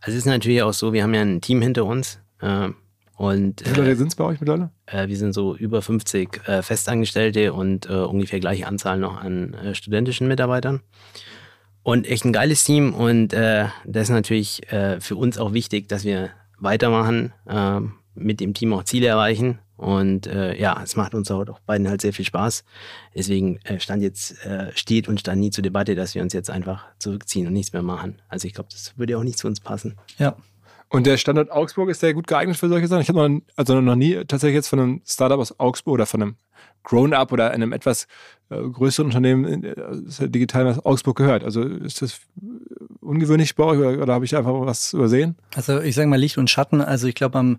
Also 0.00 0.16
es 0.16 0.24
ist 0.24 0.26
natürlich 0.26 0.62
auch 0.62 0.72
so, 0.72 0.92
wir 0.92 1.02
haben 1.02 1.14
ja 1.14 1.22
ein 1.22 1.40
Team 1.40 1.62
hinter 1.62 1.84
uns. 1.84 2.20
Äh, 2.40 2.68
und, 3.16 3.64
Wie 3.64 3.70
viele 3.70 3.80
Leute 3.80 3.92
äh, 3.92 3.96
sind 3.96 4.08
es 4.08 4.14
bei 4.14 4.24
euch 4.24 4.40
mittlerweile? 4.40 4.70
Äh, 4.84 5.08
wir 5.08 5.16
sind 5.16 5.32
so 5.32 5.56
über 5.56 5.80
50 5.80 6.46
äh, 6.46 6.62
Festangestellte 6.62 7.54
und 7.54 7.88
äh, 7.88 7.94
ungefähr 7.94 8.38
gleiche 8.40 8.66
Anzahl 8.66 8.98
noch 8.98 9.16
an 9.16 9.54
äh, 9.54 9.74
studentischen 9.74 10.28
Mitarbeitern. 10.28 10.82
Und 11.82 12.06
echt 12.06 12.24
ein 12.24 12.32
geiles 12.32 12.64
Team 12.64 12.94
und 12.94 13.32
äh, 13.32 13.66
das 13.84 14.04
ist 14.04 14.10
natürlich 14.10 14.62
für 14.98 15.14
uns 15.14 15.38
auch 15.38 15.52
wichtig, 15.52 15.88
dass 15.88 16.04
wir 16.04 16.30
weitermachen, 16.58 17.32
mit 18.16 18.40
dem 18.40 18.54
Team 18.54 18.72
auch 18.72 18.82
Ziele 18.84 19.06
erreichen. 19.06 19.60
Und 19.76 20.26
ja, 20.26 20.82
es 20.82 20.96
macht 20.96 21.14
uns 21.14 21.30
auch 21.30 21.44
beiden 21.66 21.88
halt 21.88 22.00
sehr 22.00 22.14
viel 22.14 22.24
Spaß. 22.24 22.64
Deswegen 23.14 23.60
stand 23.78 24.02
jetzt, 24.02 24.36
steht 24.74 25.06
und 25.06 25.20
stand 25.20 25.40
nie 25.40 25.50
zur 25.50 25.62
Debatte, 25.62 25.94
dass 25.94 26.14
wir 26.14 26.22
uns 26.22 26.32
jetzt 26.32 26.48
einfach 26.48 26.86
zurückziehen 26.98 27.46
und 27.46 27.52
nichts 27.52 27.74
mehr 27.74 27.82
machen. 27.82 28.22
Also 28.28 28.48
ich 28.48 28.54
glaube, 28.54 28.70
das 28.72 28.96
würde 28.96 29.18
auch 29.18 29.22
nicht 29.22 29.38
zu 29.38 29.46
uns 29.46 29.60
passen. 29.60 29.96
Ja. 30.18 30.34
Und 30.88 31.04
der 31.04 31.16
Standort 31.16 31.50
Augsburg 31.50 31.90
ist 31.90 32.00
sehr 32.00 32.14
gut 32.14 32.28
geeignet 32.28 32.56
für 32.56 32.68
solche 32.68 32.86
Sachen. 32.86 33.02
Ich 33.02 33.08
habe 33.08 33.28
noch, 33.28 33.40
also 33.56 33.80
noch 33.80 33.96
nie 33.96 34.24
tatsächlich 34.24 34.54
jetzt 34.54 34.68
von 34.68 34.78
einem 34.78 35.02
Startup 35.04 35.38
aus 35.38 35.58
Augsburg 35.58 35.94
oder 35.94 36.06
von 36.06 36.22
einem 36.22 36.36
Grown-up 36.84 37.32
oder 37.32 37.50
einem 37.50 37.72
etwas 37.72 38.06
äh, 38.45 38.45
größeren 38.48 39.06
Unternehmen 39.06 39.64
äh, 39.64 40.28
digital 40.28 40.68
aus 40.68 40.84
Augsburg 40.84 41.16
gehört. 41.16 41.44
Also 41.44 41.62
ist 41.62 42.02
das 42.02 42.20
ungewöhnlich 43.00 43.54
bei 43.54 43.64
euch 43.64 43.78
oder, 43.78 44.02
oder 44.02 44.14
habe 44.14 44.24
ich 44.24 44.36
einfach 44.36 44.52
was 44.52 44.92
übersehen? 44.92 45.36
Also 45.54 45.80
ich 45.80 45.94
sage 45.94 46.08
mal 46.08 46.16
Licht 46.16 46.38
und 46.38 46.50
Schatten. 46.50 46.80
Also 46.80 47.06
ich 47.08 47.14
glaube, 47.14 47.56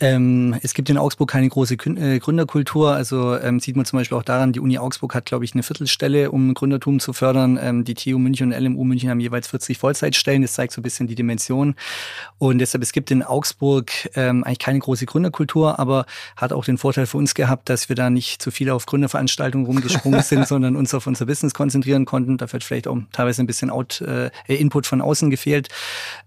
ähm, 0.00 0.56
es 0.62 0.74
gibt 0.74 0.90
in 0.90 0.98
Augsburg 0.98 1.30
keine 1.30 1.48
große 1.48 1.74
äh, 1.74 2.18
Gründerkultur. 2.18 2.92
Also 2.92 3.36
ähm, 3.38 3.60
sieht 3.60 3.76
man 3.76 3.84
zum 3.84 3.98
Beispiel 3.98 4.18
auch 4.18 4.24
daran, 4.24 4.52
die 4.52 4.60
Uni 4.60 4.78
Augsburg 4.78 5.14
hat, 5.14 5.26
glaube 5.26 5.44
ich, 5.44 5.54
eine 5.54 5.62
Viertelstelle, 5.62 6.32
um 6.32 6.52
Gründertum 6.54 6.98
zu 6.98 7.12
fördern. 7.12 7.58
Ähm, 7.62 7.84
die 7.84 7.94
TU 7.94 8.18
München 8.18 8.52
und 8.52 8.60
LMU 8.60 8.84
München 8.84 9.10
haben 9.10 9.20
jeweils 9.20 9.46
40 9.48 9.78
Vollzeitstellen. 9.78 10.42
Das 10.42 10.54
zeigt 10.54 10.72
so 10.72 10.80
ein 10.80 10.82
bisschen 10.82 11.06
die 11.06 11.14
Dimension. 11.14 11.76
Und 12.38 12.58
deshalb, 12.58 12.82
es 12.82 12.92
gibt 12.92 13.10
in 13.12 13.22
Augsburg 13.22 13.92
ähm, 14.16 14.42
eigentlich 14.42 14.58
keine 14.58 14.80
große 14.80 15.06
Gründerkultur, 15.06 15.78
aber 15.78 16.06
hat 16.36 16.52
auch 16.52 16.64
den 16.64 16.78
Vorteil 16.78 17.06
für 17.06 17.18
uns 17.18 17.34
gehabt, 17.34 17.68
dass 17.68 17.88
wir 17.88 17.96
da 17.96 18.10
nicht 18.10 18.42
zu 18.42 18.50
viel 18.50 18.70
auf 18.70 18.86
Gründerveranstaltungen 18.86 19.66
rumgesprungen 19.66 20.22
sind, 20.28 20.46
sondern 20.46 20.76
uns 20.76 20.94
auf 20.94 21.06
unser 21.06 21.26
Business 21.26 21.54
konzentrieren 21.54 22.04
konnten. 22.04 22.36
Da 22.36 22.52
wird 22.52 22.64
vielleicht 22.64 22.88
auch 22.88 22.96
teilweise 23.12 23.42
ein 23.42 23.46
bisschen 23.46 23.70
Out, 23.70 24.00
äh, 24.00 24.30
Input 24.46 24.86
von 24.86 25.00
außen 25.00 25.30
gefehlt. 25.30 25.68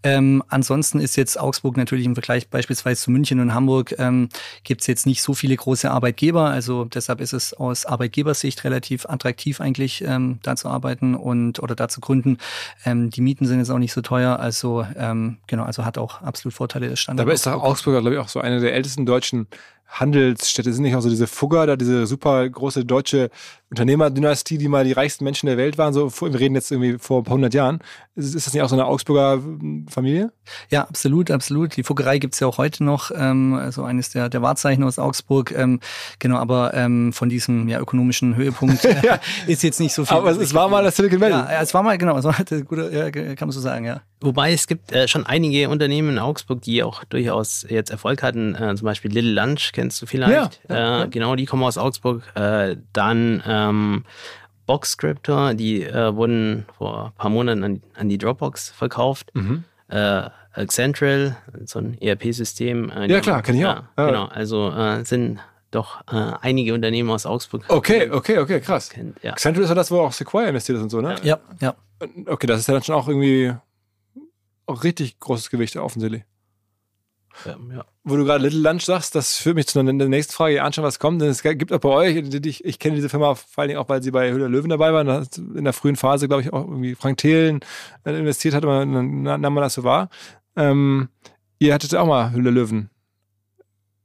Ähm, 0.04 0.44
ansonsten 0.48 1.00
ist 1.00 1.16
jetzt 1.16 1.40
Augsburg 1.40 1.78
natürlich 1.78 2.06
im 2.06 2.16
Vergleich 2.16 2.50
beispielsweise 2.50 3.02
zu 3.02 3.12
München 3.12 3.40
und 3.40 3.54
Hamburg 3.54 3.96
ähm, 3.98 4.30
gibt 4.64 4.82
es 4.82 4.88
jetzt 4.88 5.06
nicht 5.06 5.22
so 5.22 5.34
viele 5.34 5.56
große 5.56 5.90
Arbeitgeber. 5.90 6.46
Also 6.46 6.86
deshalb 6.86 7.22
ist 7.22 7.34
es 7.34 7.54
aus 7.54 7.86
Arbeitgebersicht 7.86 8.64
relativ 8.64 9.06
attraktiv 9.06 9.62
eigentlich 9.62 10.04
ähm, 10.04 10.40
da 10.44 10.56
zu 10.56 10.70
arbeiten 10.70 11.16
und 11.16 11.62
oder 11.62 11.76
da 11.76 11.90
zu 11.90 12.02
gründen. 12.02 12.38
Ähm, 12.86 13.10
die 13.10 13.22
Mieten 13.22 13.46
sind 13.46 13.60
jetzt 13.60 13.70
auch 13.70 13.80
nicht 13.80 13.94
so 13.94 14.02
teuer. 14.02 14.40
Also 14.40 14.86
ähm, 14.96 15.38
genau, 15.48 15.64
also 15.64 15.86
hat 15.86 15.98
auch 15.98 16.22
absolut 16.22 16.54
Vorteile 16.54 16.90
des 16.90 17.00
Standorts. 17.00 17.26
Dabei 17.26 17.34
ist 17.34 17.46
doch 17.46 17.64
Augsburg, 17.64 18.00
glaube 18.02 18.16
ich, 18.16 18.20
auch 18.20 18.30
so 18.30 18.40
eine 18.40 18.60
der 18.60 18.74
ältesten 18.74 19.06
deutschen 19.06 19.48
Handelsstädte 19.90 20.74
sind 20.74 20.84
nicht 20.84 20.96
auch 20.96 21.02
so 21.02 21.10
diese 21.10 21.28
Fugger, 21.28 21.66
da 21.66 21.76
diese 21.76 22.06
super 22.08 22.48
große 22.48 22.84
deutsche 22.86 23.30
Unternehmerdynastie, 23.70 24.58
die 24.58 24.70
mal 24.70 24.86
die 24.86 24.94
reichsten 24.94 25.26
Menschen 25.26 25.48
der 25.48 25.58
Welt 25.58 25.78
waren, 25.78 25.94
so 25.94 26.10
wir 26.10 26.40
reden 26.40 26.56
jetzt 26.56 26.72
irgendwie 26.72 26.98
vor 27.00 27.20
ein 27.20 27.24
paar 27.26 27.36
hundert 27.36 27.54
Jahren. 27.54 27.80
Ist, 28.16 28.34
ist 28.34 28.48
das 28.48 28.54
nicht 28.54 28.64
auch 28.64 28.70
so 28.70 28.76
eine 28.76 28.86
Augsburger 28.86 29.34
hm, 29.34 29.88
Familie? 29.90 30.32
Ja, 30.70 30.84
absolut, 30.84 31.30
absolut. 31.30 31.76
Die 31.76 31.84
Fuggerei 31.84 32.18
gibt's 32.18 32.40
ja 32.40 32.48
auch 32.48 32.58
heute 32.58 32.84
noch, 32.86 33.12
ähm, 33.14 33.54
also 33.56 33.84
eines 33.84 34.10
der, 34.10 34.30
der 34.30 34.42
Wahrzeichen 34.42 34.84
aus 34.84 35.00
Augsburg. 35.00 35.52
Ähm, 35.52 35.82
genau, 36.20 36.38
aber 36.38 36.74
ähm, 36.74 37.12
von 37.12 37.28
diesem 37.28 37.68
ja, 37.68 37.80
ökonomischen 37.80 38.36
Höhepunkt 38.36 38.86
äh, 38.86 39.06
ja. 39.06 39.20
ist 39.48 39.64
jetzt 39.64 39.80
nicht 39.82 39.94
so 39.94 40.06
viel. 40.06 40.16
Aber 40.16 40.32
es, 40.32 40.38
es 40.38 40.54
war 40.54 40.70
mal 40.70 40.84
das 40.84 40.96
Silicon 40.96 41.20
Valley. 41.20 41.34
Ja, 41.34 41.62
es 41.62 41.74
war 41.74 41.84
mal, 41.84 41.98
genau, 41.98 42.18
es 42.18 42.24
war 42.24 42.38
halt 42.38 42.50
gute, 42.68 42.90
ja, 42.92 43.12
kann 43.12 43.48
man 43.48 43.52
so 43.52 43.60
sagen, 43.60 43.86
ja. 43.86 44.02
Wobei 44.20 44.52
es 44.52 44.66
gibt 44.66 44.92
äh, 44.92 45.08
schon 45.08 45.28
einige 45.28 45.70
Unternehmen 45.70 46.10
in 46.10 46.20
Augsburg, 46.20 46.62
die 46.64 46.82
auch 46.82 47.04
durchaus 47.04 47.68
jetzt 47.70 47.92
Erfolg 47.92 48.24
hatten. 48.24 48.56
Äh, 48.56 48.74
zum 48.76 48.86
Beispiel 48.86 49.12
Little 49.12 49.34
Lunch 49.34 49.74
kennst 49.74 50.02
du 50.02 50.08
vielleicht. 50.08 50.60
Ja, 50.70 50.76
ja, 50.76 51.04
äh, 51.04 51.08
genau, 51.08 51.36
die 51.36 51.46
kommen 51.46 51.64
aus 51.64 51.78
Augsburg. 51.78 52.24
Äh, 52.34 52.78
dann 52.94 53.44
ähm, 53.70 54.04
Boxscriptor, 54.66 55.54
die 55.54 55.84
äh, 55.84 56.16
wurden 56.16 56.66
vor 56.78 57.08
ein 57.08 57.12
paar 57.14 57.30
Monaten 57.30 57.64
an, 57.64 57.82
an 57.96 58.10
die 58.10 58.18
Dropbox 58.18 58.70
verkauft. 58.70 59.32
Mhm. 59.34 59.64
Äh, 59.90 60.30
Accentral, 60.54 61.38
so 61.66 61.80
ein 61.80 61.98
ERP-System. 62.02 62.92
ja, 63.08 63.20
klar, 63.20 63.44
kenne 63.44 63.60
ich 63.60 63.66
auch. 63.66 63.84
Ja, 63.96 64.06
genau, 64.08 64.26
also 64.26 64.74
sind 65.04 65.40
doch 65.70 66.02
einige 66.08 66.74
Unternehmen 66.74 67.12
aus 67.12 67.28
Augsburg. 67.28 67.64
Okay, 67.68 68.10
okay, 68.10 68.40
okay, 68.40 68.60
krass. 68.60 68.90
Kennt, 68.90 69.22
ja. 69.24 69.34
Accentral 69.34 69.66
ist 69.66 69.70
ja 69.70 69.76
das, 69.76 69.92
wo 69.92 70.00
auch 70.00 70.12
Sequoia 70.12 70.48
investiert 70.48 70.78
ist 70.80 70.84
und 70.84 70.90
so, 70.90 71.00
ne? 71.00 71.16
Ja, 71.22 71.38
ja. 71.60 71.76
Okay, 72.26 72.48
das 72.48 72.62
ist 72.62 72.68
ja 72.68 72.74
dann 72.74 72.82
schon 72.82 72.96
auch 72.96 73.08
irgendwie 73.08 73.54
auch 74.66 74.84
richtig 74.84 75.20
großes 75.20 75.50
Gewicht 75.50 75.78
offensichtlich. 75.78 76.24
Ja. 77.46 77.86
Wo 78.04 78.16
du 78.16 78.26
gerade 78.26 78.44
Little 78.44 78.60
Lunch 78.60 78.86
sagst, 78.86 79.16
das 79.16 79.38
führt 79.38 79.56
mich 79.56 79.68
zu 79.68 79.82
der 79.84 79.94
nächsten 79.94 80.34
Frage. 80.34 80.56
Ihr 80.56 80.74
schon, 80.74 80.84
was 80.84 81.00
kommt. 81.00 81.22
Denn 81.22 81.30
es 81.30 81.42
gibt 81.44 81.72
auch 81.72 81.80
bei 81.80 81.90
euch, 81.90 82.16
ich, 82.16 82.66
ich 82.66 82.80
kenne 82.80 82.96
diese 82.96 83.10
Firma 83.10 83.36
vor 83.36 83.62
allen 83.62 83.70
Dingen 83.70 83.80
auch, 83.80 83.90
weil 83.90 84.02
sie 84.02 84.12
bei 84.12 84.32
Höhle 84.32 84.48
Löwen 84.48 84.70
dabei 84.70 84.94
waren. 84.94 85.28
In 85.56 85.64
der 85.64 85.74
frühen 85.74 85.96
Phase, 85.96 86.28
glaube 86.28 86.44
ich, 86.44 86.54
auch 86.54 86.68
irgendwie 86.68 86.96
Frank 86.96 87.18
Thelen 87.18 87.60
äh, 88.06 88.18
investiert 88.18 88.54
hat, 88.54 88.64
dann 88.64 89.24
nahm 89.24 89.42
man 89.42 89.62
das 89.62 89.74
so 89.74 89.84
wahr. 89.84 90.10
Ähm, 90.56 91.10
ihr 91.60 91.74
hattet 91.74 91.96
auch 91.96 92.08
mal 92.08 92.32
Höhle 92.32 92.50
Löwen 92.50 92.90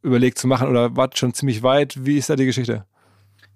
überlegt 0.03 0.38
zu 0.38 0.47
machen 0.47 0.68
oder 0.68 0.97
wart 0.97 1.18
schon 1.18 1.33
ziemlich 1.33 1.62
weit. 1.62 2.05
Wie 2.05 2.18
ist 2.18 2.29
da 2.29 2.37
die 2.37 2.47
Geschichte? 2.47 2.85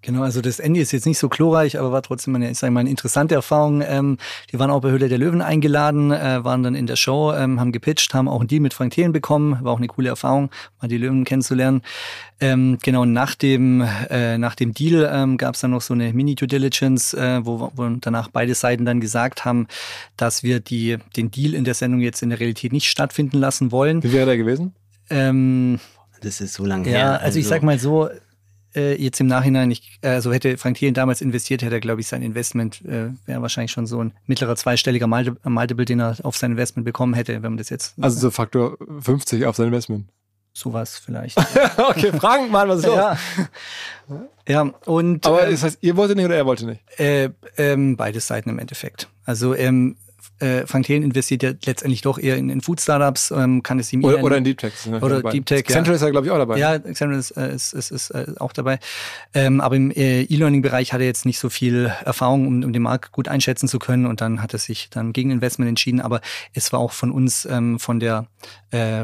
Genau, 0.06 0.22
also 0.22 0.40
das 0.40 0.60
Ende 0.60 0.78
ist 0.78 0.92
jetzt 0.92 1.04
nicht 1.04 1.18
so 1.18 1.28
chlorreich, 1.28 1.80
aber 1.80 1.90
war 1.90 2.00
trotzdem 2.00 2.36
eine, 2.36 2.48
ich 2.48 2.58
sag 2.58 2.70
mal, 2.70 2.78
eine 2.78 2.90
interessante 2.90 3.34
Erfahrung. 3.34 3.82
Ähm, 3.84 4.18
die 4.52 4.58
waren 4.60 4.70
auch 4.70 4.80
bei 4.80 4.90
Höhle 4.90 5.08
der 5.08 5.18
Löwen 5.18 5.42
eingeladen, 5.42 6.12
äh, 6.12 6.44
waren 6.44 6.62
dann 6.62 6.76
in 6.76 6.86
der 6.86 6.94
Show, 6.94 7.32
ähm, 7.32 7.58
haben 7.58 7.72
gepitcht, 7.72 8.14
haben 8.14 8.28
auch 8.28 8.38
einen 8.38 8.46
Deal 8.46 8.60
mit 8.60 8.72
Frank 8.72 8.92
Thelen 8.92 9.10
bekommen. 9.10 9.58
War 9.62 9.72
auch 9.72 9.78
eine 9.78 9.88
coole 9.88 10.08
Erfahrung, 10.08 10.50
mal 10.80 10.86
die 10.86 10.96
Löwen 10.96 11.24
kennenzulernen. 11.24 11.82
Ähm, 12.38 12.78
genau, 12.84 13.04
nach 13.04 13.34
dem, 13.34 13.84
äh, 14.08 14.38
nach 14.38 14.54
dem 14.54 14.74
Deal 14.74 15.10
ähm, 15.12 15.38
gab 15.38 15.56
es 15.56 15.62
dann 15.62 15.72
noch 15.72 15.80
so 15.80 15.92
eine 15.92 16.12
Mini-Due 16.12 16.46
Diligence, 16.46 17.12
äh, 17.14 17.44
wo, 17.44 17.72
wo 17.74 17.88
danach 18.00 18.28
beide 18.28 18.54
Seiten 18.54 18.84
dann 18.84 19.00
gesagt 19.00 19.44
haben, 19.44 19.66
dass 20.16 20.44
wir 20.44 20.60
die, 20.60 20.98
den 21.16 21.32
Deal 21.32 21.52
in 21.52 21.64
der 21.64 21.74
Sendung 21.74 22.00
jetzt 22.00 22.22
in 22.22 22.30
der 22.30 22.38
Realität 22.38 22.72
nicht 22.72 22.88
stattfinden 22.88 23.38
lassen 23.38 23.72
wollen. 23.72 24.04
Wie 24.04 24.12
wäre 24.12 24.26
der 24.26 24.36
gewesen? 24.36 24.72
Ähm, 25.10 25.80
das 26.20 26.40
ist 26.40 26.54
so 26.54 26.64
lange 26.64 26.88
ja, 26.90 26.96
her. 26.96 27.12
Also, 27.14 27.24
also 27.24 27.38
ich 27.40 27.48
sag 27.48 27.64
mal 27.64 27.80
so, 27.80 28.08
äh, 28.76 28.94
jetzt 29.02 29.20
im 29.20 29.26
Nachhinein, 29.26 29.70
ich, 29.70 29.98
also 30.02 30.32
hätte 30.32 30.58
Frank 30.58 30.76
Thielen 30.76 30.94
damals 30.94 31.20
investiert, 31.20 31.62
hätte 31.62 31.76
er, 31.76 31.80
glaube 31.80 32.00
ich, 32.00 32.06
sein 32.06 32.22
Investment, 32.22 32.84
äh, 32.84 33.10
wäre 33.24 33.42
wahrscheinlich 33.42 33.72
schon 33.72 33.86
so 33.86 34.02
ein 34.02 34.12
mittlerer 34.26 34.54
zweistelliger 34.56 35.06
Multiple, 35.06 35.84
den 35.84 36.00
er 36.00 36.16
auf 36.22 36.36
sein 36.36 36.52
Investment 36.52 36.84
bekommen 36.84 37.14
hätte, 37.14 37.34
wenn 37.42 37.52
man 37.52 37.56
das 37.56 37.70
jetzt. 37.70 37.94
Also 38.00 38.18
so 38.20 38.30
Faktor 38.30 38.76
50 39.00 39.46
auf 39.46 39.56
sein 39.56 39.66
Investment. 39.66 40.06
Sowas 40.52 40.98
vielleicht. 40.98 41.38
okay, 41.88 42.12
fragen 42.12 42.50
mal, 42.50 42.68
was 42.68 42.78
ist 42.78 42.86
los? 42.86 42.96
Ja. 42.96 43.18
ja, 44.48 44.62
und. 44.86 45.26
Aber 45.26 45.44
ähm, 45.44 45.50
das 45.50 45.62
heißt, 45.62 45.78
ihr 45.82 45.96
wolltet 45.96 46.16
nicht 46.16 46.24
oder 46.24 46.36
er 46.36 46.46
wollte 46.46 46.64
nicht? 46.64 46.80
Äh, 46.98 47.30
ähm, 47.58 47.96
beide 47.96 48.20
Seiten 48.20 48.48
im 48.48 48.58
Endeffekt. 48.58 49.08
Also 49.26 49.54
ähm, 49.54 49.96
äh, 50.38 50.66
Frank 50.66 50.86
Thelen 50.86 51.02
investiert 51.02 51.42
ja 51.42 51.52
letztendlich 51.64 52.02
doch 52.02 52.18
eher 52.18 52.36
in, 52.36 52.50
in 52.50 52.60
Food-Startups, 52.60 53.30
ähm, 53.30 53.62
kann 53.62 53.78
es 53.78 53.92
ihm 53.92 54.04
oder, 54.04 54.22
oder 54.22 54.36
in 54.36 54.44
Deep 54.44 54.58
Tech. 54.58 54.72
Oder 55.00 55.22
Deep 55.22 55.46
Tech. 55.46 55.60
Accenture 55.60 55.92
ja. 55.92 55.96
ist 55.96 56.02
ja, 56.02 56.10
glaube 56.10 56.26
ich, 56.26 56.32
auch 56.32 56.38
dabei. 56.38 56.58
Ja, 56.58 56.72
Accenture 56.72 57.18
ist, 57.18 57.30
äh, 57.32 57.54
ist, 57.54 57.72
ist, 57.72 57.90
ist 57.90 58.10
äh, 58.10 58.26
auch 58.38 58.52
dabei. 58.52 58.78
Ähm, 59.34 59.60
aber 59.60 59.76
im 59.76 59.90
äh, 59.90 60.22
E-Learning-Bereich 60.22 60.92
hat 60.92 61.00
er 61.00 61.06
jetzt 61.06 61.26
nicht 61.26 61.38
so 61.38 61.48
viel 61.48 61.92
Erfahrung, 62.04 62.46
um, 62.46 62.64
um 62.64 62.72
den 62.72 62.82
Markt 62.82 63.12
gut 63.12 63.28
einschätzen 63.28 63.68
zu 63.68 63.78
können 63.78 64.06
und 64.06 64.20
dann 64.20 64.42
hat 64.42 64.52
er 64.52 64.58
sich 64.58 64.90
dann 64.90 65.12
gegen 65.12 65.30
Investment 65.30 65.68
entschieden. 65.68 66.00
Aber 66.00 66.20
es 66.52 66.72
war 66.72 66.80
auch 66.80 66.92
von 66.92 67.10
uns, 67.10 67.46
ähm, 67.46 67.78
von 67.78 68.00
der 68.00 68.26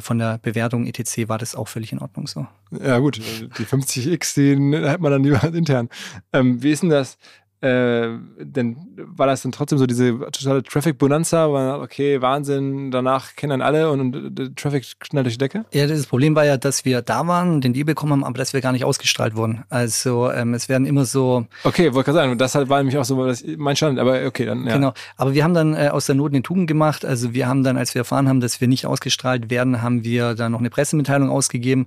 von 0.01 0.19
der 0.19 0.39
Bewertung 0.39 0.87
etc. 0.87 1.29
war 1.29 1.39
das 1.39 1.55
auch 1.55 1.69
völlig 1.69 1.93
in 1.93 2.01
Ordnung 2.01 2.27
so. 2.27 2.47
Ja 2.81 2.99
gut, 2.99 3.21
die 3.59 3.65
50x, 3.65 4.35
die 4.35 4.89
hat 4.89 5.01
man 5.01 5.13
dann 5.13 5.25
lieber 5.25 5.43
intern. 5.55 5.89
Ähm, 6.33 6.63
wie 6.63 6.73
ist 6.73 6.83
denn 6.83 6.91
das? 6.91 7.17
Äh, 7.63 8.19
denn 8.41 8.77
war 8.97 9.29
das 9.29 9.43
dann 9.43 9.53
trotzdem 9.53 9.79
so 9.79 9.87
diese 9.87 10.19
totale 10.33 10.65
Traffic-Bonanza, 10.65 11.81
okay, 11.81 12.21
Wahnsinn, 12.21 12.91
danach 12.91 13.37
kennen 13.37 13.51
dann 13.51 13.63
alle 13.63 13.89
und, 13.89 14.01
und 14.01 14.35
der 14.37 14.53
Traffic 14.57 14.99
knallt 14.99 15.27
durch 15.27 15.35
die 15.35 15.39
Decke? 15.39 15.65
Ja, 15.73 15.87
das 15.87 16.07
Problem 16.07 16.35
war 16.35 16.45
ja, 16.45 16.57
dass 16.57 16.85
wir 16.85 17.03
da 17.03 17.25
waren, 17.29 17.61
den 17.61 17.73
Deal 17.73 17.85
bekommen 17.85 18.11
haben, 18.11 18.25
aber 18.25 18.37
dass 18.39 18.53
wir 18.53 18.61
gar 18.61 18.73
nicht 18.73 18.85
ausgestrahlt 18.85 19.37
wurden. 19.37 19.63
Also 19.69 20.33
ähm, 20.33 20.55
es 20.55 20.69
werden 20.69 20.89
immer 20.89 21.05
so... 21.05 21.47
Okay, 21.63 21.95
wollte 21.95 22.11
gerade 22.11 22.31
sagen, 22.31 22.37
das 22.39 22.53
war 22.69 22.79
nämlich 22.79 22.99
auch 22.99 23.05
so 23.05 23.33
mein 23.57 23.77
Stand, 23.77 24.01
aber 24.01 24.27
okay, 24.27 24.45
dann 24.45 24.67
ja. 24.67 24.75
Genau, 24.75 24.93
aber 25.17 25.33
wir 25.33 25.45
haben 25.45 25.55
dann 25.55 25.75
äh, 25.75 25.91
aus 25.93 26.07
der 26.07 26.17
Not 26.17 26.33
eine 26.33 26.43
Tugend 26.43 26.67
gemacht, 26.67 27.05
also 27.05 27.33
wir 27.33 27.47
haben 27.47 27.63
dann, 27.63 27.77
als 27.77 27.95
wir 27.95 28.01
erfahren 28.01 28.29
haben, 28.29 28.41
dass 28.41 28.61
wir 28.61 28.67
nicht 28.67 28.87
ausgestrahlt 28.87 29.51
werden, 29.51 29.83
haben 29.83 30.03
wir 30.03 30.35
dann 30.35 30.51
noch 30.51 30.59
eine 30.59 30.71
Pressemitteilung 30.71 31.31
ausgegeben, 31.31 31.87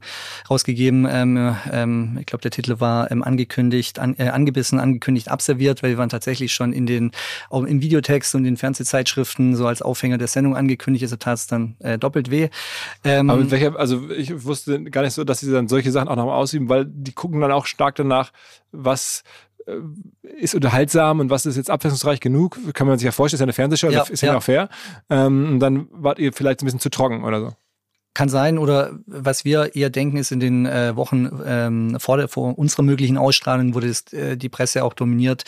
rausgegeben, 0.50 1.06
ähm, 1.12 1.54
ähm, 1.70 2.18
ich 2.22 2.28
glaube 2.28 2.44
der 2.44 2.52
Titel 2.52 2.80
war 2.80 3.12
ähm, 3.12 3.24
angekündigt, 3.24 4.00
an, 4.00 4.16
äh, 4.18 4.30
angebissen, 4.30 4.80
angekündigt, 4.80 5.30
abserviert 5.30 5.65
involviert, 5.66 5.84
weil 5.84 5.92
wir 5.92 5.98
waren 5.98 6.10
tatsächlich 6.10 6.54
schon 6.54 6.74
in 6.74 6.86
den, 6.86 7.12
auch 7.50 7.64
im 7.64 7.82
Videotext 7.82 8.36
und 8.36 8.44
den 8.44 8.58
Fernsehzeitschriften 8.58 9.56
so 9.56 9.68
als 9.68 9.82
Aufhänger 9.82 10.18
der 10.18 10.28
Sendung 10.28 10.56
angekündigt, 10.56 11.04
also 11.04 11.16
tat 11.16 11.38
es 11.38 11.48
dann 11.48 11.76
äh, 11.80 11.98
doppelt 11.98 12.32
weh. 12.32 12.50
Ähm, 13.04 13.30
Aber 13.30 13.42
mit 13.42 13.52
welcher, 13.52 13.78
also 13.78 14.10
ich 14.10 14.46
wusste 14.46 14.84
gar 14.84 15.02
nicht 15.02 15.14
so, 15.14 15.24
dass 15.24 15.40
sie 15.40 15.52
dann 15.52 15.68
solche 15.68 15.92
Sachen 15.92 16.08
auch 16.08 16.16
noch 16.16 16.32
ausüben, 16.32 16.70
weil 16.70 16.86
die 16.86 17.14
gucken 17.14 17.42
dann 17.42 17.52
auch 17.52 17.66
stark 17.66 17.96
danach, 17.96 18.32
was 18.72 19.24
äh, 19.66 19.74
ist 20.38 20.56
unterhaltsam 20.56 21.20
und 21.20 21.30
was 21.30 21.46
ist 21.46 21.58
jetzt 21.58 21.70
abwechslungsreich 21.70 22.20
genug, 22.20 22.58
kann 22.74 22.88
man 22.88 22.98
sich 22.98 23.06
ja 23.06 23.12
vorstellen, 23.12 23.38
ist 23.38 23.42
ja 23.42 23.46
eine 23.46 23.54
Fernsehshow, 23.54 23.90
ja, 23.90 24.04
ist 24.04 24.22
ja, 24.22 24.32
ja 24.32 24.38
auch 24.38 24.44
fair. 24.44 24.70
Ähm, 25.10 25.54
und 25.54 25.60
dann 25.60 25.88
wart 25.92 26.20
ihr 26.20 26.34
vielleicht 26.34 26.62
ein 26.62 26.66
bisschen 26.66 26.80
zu 26.80 26.90
trocken 26.90 27.24
oder 27.24 27.40
so. 27.40 27.54
Kann 28.16 28.30
sein, 28.30 28.58
oder 28.58 28.94
was 29.06 29.44
wir 29.44 29.76
eher 29.76 29.90
denken, 29.90 30.16
ist 30.16 30.32
in 30.32 30.40
den 30.40 30.66
äh, 30.66 30.96
Wochen 30.96 31.30
ähm, 31.46 31.98
vor, 32.00 32.16
der, 32.16 32.30
vor 32.30 32.58
unserer 32.58 32.84
möglichen 32.84 33.18
Ausstrahlung 33.18 33.74
wurde 33.74 33.90
das, 33.90 34.12
äh, 34.14 34.38
die 34.38 34.48
Presse 34.48 34.86
auch 34.86 34.94
dominiert 34.94 35.44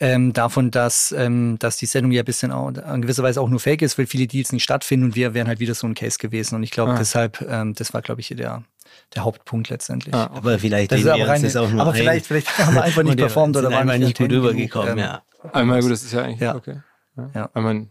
ähm, 0.00 0.32
davon, 0.32 0.70
dass, 0.70 1.12
ähm, 1.12 1.58
dass 1.58 1.76
die 1.76 1.84
Sendung 1.84 2.12
ja 2.12 2.22
ein 2.22 2.24
bisschen 2.24 2.52
auch, 2.52 2.68
in 2.68 3.02
gewisser 3.02 3.22
Weise 3.22 3.40
auch 3.40 3.50
nur 3.50 3.60
fake 3.60 3.82
ist, 3.82 3.98
weil 3.98 4.06
viele 4.06 4.26
Deals 4.26 4.50
nicht 4.50 4.64
stattfinden 4.64 5.04
und 5.04 5.14
wir 5.14 5.34
wären 5.34 5.46
halt 5.46 5.60
wieder 5.60 5.74
so 5.74 5.86
ein 5.86 5.94
Case 5.94 6.16
gewesen. 6.18 6.54
Und 6.54 6.62
ich 6.62 6.70
glaube, 6.70 6.92
ah. 6.92 6.96
deshalb, 6.98 7.44
ähm, 7.48 7.74
das 7.74 7.92
war, 7.92 8.00
glaube 8.00 8.22
ich, 8.22 8.28
der, 8.28 8.62
der 9.14 9.24
Hauptpunkt 9.24 9.68
letztendlich. 9.68 10.14
Ah, 10.14 10.30
aber 10.34 10.58
vielleicht 10.58 10.92
das 10.92 11.00
ist 11.00 11.06
aber, 11.06 11.28
rein, 11.28 11.44
auch 11.44 11.70
nur 11.70 11.82
aber 11.82 11.92
ein, 11.92 11.96
vielleicht, 11.98 12.26
vielleicht 12.26 12.58
haben 12.58 12.76
wir 12.76 12.82
einfach 12.82 13.02
nicht 13.02 13.18
performt 13.18 13.58
oder 13.58 13.70
waren 13.70 14.00
nicht 14.00 14.16
gut 14.16 14.32
übergekommen. 14.32 14.92
Ähm, 14.92 14.98
ja. 14.98 15.22
Einmal 15.52 15.82
gut, 15.82 15.92
das 15.92 16.02
ist 16.02 16.12
ja 16.12 16.22
eigentlich 16.22 16.40
ja. 16.40 16.54
okay. 16.54 16.80
Ja. 17.16 17.30
ja. 17.34 17.50
Einmal, 17.52 17.88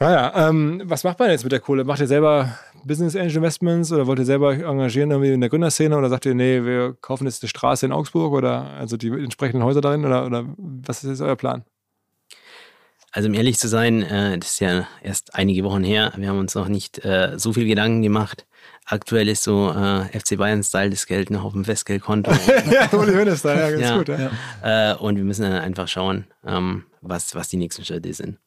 naja, 0.00 0.48
ähm, 0.48 0.82
was 0.84 1.04
macht 1.04 1.18
man 1.18 1.30
jetzt 1.30 1.44
mit 1.44 1.52
der 1.52 1.60
Kohle? 1.60 1.84
Macht 1.84 2.00
ihr 2.00 2.06
selber 2.06 2.58
Business 2.84 3.16
Angel 3.16 3.36
Investments 3.36 3.92
oder 3.92 4.06
wollt 4.06 4.18
ihr 4.18 4.24
selber 4.24 4.48
euch 4.48 4.60
engagieren 4.60 5.10
irgendwie 5.10 5.32
in 5.32 5.40
der 5.40 5.50
Gründerszene 5.50 5.96
oder 5.96 6.08
sagt 6.08 6.26
ihr, 6.26 6.34
nee, 6.34 6.64
wir 6.64 6.94
kaufen 7.00 7.26
jetzt 7.26 7.42
eine 7.42 7.48
Straße 7.48 7.86
in 7.86 7.92
Augsburg 7.92 8.32
oder 8.32 8.70
also 8.70 8.96
die 8.96 9.08
entsprechenden 9.08 9.64
Häuser 9.64 9.80
darin 9.80 10.04
oder, 10.04 10.26
oder 10.26 10.44
was 10.56 11.04
ist 11.04 11.10
jetzt 11.10 11.20
euer 11.20 11.36
Plan? 11.36 11.64
Also 13.10 13.28
um 13.28 13.34
ehrlich 13.34 13.58
zu 13.58 13.68
sein, 13.68 14.02
äh, 14.02 14.38
das 14.38 14.52
ist 14.52 14.60
ja 14.60 14.86
erst 15.02 15.34
einige 15.34 15.64
Wochen 15.64 15.82
her. 15.82 16.12
Wir 16.16 16.28
haben 16.28 16.38
uns 16.38 16.54
noch 16.54 16.68
nicht 16.68 17.04
äh, 17.04 17.38
so 17.38 17.52
viel 17.52 17.66
Gedanken 17.66 18.02
gemacht. 18.02 18.46
Aktuell 18.84 19.28
ist 19.28 19.42
so 19.42 19.70
äh, 19.70 20.04
FC 20.18 20.36
Bayern-Style 20.36 20.90
das 20.90 21.06
Geld 21.06 21.30
noch 21.30 21.44
auf 21.44 21.52
dem 21.52 21.64
Festgeldkonto. 21.64 22.30
ja, 22.70 22.92
Uli 22.92 23.14
Hoeneß-Style, 23.14 23.60
ja, 23.60 23.70
ganz 23.70 23.82
ja, 23.82 23.96
gut. 23.96 24.08
Ja. 24.08 24.92
Äh, 24.92 24.96
und 24.96 25.16
wir 25.16 25.24
müssen 25.24 25.42
dann 25.42 25.52
einfach 25.52 25.88
schauen, 25.88 26.26
ähm, 26.46 26.84
was, 27.00 27.34
was 27.34 27.48
die 27.48 27.56
nächsten 27.56 27.84
Schritte 27.84 28.12
sind. 28.12 28.38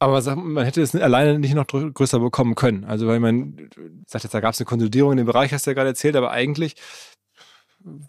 Aber 0.00 0.36
man 0.36 0.64
hätte 0.64 0.80
es 0.80 0.94
alleine 0.94 1.38
nicht 1.38 1.54
noch 1.54 1.66
größer 1.66 2.20
bekommen 2.20 2.54
können. 2.54 2.84
Also, 2.84 3.08
weil 3.08 3.18
man 3.18 3.68
sagt 4.06 4.24
jetzt, 4.24 4.32
da 4.32 4.40
gab 4.40 4.54
es 4.54 4.60
eine 4.60 4.66
Konsolidierung 4.66 5.12
in 5.12 5.18
dem 5.18 5.26
Bereich, 5.26 5.52
hast 5.52 5.66
du 5.66 5.70
ja 5.70 5.74
gerade 5.74 5.88
erzählt, 5.88 6.14
aber 6.14 6.30
eigentlich 6.30 6.76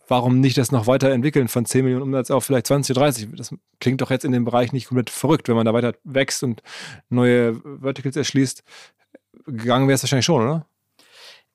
warum 0.07 0.39
nicht 0.39 0.57
das 0.57 0.71
noch 0.71 0.87
weiterentwickeln 0.87 1.47
von 1.47 1.65
10 1.65 1.83
Millionen 1.83 2.03
Umsatz 2.03 2.31
auf 2.31 2.45
vielleicht 2.45 2.67
20 2.67 2.95
oder 2.95 3.05
30? 3.05 3.29
Das 3.35 3.53
klingt 3.79 4.01
doch 4.01 4.09
jetzt 4.09 4.25
in 4.25 4.31
dem 4.31 4.45
Bereich 4.45 4.71
nicht 4.71 4.87
komplett 4.87 5.09
verrückt, 5.09 5.47
wenn 5.47 5.55
man 5.55 5.65
da 5.65 5.73
weiter 5.73 5.93
wächst 6.03 6.43
und 6.43 6.61
neue 7.09 7.55
Verticals 7.81 8.15
erschließt. 8.15 8.63
Gegangen 9.45 9.87
wäre 9.87 9.95
es 9.95 10.03
wahrscheinlich 10.03 10.25
schon, 10.25 10.43
oder? 10.43 10.65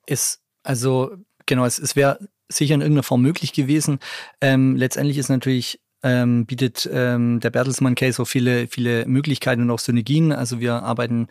Ist, 0.05 0.41
also, 0.63 1.15
genau, 1.45 1.65
es, 1.65 1.79
es 1.79 1.95
wäre 1.95 2.19
sicher 2.47 2.75
in 2.75 2.81
irgendeiner 2.81 3.03
Form 3.03 3.21
möglich 3.21 3.53
gewesen. 3.53 3.99
Ähm, 4.41 4.75
letztendlich 4.75 5.17
ist 5.17 5.29
natürlich 5.29 5.81
ähm, 6.05 6.45
bietet 6.45 6.87
ähm, 6.93 7.39
der 7.39 7.49
Bertelsmann 7.49 7.95
Case 7.95 8.21
auch 8.21 8.27
viele, 8.27 8.67
viele 8.67 9.05
Möglichkeiten 9.07 9.63
und 9.63 9.71
auch 9.71 9.79
Synergien. 9.79 10.31
Also 10.31 10.59
wir 10.59 10.83
arbeiten 10.83 11.27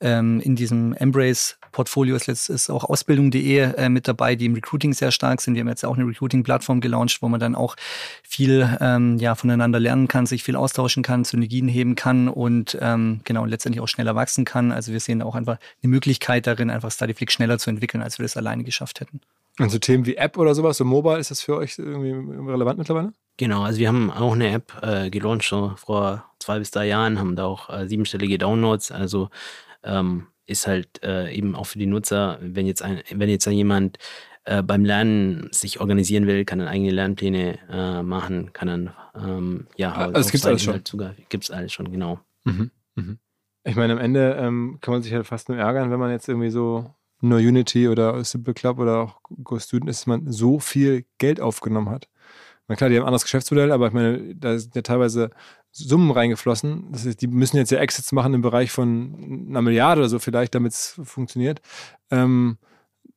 ähm, 0.00 0.40
in 0.40 0.54
diesem 0.54 0.92
Embrace 0.92 1.58
Portfolio 1.72 2.16
ist, 2.16 2.28
ist 2.28 2.70
auch 2.70 2.84
Ausbildung.de 2.84 3.58
äh, 3.58 3.88
mit 3.88 4.08
dabei, 4.08 4.34
die 4.36 4.46
im 4.46 4.54
Recruiting 4.54 4.92
sehr 4.92 5.10
stark 5.10 5.40
sind. 5.40 5.54
Wir 5.54 5.60
haben 5.60 5.68
jetzt 5.68 5.84
auch 5.84 5.96
eine 5.96 6.06
Recruiting-Plattform 6.06 6.80
gelauncht, 6.80 7.22
wo 7.22 7.28
man 7.28 7.40
dann 7.40 7.54
auch 7.54 7.76
viel 8.22 8.76
ähm, 8.80 9.18
ja, 9.18 9.34
voneinander 9.34 9.80
lernen 9.80 10.08
kann, 10.08 10.26
sich 10.26 10.42
viel 10.42 10.56
austauschen 10.56 11.02
kann, 11.02 11.24
Synergien 11.24 11.68
heben 11.68 11.94
kann 11.94 12.28
und 12.28 12.76
ähm, 12.80 13.20
genau 13.24 13.44
letztendlich 13.44 13.80
auch 13.80 13.88
schneller 13.88 14.14
wachsen 14.14 14.44
kann. 14.44 14.72
Also 14.72 14.92
wir 14.92 15.00
sehen 15.00 15.22
auch 15.22 15.34
einfach 15.34 15.58
eine 15.82 15.90
Möglichkeit 15.90 16.46
darin, 16.46 16.70
einfach 16.70 16.90
StudyFlix 16.90 17.32
schneller 17.32 17.58
zu 17.58 17.70
entwickeln, 17.70 18.02
als 18.02 18.18
wir 18.18 18.24
das 18.24 18.36
alleine 18.36 18.64
geschafft 18.64 19.00
hätten. 19.00 19.20
Und 19.58 19.70
so 19.70 19.78
Themen 19.78 20.06
wie 20.06 20.16
App 20.16 20.38
oder 20.38 20.54
sowas, 20.54 20.76
so 20.76 20.84
Mobile, 20.84 21.18
ist 21.18 21.30
das 21.30 21.42
für 21.42 21.56
euch 21.56 21.78
irgendwie 21.78 22.12
relevant 22.50 22.78
mittlerweile? 22.78 23.12
Genau, 23.38 23.62
also 23.62 23.78
wir 23.78 23.88
haben 23.88 24.10
auch 24.10 24.34
eine 24.34 24.50
App 24.50 24.72
äh, 24.82 25.10
gelauncht 25.10 25.48
so 25.48 25.72
vor 25.76 26.24
zwei 26.38 26.58
bis 26.58 26.70
drei 26.70 26.86
Jahren, 26.86 27.18
haben 27.18 27.36
da 27.36 27.46
auch 27.46 27.70
äh, 27.70 27.88
siebenstellige 27.88 28.38
Downloads. 28.38 28.92
Also 28.92 29.30
ähm, 29.82 30.26
ist 30.46 30.66
halt 30.66 31.02
äh, 31.02 31.32
eben 31.32 31.54
auch 31.54 31.66
für 31.66 31.78
die 31.78 31.86
Nutzer, 31.86 32.38
wenn 32.40 32.66
jetzt 32.66 32.82
ein, 32.82 33.02
wenn 33.10 33.28
jetzt 33.28 33.46
jemand 33.46 33.98
äh, 34.44 34.62
beim 34.62 34.84
Lernen 34.84 35.48
sich 35.52 35.80
organisieren 35.80 36.26
will, 36.26 36.44
kann 36.44 36.58
dann 36.58 36.68
eigene 36.68 36.90
Lernpläne 36.90 37.58
äh, 37.70 38.02
machen, 38.02 38.52
kann 38.52 38.68
dann 38.68 38.94
ähm, 39.14 39.66
ja 39.76 39.92
also 39.92 40.20
es 40.20 40.32
gibt 40.32 40.46
alles 40.46 40.62
schon. 40.62 40.74
Halt 40.74 41.28
gibt 41.28 41.44
es 41.44 41.50
alles 41.50 41.72
schon, 41.72 41.90
genau. 41.92 42.20
Mhm. 42.44 42.70
Mhm. 42.94 43.18
Ich 43.64 43.76
meine, 43.76 43.92
am 43.92 43.98
Ende 43.98 44.36
ähm, 44.40 44.78
kann 44.80 44.94
man 44.94 45.02
sich 45.02 45.12
halt 45.12 45.26
fast 45.26 45.48
nur 45.48 45.58
ärgern, 45.58 45.90
wenn 45.90 46.00
man 46.00 46.10
jetzt 46.10 46.28
irgendwie 46.28 46.50
so 46.50 46.94
nur 47.20 47.38
Unity 47.38 47.88
oder 47.88 48.22
Simple 48.24 48.54
Club 48.54 48.78
oder 48.78 49.00
auch 49.00 49.20
Go 49.42 49.58
Student 49.58 49.90
ist, 49.90 50.00
dass 50.00 50.06
man 50.06 50.30
so 50.30 50.58
viel 50.58 51.04
Geld 51.18 51.40
aufgenommen 51.40 51.90
hat. 51.90 52.08
Na 52.68 52.76
klar, 52.76 52.90
die 52.90 52.96
haben 52.96 53.04
ein 53.04 53.08
anderes 53.08 53.22
Geschäftsmodell, 53.22 53.72
aber 53.72 53.88
ich 53.88 53.92
meine, 53.92 54.34
da 54.34 54.58
sind 54.58 54.74
ja 54.76 54.82
teilweise 54.82 55.30
Summen 55.72 56.10
reingeflossen. 56.10 56.92
Das 56.92 57.06
heißt, 57.06 57.20
die 57.20 57.26
müssen 57.26 57.56
jetzt 57.56 57.70
ja 57.70 57.78
Exits 57.78 58.12
machen 58.12 58.34
im 58.34 58.42
Bereich 58.42 58.70
von 58.70 59.46
einer 59.48 59.62
Milliarde 59.62 60.02
oder 60.02 60.08
so 60.08 60.18
vielleicht, 60.18 60.54
damit 60.54 60.72
es 60.72 61.00
funktioniert. 61.02 61.60
Ähm, 62.10 62.58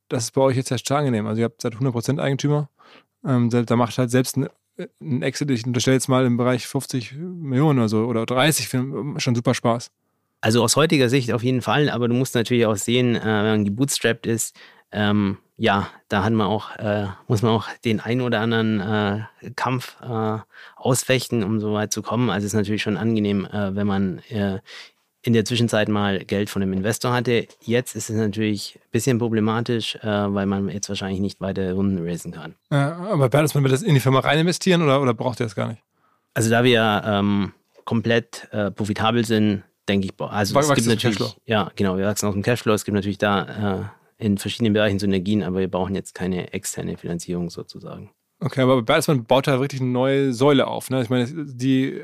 das 0.07 0.25
ist 0.25 0.31
bei 0.31 0.41
euch 0.41 0.55
jetzt 0.57 0.77
stark 0.79 0.99
angenehm. 0.99 1.27
Also 1.27 1.39
ihr 1.41 1.45
habt 1.45 1.61
seit 1.61 1.75
100% 1.75 2.19
Eigentümer. 2.19 2.69
Ähm, 3.25 3.49
da 3.49 3.75
macht 3.75 3.97
halt 3.97 4.09
selbst 4.09 4.37
ein, 4.37 4.49
ein 5.01 5.21
Exit, 5.21 5.51
ich 5.51 5.65
unterstelle 5.65 5.95
jetzt 5.95 6.07
mal 6.07 6.25
im 6.25 6.37
Bereich 6.37 6.67
50 6.67 7.13
Millionen 7.13 7.79
oder 7.79 7.89
so 7.89 8.05
oder 8.05 8.25
30, 8.25 8.69
schon 8.69 9.35
super 9.35 9.53
Spaß. 9.53 9.91
Also 10.41 10.63
aus 10.63 10.75
heutiger 10.75 11.07
Sicht 11.07 11.31
auf 11.31 11.43
jeden 11.43 11.61
Fall, 11.61 11.89
aber 11.89 12.07
du 12.07 12.15
musst 12.15 12.33
natürlich 12.33 12.65
auch 12.65 12.75
sehen, 12.75 13.15
äh, 13.15 13.23
wenn 13.23 13.45
man 13.45 13.65
gebootstrapped 13.65 14.25
ist, 14.25 14.55
ähm, 14.91 15.37
ja, 15.57 15.87
da 16.09 16.23
hat 16.23 16.33
man 16.33 16.47
auch, 16.47 16.75
äh, 16.77 17.05
muss 17.27 17.43
man 17.43 17.51
auch 17.51 17.67
den 17.85 17.99
einen 17.99 18.21
oder 18.21 18.39
anderen 18.39 18.79
äh, 18.79 19.51
Kampf 19.55 19.95
äh, 20.01 20.39
ausfechten, 20.75 21.43
um 21.43 21.59
so 21.59 21.73
weit 21.73 21.93
zu 21.93 22.01
kommen. 22.01 22.31
Also 22.31 22.45
es 22.45 22.53
ist 22.53 22.57
natürlich 22.57 22.81
schon 22.81 22.97
angenehm, 22.97 23.45
äh, 23.45 23.75
wenn 23.75 23.85
man 23.85 24.19
äh, 24.29 24.59
in 25.21 25.33
der 25.33 25.45
Zwischenzeit 25.45 25.87
mal 25.87 26.25
Geld 26.25 26.49
von 26.49 26.63
einem 26.63 26.73
Investor 26.73 27.13
hatte. 27.13 27.47
Jetzt 27.61 27.95
ist 27.95 28.09
es 28.09 28.15
natürlich 28.15 28.79
ein 28.83 28.89
bisschen 28.91 29.19
problematisch, 29.19 29.95
äh, 29.97 30.07
weil 30.07 30.47
man 30.47 30.67
jetzt 30.69 30.89
wahrscheinlich 30.89 31.19
nicht 31.19 31.39
weiter 31.39 31.73
Runden 31.73 32.03
raisen 32.03 32.31
kann. 32.31 32.55
Ja, 32.71 32.97
aber 32.97 33.29
Bertelsmann 33.29 33.63
will 33.63 33.69
das 33.71 33.83
in 33.83 33.93
die 33.93 33.99
Firma 33.99 34.21
rein 34.21 34.39
investieren 34.39 34.81
oder, 34.81 34.99
oder 34.99 35.13
braucht 35.13 35.39
ihr 35.39 35.45
das 35.45 35.53
gar 35.53 35.67
nicht? 35.67 35.83
Also 36.33 36.49
da 36.49 36.63
wir 36.63 37.03
ähm, 37.05 37.53
komplett 37.85 38.49
profitabel 38.75 39.25
sind, 39.25 39.63
denke 39.89 40.07
ich, 40.07 40.13
also 40.19 40.59
es 40.59 40.73
gibt 40.73 40.87
natürlich, 40.87 41.19
ja 41.45 41.71
genau, 41.75 41.97
wir 41.97 42.05
wachsen 42.05 42.27
aus 42.27 42.33
dem 42.33 42.43
Cashflow. 42.43 42.73
Es 42.73 42.85
gibt 42.85 42.95
natürlich 42.95 43.17
da 43.17 43.91
in 44.17 44.37
verschiedenen 44.37 44.73
Bereichen 44.73 44.99
Synergien, 44.99 45.43
aber 45.43 45.59
wir 45.59 45.67
brauchen 45.69 45.95
jetzt 45.95 46.13
keine 46.13 46.53
externe 46.53 46.95
Finanzierung 46.95 47.49
sozusagen. 47.49 48.11
Okay, 48.39 48.61
aber 48.61 48.81
Bertelsmann 48.81 49.25
baut 49.25 49.47
da 49.47 49.59
wirklich 49.59 49.81
eine 49.81 49.91
neue 49.91 50.33
Säule 50.33 50.67
auf. 50.67 50.89
Ne? 50.89 51.01
Ich 51.01 51.09
meine, 51.09 51.27
die 51.27 51.93
äh, 51.93 52.01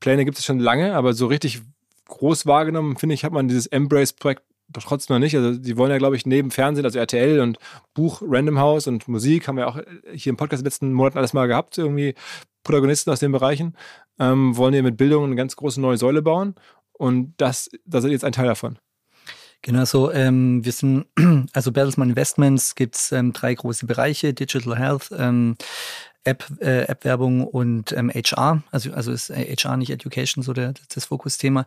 Pläne 0.00 0.24
gibt 0.24 0.38
es 0.38 0.44
schon 0.44 0.58
lange, 0.58 0.94
aber 0.94 1.12
so 1.12 1.26
richtig 1.26 1.62
groß 2.06 2.46
wahrgenommen, 2.46 2.96
finde 2.96 3.14
ich, 3.14 3.24
hat 3.24 3.32
man 3.32 3.48
dieses 3.48 3.66
Embrace-Projekt 3.68 4.42
trotzdem 4.80 5.14
noch 5.14 5.20
nicht. 5.20 5.36
Also 5.36 5.58
die 5.58 5.76
wollen 5.76 5.90
ja, 5.92 5.98
glaube 5.98 6.16
ich, 6.16 6.26
neben 6.26 6.50
Fernsehen, 6.50 6.84
also 6.84 6.98
RTL 6.98 7.40
und 7.40 7.58
Buch 7.94 8.22
Random 8.24 8.58
House 8.58 8.86
und 8.86 9.06
Musik, 9.06 9.46
haben 9.46 9.56
wir 9.56 9.68
auch 9.68 9.78
hier 10.12 10.30
im 10.30 10.36
Podcast 10.36 10.60
in 10.60 10.64
den 10.64 10.70
letzten 10.70 10.92
Monaten 10.92 11.18
alles 11.18 11.32
mal 11.32 11.46
gehabt, 11.46 11.78
irgendwie 11.78 12.14
Protagonisten 12.64 13.10
aus 13.10 13.20
den 13.20 13.32
Bereichen, 13.32 13.76
ähm, 14.18 14.56
wollen 14.56 14.74
hier 14.74 14.82
mit 14.82 14.96
Bildung 14.96 15.24
eine 15.24 15.36
ganz 15.36 15.56
große 15.56 15.80
neue 15.80 15.96
Säule 15.96 16.22
bauen. 16.22 16.54
Und 16.92 17.34
das, 17.38 17.70
das 17.84 18.04
ist 18.04 18.10
jetzt 18.10 18.24
ein 18.24 18.32
Teil 18.32 18.46
davon. 18.46 18.78
Genau 19.62 19.84
so. 19.84 20.10
Ähm, 20.12 20.64
wir 20.64 20.72
sind, 20.72 21.06
also 21.52 21.70
Bertelsmann 21.72 22.10
Investments 22.10 22.74
gibt 22.74 22.96
es 22.96 23.12
ähm, 23.12 23.32
drei 23.32 23.54
große 23.54 23.86
Bereiche, 23.86 24.34
Digital 24.34 24.76
Health, 24.76 25.10
ähm, 25.16 25.56
App, 26.24 26.44
äh, 26.60 26.82
App-Werbung 26.82 27.46
und 27.46 27.92
ähm, 27.92 28.10
HR. 28.10 28.62
Also, 28.70 28.92
also 28.92 29.12
ist 29.12 29.30
HR 29.30 29.76
nicht 29.76 29.90
Education 29.90 30.42
so 30.42 30.52
der, 30.52 30.74
das 30.94 31.06
Fokusthema. 31.06 31.66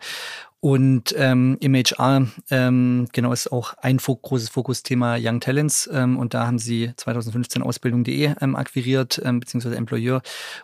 Und 0.61 1.13
ähm, 1.17 1.57
im 1.59 1.75
HR, 1.75 2.27
ähm, 2.49 3.07
genau, 3.11 3.33
ist 3.33 3.51
auch 3.51 3.75
ein 3.75 3.99
fo 3.99 4.15
großes 4.15 4.49
Fokusthema 4.49 5.17
Young 5.19 5.39
Talents. 5.39 5.87
Ähm, 5.93 6.17
und 6.17 6.33
da 6.33 6.47
haben 6.47 6.57
sie 6.57 6.91
2015 6.95 7.61
Ausbildung.de 7.61 8.33
ähm, 8.41 8.55
akquiriert, 8.55 9.21
ähm, 9.23 9.41
beziehungsweise 9.41 9.75
Employer 9.75 10.21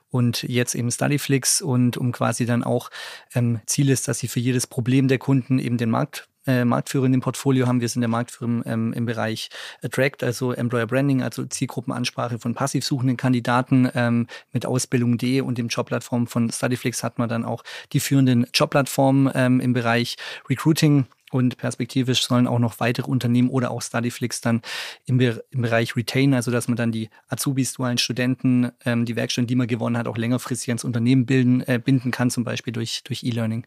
und 0.10 0.44
jetzt 0.44 0.74
eben 0.74 0.90
Studyflix. 0.90 1.62
Und 1.62 1.98
um 1.98 2.12
quasi 2.14 2.46
dann 2.46 2.64
auch 2.64 2.90
ähm, 3.36 3.60
Ziel 3.68 3.90
ist, 3.90 4.08
dass 4.08 4.20
sie 4.20 4.28
für 4.28 4.40
jedes 4.40 4.66
Problem 4.66 5.08
der 5.08 5.20
Kunden 5.20 5.60
eben 5.60 5.78
den 5.78 5.92
Markt 5.92 6.28
äh, 6.48 6.66
Marktführer 6.66 7.06
in 7.06 7.20
Portfolio 7.20 7.68
haben. 7.68 7.82
Wir 7.82 7.90
sind 7.90 8.02
der 8.02 8.10
Marktführer 8.10 8.66
ähm, 8.66 8.94
im 8.94 9.06
Bereich 9.06 9.50
Attract, 9.84 10.24
also 10.24 10.52
Employer 10.54 10.88
Branding, 10.88 11.22
also 11.22 11.46
Zielgruppenansprache 11.46 12.40
von 12.40 12.54
passiv 12.54 12.86
suchenden 12.86 13.18
Kandidaten 13.18 13.90
ähm, 13.94 14.28
mit 14.52 14.66
Ausbildung.de 14.66 15.42
und 15.42 15.58
dem 15.58 15.68
Jobplattform 15.68 16.28
von 16.28 16.52
Studyflix 16.52 17.04
hat 17.04 17.20
man 17.20 17.30
dann 17.30 17.46
auch 17.46 17.64
die 17.94 18.00
führenden 18.00 18.48
Jobplattformen 18.54 19.32
ähm, 19.36 19.60
im 19.60 19.74
Bereich 19.74 20.18
Recruiting. 20.50 21.06
Und 21.32 21.58
perspektivisch 21.58 22.24
sollen 22.24 22.46
auch 22.46 22.60
noch 22.60 22.82
weitere 22.82 23.10
Unternehmen 23.10 23.50
oder 23.50 23.72
auch 23.72 23.82
Studyflix 23.82 24.42
dann 24.42 24.62
im, 25.06 25.18
Be 25.18 25.42
im 25.52 25.62
Bereich 25.62 25.96
Retain, 25.96 26.34
also 26.34 26.52
dass 26.52 26.68
man 26.68 26.76
dann 26.76 26.92
die 26.92 27.10
Azubis, 27.30 27.72
dualen 27.72 27.98
Studenten, 27.98 28.72
ähm, 28.84 29.06
die 29.06 29.16
Werkstätten, 29.16 29.48
die 29.48 29.56
man 29.56 29.68
gewonnen 29.68 29.98
hat, 29.98 30.08
auch 30.08 30.18
längerfristig 30.18 30.70
ans 30.70 30.84
Unternehmen 30.84 31.26
bilden, 31.26 31.62
äh, 31.62 31.80
binden 31.84 32.12
kann, 32.12 32.30
zum 32.30 32.44
Beispiel 32.44 32.74
durch, 32.74 33.04
durch 33.06 33.24
E-Learning 33.24 33.66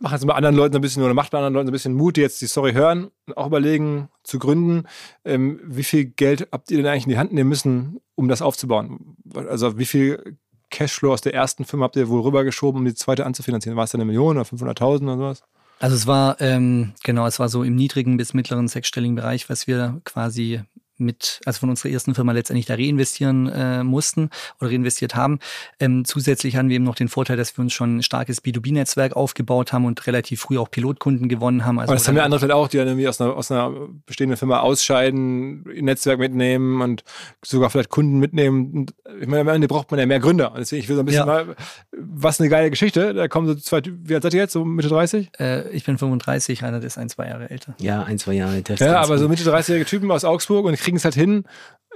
machen 0.00 0.16
es 0.16 0.26
bei 0.26 0.34
anderen 0.34 0.56
Leuten 0.56 0.74
ein 0.76 0.82
bisschen 0.82 1.02
oder 1.02 1.14
macht 1.14 1.30
bei 1.30 1.38
anderen 1.38 1.54
Leuten 1.54 1.68
ein 1.68 1.72
bisschen 1.72 1.94
Mut, 1.94 2.16
die 2.16 2.20
jetzt 2.20 2.40
die 2.40 2.46
Story 2.46 2.72
hören 2.72 3.10
und 3.26 3.36
auch 3.36 3.46
überlegen 3.46 4.08
zu 4.22 4.38
gründen. 4.38 4.86
Ähm, 5.24 5.60
wie 5.64 5.84
viel 5.84 6.06
Geld 6.06 6.48
habt 6.52 6.70
ihr 6.70 6.78
denn 6.78 6.86
eigentlich 6.86 7.04
in 7.04 7.10
die 7.10 7.18
Hand 7.18 7.32
nehmen 7.32 7.48
müssen, 7.48 8.00
um 8.14 8.28
das 8.28 8.42
aufzubauen? 8.42 9.16
Also 9.34 9.78
wie 9.78 9.86
viel 9.86 10.36
Cashflow 10.70 11.12
aus 11.12 11.20
der 11.20 11.34
ersten 11.34 11.64
Firma 11.64 11.84
habt 11.84 11.96
ihr 11.96 12.08
wohl 12.08 12.22
rübergeschoben, 12.22 12.80
um 12.80 12.84
die 12.84 12.94
zweite 12.94 13.24
anzufinanzieren? 13.24 13.76
War 13.76 13.84
es 13.84 13.92
dann 13.92 14.00
eine 14.00 14.10
Million 14.10 14.36
oder 14.36 14.46
500.000 14.46 15.02
oder 15.04 15.16
sowas? 15.16 15.42
Also 15.78 15.96
es 15.96 16.06
war, 16.06 16.40
ähm, 16.40 16.92
genau, 17.02 17.26
es 17.26 17.38
war 17.38 17.48
so 17.48 17.62
im 17.62 17.74
niedrigen 17.74 18.16
bis 18.16 18.34
mittleren 18.34 18.68
sechsstelligen 18.68 19.16
Bereich, 19.16 19.48
was 19.48 19.66
wir 19.66 20.00
quasi 20.04 20.62
mit, 20.98 21.40
also 21.44 21.60
von 21.60 21.70
unserer 21.70 21.90
ersten 21.90 22.14
Firma 22.14 22.32
letztendlich 22.32 22.66
da 22.66 22.74
reinvestieren 22.74 23.48
äh, 23.48 23.82
mussten 23.82 24.30
oder 24.60 24.70
reinvestiert 24.70 25.14
haben. 25.14 25.38
Ähm, 25.80 26.04
zusätzlich 26.04 26.56
hatten 26.56 26.68
wir 26.68 26.76
eben 26.76 26.84
noch 26.84 26.94
den 26.94 27.08
Vorteil, 27.08 27.36
dass 27.36 27.56
wir 27.56 27.62
uns 27.62 27.72
schon 27.72 27.98
ein 27.98 28.02
starkes 28.02 28.42
B2B-Netzwerk 28.44 29.16
aufgebaut 29.16 29.72
haben 29.72 29.84
und 29.84 30.06
relativ 30.06 30.40
früh 30.40 30.58
auch 30.58 30.70
Pilotkunden 30.70 31.28
gewonnen 31.28 31.64
haben. 31.64 31.78
Also 31.78 31.90
Aber 31.90 31.98
das 31.98 32.08
haben 32.08 32.16
ja 32.16 32.24
andere 32.24 32.40
vielleicht 32.40 32.54
auch, 32.54 32.68
die 32.68 32.76
dann 32.76 32.88
irgendwie 32.88 33.08
aus 33.08 33.20
einer, 33.20 33.34
aus 33.34 33.50
einer 33.50 33.72
bestehenden 34.06 34.36
Firma 34.36 34.60
ausscheiden, 34.60 35.64
ein 35.68 35.84
Netzwerk 35.84 36.18
mitnehmen 36.18 36.80
und 36.80 37.04
sogar 37.44 37.70
vielleicht 37.70 37.90
Kunden 37.90 38.18
mitnehmen. 38.18 38.86
Ich 39.20 39.26
meine, 39.26 39.42
am 39.42 39.48
Ende 39.48 39.68
braucht 39.68 39.90
man 39.90 40.00
ja 40.00 40.06
mehr 40.06 40.20
Gründer. 40.20 40.54
Deswegen, 40.56 40.82
ich 40.82 40.88
will 40.88 40.96
so 40.96 41.02
ein 41.02 41.06
bisschen 41.06 41.26
ja. 41.26 41.44
mal, 41.44 41.56
was 41.92 42.40
eine 42.40 42.48
geile 42.48 42.70
Geschichte. 42.70 43.14
Da 43.14 43.28
kommen 43.28 43.46
so 43.46 43.54
zwei, 43.54 43.82
wie 43.84 44.14
alt 44.14 44.22
seid 44.22 44.34
ihr 44.34 44.40
jetzt? 44.40 44.52
So 44.52 44.64
Mitte 44.64 44.88
30? 44.88 45.30
Äh, 45.38 45.68
ich 45.70 45.84
bin 45.84 45.98
35, 45.98 46.62
einer 46.62 46.82
ist 46.82 46.98
ein, 46.98 47.08
zwei 47.08 47.28
Jahre 47.28 47.50
älter. 47.50 47.74
Ja, 47.80 48.02
ein, 48.02 48.18
zwei 48.18 48.34
Jahre 48.34 48.54
älter. 48.54 48.74
Ja, 48.76 49.00
aber 49.00 49.18
so 49.18 49.28
Mitte 49.28 49.44
30-jährige 49.44 49.86
Typen 49.86 50.10
aus 50.10 50.24
Augsburg 50.24 50.66
und 50.66 50.74
kriegen 50.84 50.96
es 50.98 51.04
halt 51.04 51.14
hin, 51.14 51.44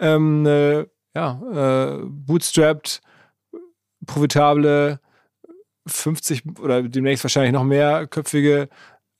ähm, 0.00 0.40
eine, 0.40 0.88
ja, 1.14 1.40
äh, 1.52 2.04
bootstrapped, 2.04 3.00
profitable, 4.06 5.00
50 5.86 6.42
oder 6.60 6.82
demnächst 6.82 7.24
wahrscheinlich 7.24 7.52
noch 7.52 7.64
mehrköpfige 7.64 8.68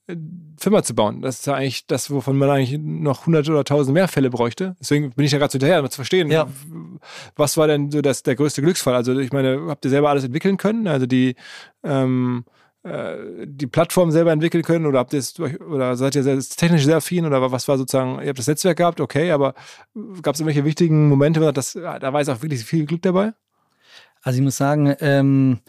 äh, 0.07 0.15
Firma 0.59 0.83
zu 0.83 0.95
bauen. 0.95 1.21
Das 1.21 1.39
ist 1.39 1.47
ja 1.47 1.53
eigentlich 1.53 1.87
das, 1.87 2.11
wovon 2.11 2.37
man 2.37 2.49
eigentlich 2.49 2.77
noch 2.79 3.25
hunderte 3.25 3.51
oder 3.51 3.63
tausend 3.63 3.93
mehr 3.93 4.07
Fälle 4.07 4.29
bräuchte. 4.29 4.75
Deswegen 4.79 5.11
bin 5.11 5.25
ich 5.25 5.31
ja 5.31 5.37
gerade 5.39 5.51
so 5.51 5.57
hinterher, 5.57 5.81
um 5.81 5.89
zu 5.89 5.95
verstehen, 5.95 6.29
ja. 6.31 6.47
was 7.35 7.57
war 7.57 7.67
denn 7.67 7.91
so 7.91 8.01
das, 8.01 8.23
der 8.23 8.35
größte 8.35 8.61
Glücksfall? 8.61 8.95
Also 8.95 9.17
ich 9.17 9.31
meine, 9.31 9.67
habt 9.67 9.85
ihr 9.85 9.91
selber 9.91 10.09
alles 10.09 10.23
entwickeln 10.23 10.57
können? 10.57 10.87
Also 10.87 11.05
die 11.05 11.35
ähm, 11.83 12.43
äh, 12.47 12.58
die 12.83 13.67
Plattform 13.67 14.09
selber 14.09 14.31
entwickeln 14.31 14.63
können 14.63 14.85
oder 14.85 14.99
habt 14.99 15.11
ihr 15.11 15.19
es 15.19 15.37
oder 15.37 15.97
seid 15.97 16.15
ihr 16.15 16.23
sehr, 16.23 16.39
technisch 16.39 16.85
sehr 16.85 16.97
affin 16.97 17.25
oder 17.25 17.51
was 17.51 17.67
war 17.67 17.77
sozusagen, 17.77 18.21
ihr 18.21 18.29
habt 18.29 18.39
das 18.39 18.47
Netzwerk 18.47 18.77
gehabt, 18.77 19.01
okay, 19.01 19.31
aber 19.31 19.53
gab 20.21 20.35
es 20.35 20.39
irgendwelche 20.39 20.63
wichtigen 20.63 21.09
Momente, 21.09 21.51
das, 21.51 21.73
da 21.73 22.13
war 22.13 22.21
jetzt 22.21 22.29
auch 22.29 22.41
wirklich 22.41 22.63
viel 22.63 22.85
Glück 22.85 23.01
dabei? 23.01 23.33
Also 24.21 24.39
ich 24.39 24.43
muss 24.43 24.57
sagen, 24.57 24.95
ähm, 25.01 25.59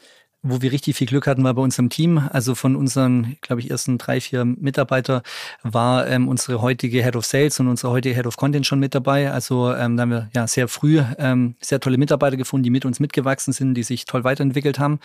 wo 0.42 0.62
wir 0.62 0.72
richtig 0.72 0.96
viel 0.96 1.06
Glück 1.06 1.26
hatten, 1.26 1.44
war 1.44 1.54
bei 1.54 1.62
unserem 1.62 1.90
Team. 1.90 2.18
Also 2.30 2.54
von 2.54 2.74
unseren, 2.74 3.36
glaube 3.42 3.60
ich, 3.60 3.70
ersten 3.70 3.98
drei, 3.98 4.20
vier 4.20 4.44
Mitarbeiter 4.44 5.22
war 5.62 6.06
ähm, 6.06 6.28
unsere 6.28 6.62
heutige 6.62 7.02
Head 7.02 7.16
of 7.16 7.26
Sales 7.26 7.60
und 7.60 7.68
unsere 7.68 7.92
heutige 7.92 8.14
Head 8.14 8.26
of 8.26 8.36
Content 8.36 8.66
schon 8.66 8.80
mit 8.80 8.94
dabei. 8.94 9.30
Also 9.30 9.74
ähm, 9.74 9.96
da 9.96 10.02
haben 10.02 10.10
wir 10.10 10.30
ja 10.34 10.46
sehr 10.46 10.68
früh 10.68 11.02
ähm, 11.18 11.56
sehr 11.60 11.80
tolle 11.80 11.98
Mitarbeiter 11.98 12.38
gefunden, 12.38 12.64
die 12.64 12.70
mit 12.70 12.86
uns 12.86 13.00
mitgewachsen 13.00 13.52
sind, 13.52 13.74
die 13.74 13.82
sich 13.82 14.06
toll 14.06 14.24
weiterentwickelt 14.24 14.78
haben. 14.78 15.00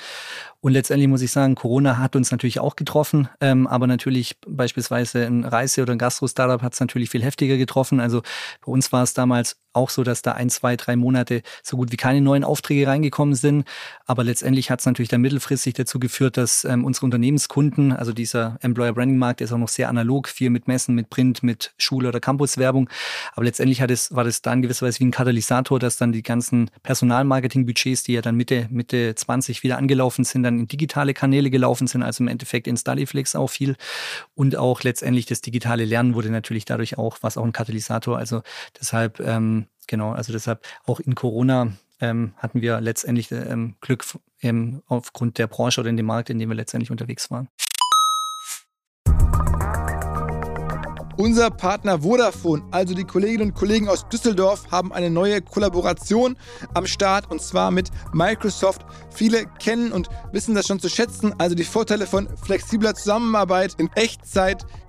Und 0.62 0.72
letztendlich 0.72 1.10
muss 1.10 1.22
ich 1.22 1.32
sagen, 1.32 1.56
Corona 1.56 1.98
hat 1.98 2.16
uns 2.16 2.32
natürlich 2.32 2.60
auch 2.60 2.76
getroffen, 2.76 3.28
ähm, 3.42 3.68
aber 3.68 3.88
natürlich 3.88 4.38
beispielsweise 4.48 5.26
ein 5.26 5.44
Reise- 5.44 5.82
oder 5.82 5.94
ein 5.94 6.00
Gastro-Startup 6.00 6.62
hat 6.62 6.74
es 6.74 6.80
natürlich 6.80 7.10
viel 7.10 7.24
heftiger 7.24 7.58
getroffen. 7.58 8.00
Also 8.00 8.22
bei 8.66 8.72
uns 8.72 8.92
war 8.92 9.04
es 9.04 9.14
damals 9.14 9.58
auch 9.76 9.90
so, 9.90 10.04
dass 10.04 10.22
da 10.22 10.32
ein, 10.32 10.50
zwei, 10.50 10.76
drei 10.76 10.96
Monate 10.96 11.42
so 11.62 11.78
gut 11.78 11.92
wie 11.92 11.98
keine 11.98 12.22
neuen 12.22 12.44
Aufträge 12.44 12.88
reingekommen 12.88 13.36
sind. 13.36 13.66
Aber 14.06 14.24
letztendlich 14.24 14.72
hat 14.72 14.80
es 14.80 14.86
natürlich 14.86 15.10
dann 15.10 15.22
mittelfristig 15.26 15.73
dazu 15.73 15.97
geführt, 15.97 16.38
dass 16.38 16.65
ähm, 16.65 16.86
unsere 16.86 17.07
Unternehmenskunden, 17.07 17.91
also 17.91 18.13
dieser 18.13 18.59
Employer 18.61 18.93
Branding 18.93 19.17
Markt 19.17 19.41
ist 19.41 19.51
auch 19.51 19.57
noch 19.57 19.69
sehr 19.69 19.89
analog, 19.89 20.28
viel 20.28 20.51
mit 20.51 20.67
Messen, 20.67 20.93
mit 20.93 21.09
Print, 21.09 21.41
mit 21.41 21.73
Schule- 21.80 22.09
oder 22.09 22.19
Campuswerbung. 22.19 22.88
Aber 23.34 23.45
letztendlich 23.45 23.82
hat 23.82 23.89
es, 23.89 24.15
war 24.15 24.23
das 24.23 24.43
da 24.43 24.53
in 24.53 24.61
gewisser 24.61 24.86
Weise 24.86 24.99
wie 24.99 25.05
ein 25.05 25.11
Katalysator, 25.11 25.80
dass 25.80 25.97
dann 25.97 26.11
die 26.11 26.21
ganzen 26.21 26.69
Personalmarketing-Budgets, 26.84 28.03
die 28.03 28.13
ja 28.13 28.21
dann 28.21 28.36
Mitte, 28.36 28.67
Mitte 28.69 29.15
20 29.15 29.63
wieder 29.63 29.80
angelaufen 29.80 30.26
sind, 30.26 30.43
dann 30.43 30.59
in 30.59 30.67
digitale 30.67 31.15
Kanäle 31.15 31.49
gelaufen 31.49 31.88
sind, 31.88 32.03
also 32.03 32.23
im 32.23 32.28
Endeffekt 32.28 32.67
in 32.67 32.78
Studyflix 32.78 33.36
auch 33.36 33.49
viel. 33.49 33.78
Und 34.36 34.55
auch 34.55 34.84
letztendlich 34.84 35.26
das 35.26 35.41
digitale 35.41 35.86
Lernen 35.86 36.13
wurde 36.13 36.30
natürlich 36.30 36.65
dadurch 36.65 36.99
auch, 36.99 37.17
was 37.21 37.36
auch 37.36 37.45
ein 37.45 37.51
Katalysator. 37.51 38.19
Also 38.19 38.43
deshalb, 38.80 39.19
ähm, 39.21 39.65
genau, 39.88 40.11
also 40.11 40.32
deshalb 40.32 40.63
auch 40.86 40.99
in 40.99 41.15
Corona 41.15 41.71
ähm, 42.00 42.34
hatten 42.38 42.62
wir 42.62 42.82
letztendlich 42.82 43.32
ähm, 43.32 43.76
Glück 43.82 44.06
ähm, 44.41 44.82
aufgrund 44.88 45.38
der 45.38 45.48
Branche 45.48 45.82
oder 45.82 45.89
in 45.89 45.98
dem 45.98 46.06
Markt, 46.06 46.30
in 46.30 46.39
dem 46.39 46.50
wir 46.50 46.56
letztendlich 46.56 46.91
unterwegs 46.91 47.32
waren. 47.32 47.50
Unser 51.18 51.50
Partner 51.50 52.02
Vodafone, 52.02 52.64
also 52.72 52.93
die 52.93 53.06
Kolleginnen 53.06 53.50
und 53.50 53.54
Kollegen 53.54 53.88
aus 53.88 54.08
Düsseldorf, 54.10 54.70
haben 54.70 54.91
eine 54.91 55.10
neue 55.10 55.41
Kollaboration 55.41 56.36
am 56.74 56.86
Start 56.86 57.32
und 57.32 57.41
zwar 57.41 57.72
mit 57.72 57.89
Microsoft. 58.12 58.86
Viele 59.12 59.46
kennen 59.46 59.93
und 59.93 60.10
wissen 60.34 60.56
das 60.56 60.68
schon 60.68 60.82
zu 60.82 60.89
schätzen, 60.89 61.34
also 61.38 61.56
die 61.56 61.64
Vorteile 61.64 62.06
von 62.06 62.28
flexibler 62.43 62.96
Zusammenarbeit 62.96 63.76
in 63.78 63.89
Echtzeit, 63.96 64.66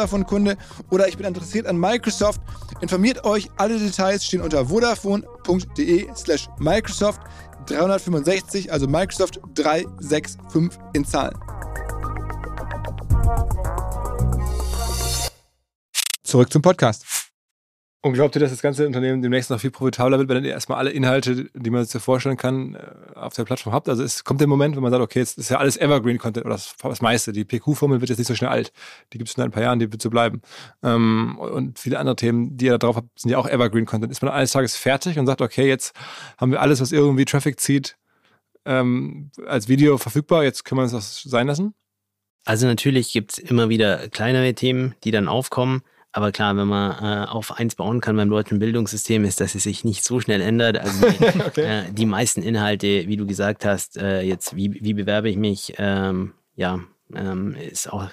Vodafone-Kunde 0.00 0.56
oder 0.90 1.08
ich 1.08 1.16
bin 1.16 1.26
interessiert 1.26 1.66
an 1.66 1.78
Microsoft, 1.78 2.40
informiert 2.80 3.24
euch. 3.24 3.50
Alle 3.56 3.78
Details 3.78 4.24
stehen 4.24 4.40
unter 4.40 4.66
vodafone.de 4.66 6.08
slash 6.16 6.48
Microsoft 6.58 7.20
365, 7.66 8.72
also 8.72 8.86
Microsoft 8.86 9.40
365 9.54 10.80
in 10.94 11.04
Zahlen. 11.04 11.38
Zurück 16.22 16.52
zum 16.52 16.62
Podcast. 16.62 17.19
Und 18.02 18.14
glaubt 18.14 18.34
ihr, 18.34 18.40
dass 18.40 18.50
das 18.50 18.62
ganze 18.62 18.86
Unternehmen 18.86 19.20
demnächst 19.20 19.50
noch 19.50 19.60
viel 19.60 19.70
profitabler 19.70 20.18
wird, 20.18 20.30
wenn 20.30 20.42
ihr 20.42 20.52
erstmal 20.52 20.78
alle 20.78 20.90
Inhalte, 20.90 21.50
die 21.52 21.68
man 21.68 21.84
sich 21.84 22.00
vorstellen 22.00 22.38
kann, 22.38 22.74
äh, 22.74 23.14
auf 23.14 23.34
der 23.34 23.44
Plattform 23.44 23.74
habt? 23.74 23.90
Also 23.90 24.02
es 24.02 24.24
kommt 24.24 24.40
der 24.40 24.48
Moment, 24.48 24.74
wenn 24.74 24.82
man 24.82 24.90
sagt, 24.90 25.02
okay, 25.02 25.18
jetzt 25.18 25.36
ist 25.36 25.50
ja 25.50 25.58
alles 25.58 25.76
Evergreen-Content 25.76 26.46
oder 26.46 26.54
das, 26.54 26.74
das 26.80 27.02
meiste. 27.02 27.32
Die 27.32 27.44
PQ-Formel 27.44 28.00
wird 28.00 28.08
jetzt 28.08 28.18
nicht 28.18 28.28
so 28.28 28.34
schnell 28.34 28.48
alt. 28.48 28.72
Die 29.12 29.18
gibt 29.18 29.28
es 29.28 29.36
in 29.36 29.42
ein 29.42 29.50
paar 29.50 29.62
Jahren, 29.62 29.80
die 29.80 29.92
wird 29.92 30.00
so 30.00 30.08
bleiben. 30.08 30.40
Ähm, 30.82 31.38
und 31.38 31.78
viele 31.78 31.98
andere 31.98 32.16
Themen, 32.16 32.56
die 32.56 32.66
ihr 32.66 32.72
da 32.72 32.78
drauf 32.78 32.96
habt, 32.96 33.20
sind 33.20 33.32
ja 33.32 33.36
auch 33.36 33.46
Evergreen-Content. 33.46 34.10
Ist 34.10 34.22
man 34.22 34.32
eines 34.32 34.52
Tages 34.52 34.76
fertig 34.76 35.18
und 35.18 35.26
sagt, 35.26 35.42
okay, 35.42 35.68
jetzt 35.68 35.94
haben 36.38 36.52
wir 36.52 36.62
alles, 36.62 36.80
was 36.80 36.92
irgendwie 36.92 37.26
Traffic 37.26 37.60
zieht, 37.60 37.98
ähm, 38.64 39.30
als 39.46 39.68
Video 39.68 39.98
verfügbar, 39.98 40.44
jetzt 40.44 40.64
können 40.64 40.78
wir 40.78 40.84
uns 40.84 40.92
das 40.92 41.22
sein 41.22 41.46
lassen? 41.46 41.74
Also 42.46 42.66
natürlich 42.66 43.12
gibt 43.12 43.32
es 43.32 43.38
immer 43.38 43.68
wieder 43.68 44.08
kleinere 44.08 44.54
Themen, 44.54 44.94
die 45.04 45.10
dann 45.10 45.28
aufkommen. 45.28 45.82
Aber 46.12 46.32
klar, 46.32 46.56
wenn 46.56 46.66
man 46.66 46.92
äh, 47.02 47.26
auf 47.28 47.58
eins 47.58 47.76
bauen 47.76 48.00
kann 48.00 48.16
beim 48.16 48.30
deutschen 48.30 48.58
Bildungssystem, 48.58 49.24
ist, 49.24 49.40
dass 49.40 49.54
es 49.54 49.62
sich 49.62 49.84
nicht 49.84 50.04
so 50.04 50.20
schnell 50.20 50.40
ändert. 50.40 50.78
Also 50.78 51.08
die, 51.08 51.24
okay. 51.46 51.84
äh, 51.88 51.92
die 51.92 52.06
meisten 52.06 52.42
Inhalte, 52.42 53.06
wie 53.06 53.16
du 53.16 53.26
gesagt 53.26 53.64
hast, 53.64 53.96
äh, 53.96 54.22
jetzt 54.22 54.56
wie, 54.56 54.74
wie 54.82 54.94
bewerbe 54.94 55.30
ich 55.30 55.36
mich, 55.36 55.74
ähm, 55.78 56.32
ja, 56.56 56.80
ähm, 57.14 57.54
ist 57.54 57.92
auch 57.92 58.08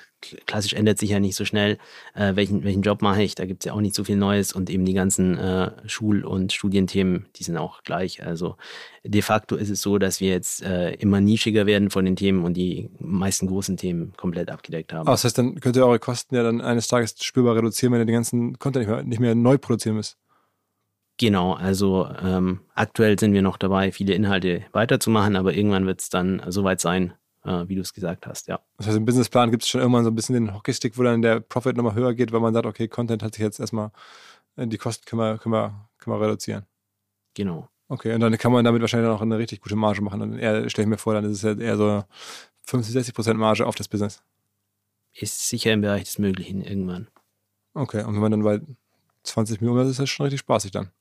klassisch 0.45 0.73
ändert 0.73 0.97
sich 0.97 1.11
ja 1.11 1.19
nicht 1.19 1.36
so 1.36 1.45
schnell, 1.45 1.78
äh, 2.13 2.36
welchen, 2.36 2.63
welchen 2.63 2.82
Job 2.82 3.01
mache 3.01 3.23
ich. 3.23 3.36
Da 3.36 3.45
gibt 3.45 3.63
es 3.63 3.65
ja 3.67 3.73
auch 3.73 3.82
nicht 3.82 3.95
so 3.95 4.03
viel 4.03 4.17
Neues 4.17 4.53
und 4.53 4.69
eben 4.69 4.86
die 4.86 4.93
ganzen 4.93 5.38
äh, 5.38 5.71
Schul- 5.86 6.25
und 6.25 6.53
Studienthemen, 6.53 7.28
die 7.36 7.43
sind 7.43 7.57
auch 7.57 7.84
gleich. 7.84 8.25
Also 8.25 8.57
de 9.03 9.21
facto 9.21 9.55
ist 9.55 9.69
es 9.69 9.82
so, 9.82 9.97
dass 9.97 10.19
wir 10.19 10.30
jetzt 10.30 10.61
äh, 10.63 10.93
immer 10.93 11.21
nischiger 11.21 11.65
werden 11.65 11.89
von 11.89 12.05
den 12.05 12.15
Themen 12.15 12.43
und 12.43 12.55
die 12.55 12.89
meisten 12.99 13.47
großen 13.47 13.78
Themen 13.78 14.13
komplett 14.17 14.49
abgedeckt 14.49 14.93
haben. 14.93 15.07
Oh, 15.07 15.11
das 15.11 15.23
heißt, 15.23 15.38
dann 15.38 15.59
könnt 15.59 15.75
ihr 15.75 15.86
eure 15.86 15.99
Kosten 15.99 16.36
ja 16.36 16.43
dann 16.43 16.61
eines 16.61 16.88
Tages 16.88 17.15
spürbar 17.21 17.55
reduzieren, 17.55 17.93
wenn 17.93 18.01
ihr 18.01 18.05
den 18.05 18.15
ganzen 18.15 18.59
Content 18.59 18.88
nicht 18.88 18.89
mehr, 18.89 19.03
nicht 19.03 19.19
mehr 19.19 19.36
neu 19.36 19.57
produzieren 19.57 19.95
müsst. 19.95 20.17
Genau, 21.19 21.53
also 21.53 22.07
ähm, 22.23 22.59
aktuell 22.75 23.17
sind 23.17 23.34
wir 23.34 23.41
noch 23.41 23.57
dabei, 23.57 23.91
viele 23.91 24.13
Inhalte 24.13 24.65
weiterzumachen, 24.71 25.36
aber 25.36 25.55
irgendwann 25.55 25.88
wird 25.88 25.99
es 25.99 26.09
dann 26.09 26.43
soweit 26.47 26.80
sein, 26.80 27.13
wie 27.44 27.76
du 27.76 27.82
es 27.82 27.94
gesagt 27.94 28.28
hast, 28.28 28.48
ja. 28.48 28.60
Das 28.78 28.88
heißt, 28.88 28.98
im 28.98 29.06
Businessplan 29.06 29.52
gibt 29.52 29.64
es 29.64 29.70
schon 29.70 29.80
irgendwann 29.80 30.04
so 30.04 30.12
ein 30.12 30.16
bisschen 30.16 30.34
den 30.34 30.54
Hockeystick, 30.54 30.98
wo 30.98 31.04
dann 31.04 31.22
der 31.22 31.40
Profit 31.40 31.78
nochmal 31.78 31.96
höher 31.96 32.14
geht, 32.14 32.32
weil 32.32 32.42
man 32.42 32.54
sagt, 32.54 32.66
okay, 32.66 32.88
Content 32.88 33.24
hat 33.24 33.36
sich 33.36 33.42
jetzt 33.42 33.60
erstmal, 33.60 33.92
äh, 34.58 34.68
die 34.68 34.78
Kosten 34.78 35.06
können 35.06 35.22
wir, 35.22 35.38
können 35.38 35.54
wir, 35.54 35.90
können 35.98 36.20
wir 36.20 36.26
reduzieren. 36.26 36.66
Genau. 37.34 37.70
Okay, 37.90 38.14
und 38.14 38.20
dann 38.20 38.38
kann 38.38 38.52
man 38.52 38.66
damit 38.66 38.82
wahrscheinlich 38.82 39.10
auch 39.10 39.22
eine 39.22 39.38
richtig 39.38 39.62
gute 39.62 39.78
Marge 39.78 40.02
machen. 40.02 40.20
Dann 40.20 40.40
eher, 40.40 40.70
stelle 40.70 40.84
ich 40.84 40.90
mir 40.90 40.98
vor, 40.98 41.14
dann 41.14 41.24
ist 41.24 41.38
es 41.38 41.42
ja 41.44 41.54
eher 41.54 41.78
so 41.78 42.04
50, 42.64 42.94
60 42.94 43.14
Prozent 43.14 43.40
Marge 43.40 43.66
auf 43.66 43.76
das 43.76 43.88
Business. 43.88 44.22
Ist 45.14 45.48
sicher 45.48 45.72
im 45.72 45.82
Bereich 45.82 46.04
des 46.04 46.20
Möglichen 46.20 46.62
irgendwann. 46.62 47.08
Okay, 47.74 48.04
und 48.04 48.14
wenn 48.14 48.22
man 48.22 48.32
dann 48.32 48.44
bei 48.44 48.60
20 49.24 49.62
Millionen 49.62 49.84
ist, 49.84 49.92
ist 49.92 50.00
das 50.00 50.10
schon 50.10 50.26
richtig 50.26 50.42
spaßig 50.42 50.72
dann. 50.72 50.92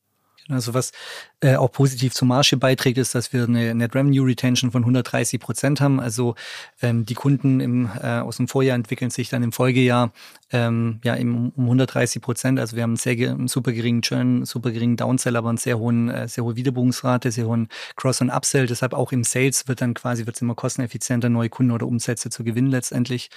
Also 0.48 0.74
was 0.74 0.92
äh, 1.40 1.56
auch 1.56 1.72
positiv 1.72 2.14
zur 2.14 2.28
Marge 2.28 2.56
beiträgt, 2.56 2.98
ist, 2.98 3.14
dass 3.14 3.32
wir 3.32 3.44
eine 3.44 3.74
Net 3.74 3.94
Revenue 3.94 4.26
Retention 4.26 4.70
von 4.70 4.82
130 4.82 5.40
Prozent 5.40 5.80
haben. 5.80 5.98
Also 5.98 6.36
ähm, 6.82 7.04
die 7.04 7.14
Kunden 7.14 7.60
im, 7.60 7.90
äh, 8.00 8.20
aus 8.20 8.36
dem 8.36 8.46
Vorjahr 8.46 8.76
entwickeln 8.76 9.10
sich 9.10 9.28
dann 9.28 9.42
im 9.42 9.52
Folgejahr 9.52 10.12
ähm, 10.52 11.00
ja 11.02 11.14
um 11.14 11.52
130 11.56 12.22
Prozent. 12.22 12.60
Also 12.60 12.76
wir 12.76 12.84
haben 12.84 12.90
einen 12.90 12.96
sehr 12.96 13.16
einen 13.30 13.48
super 13.48 13.72
geringen 13.72 14.02
Churn, 14.02 14.44
super 14.44 14.70
geringen 14.70 14.96
Downsell, 14.96 15.36
aber 15.36 15.48
einen 15.48 15.58
sehr 15.58 15.78
hohen, 15.78 16.08
äh, 16.10 16.28
sehr 16.28 16.44
hohe 16.44 16.54
Wiederbuchungsrate, 16.54 17.32
sehr 17.32 17.46
hohen 17.46 17.68
Cross- 17.96 18.20
und 18.20 18.30
Upsell. 18.30 18.66
Deshalb 18.66 18.94
auch 18.94 19.10
im 19.10 19.24
Sales 19.24 19.66
wird 19.66 19.80
dann 19.80 19.94
quasi 19.94 20.26
wird 20.26 20.36
es 20.36 20.42
immer 20.42 20.54
kosteneffizienter, 20.54 21.28
neue 21.28 21.48
Kunden 21.48 21.72
oder 21.72 21.86
Umsätze 21.86 22.30
zu 22.30 22.44
gewinnen 22.44 22.70
letztendlich. 22.70 23.30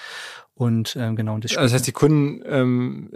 Und 0.54 0.96
ähm, 1.00 1.16
genau. 1.16 1.38
Das, 1.40 1.54
das 1.54 1.74
heißt, 1.74 1.88
die 1.88 1.92
Kunden 1.92 2.44
ähm, 2.46 3.10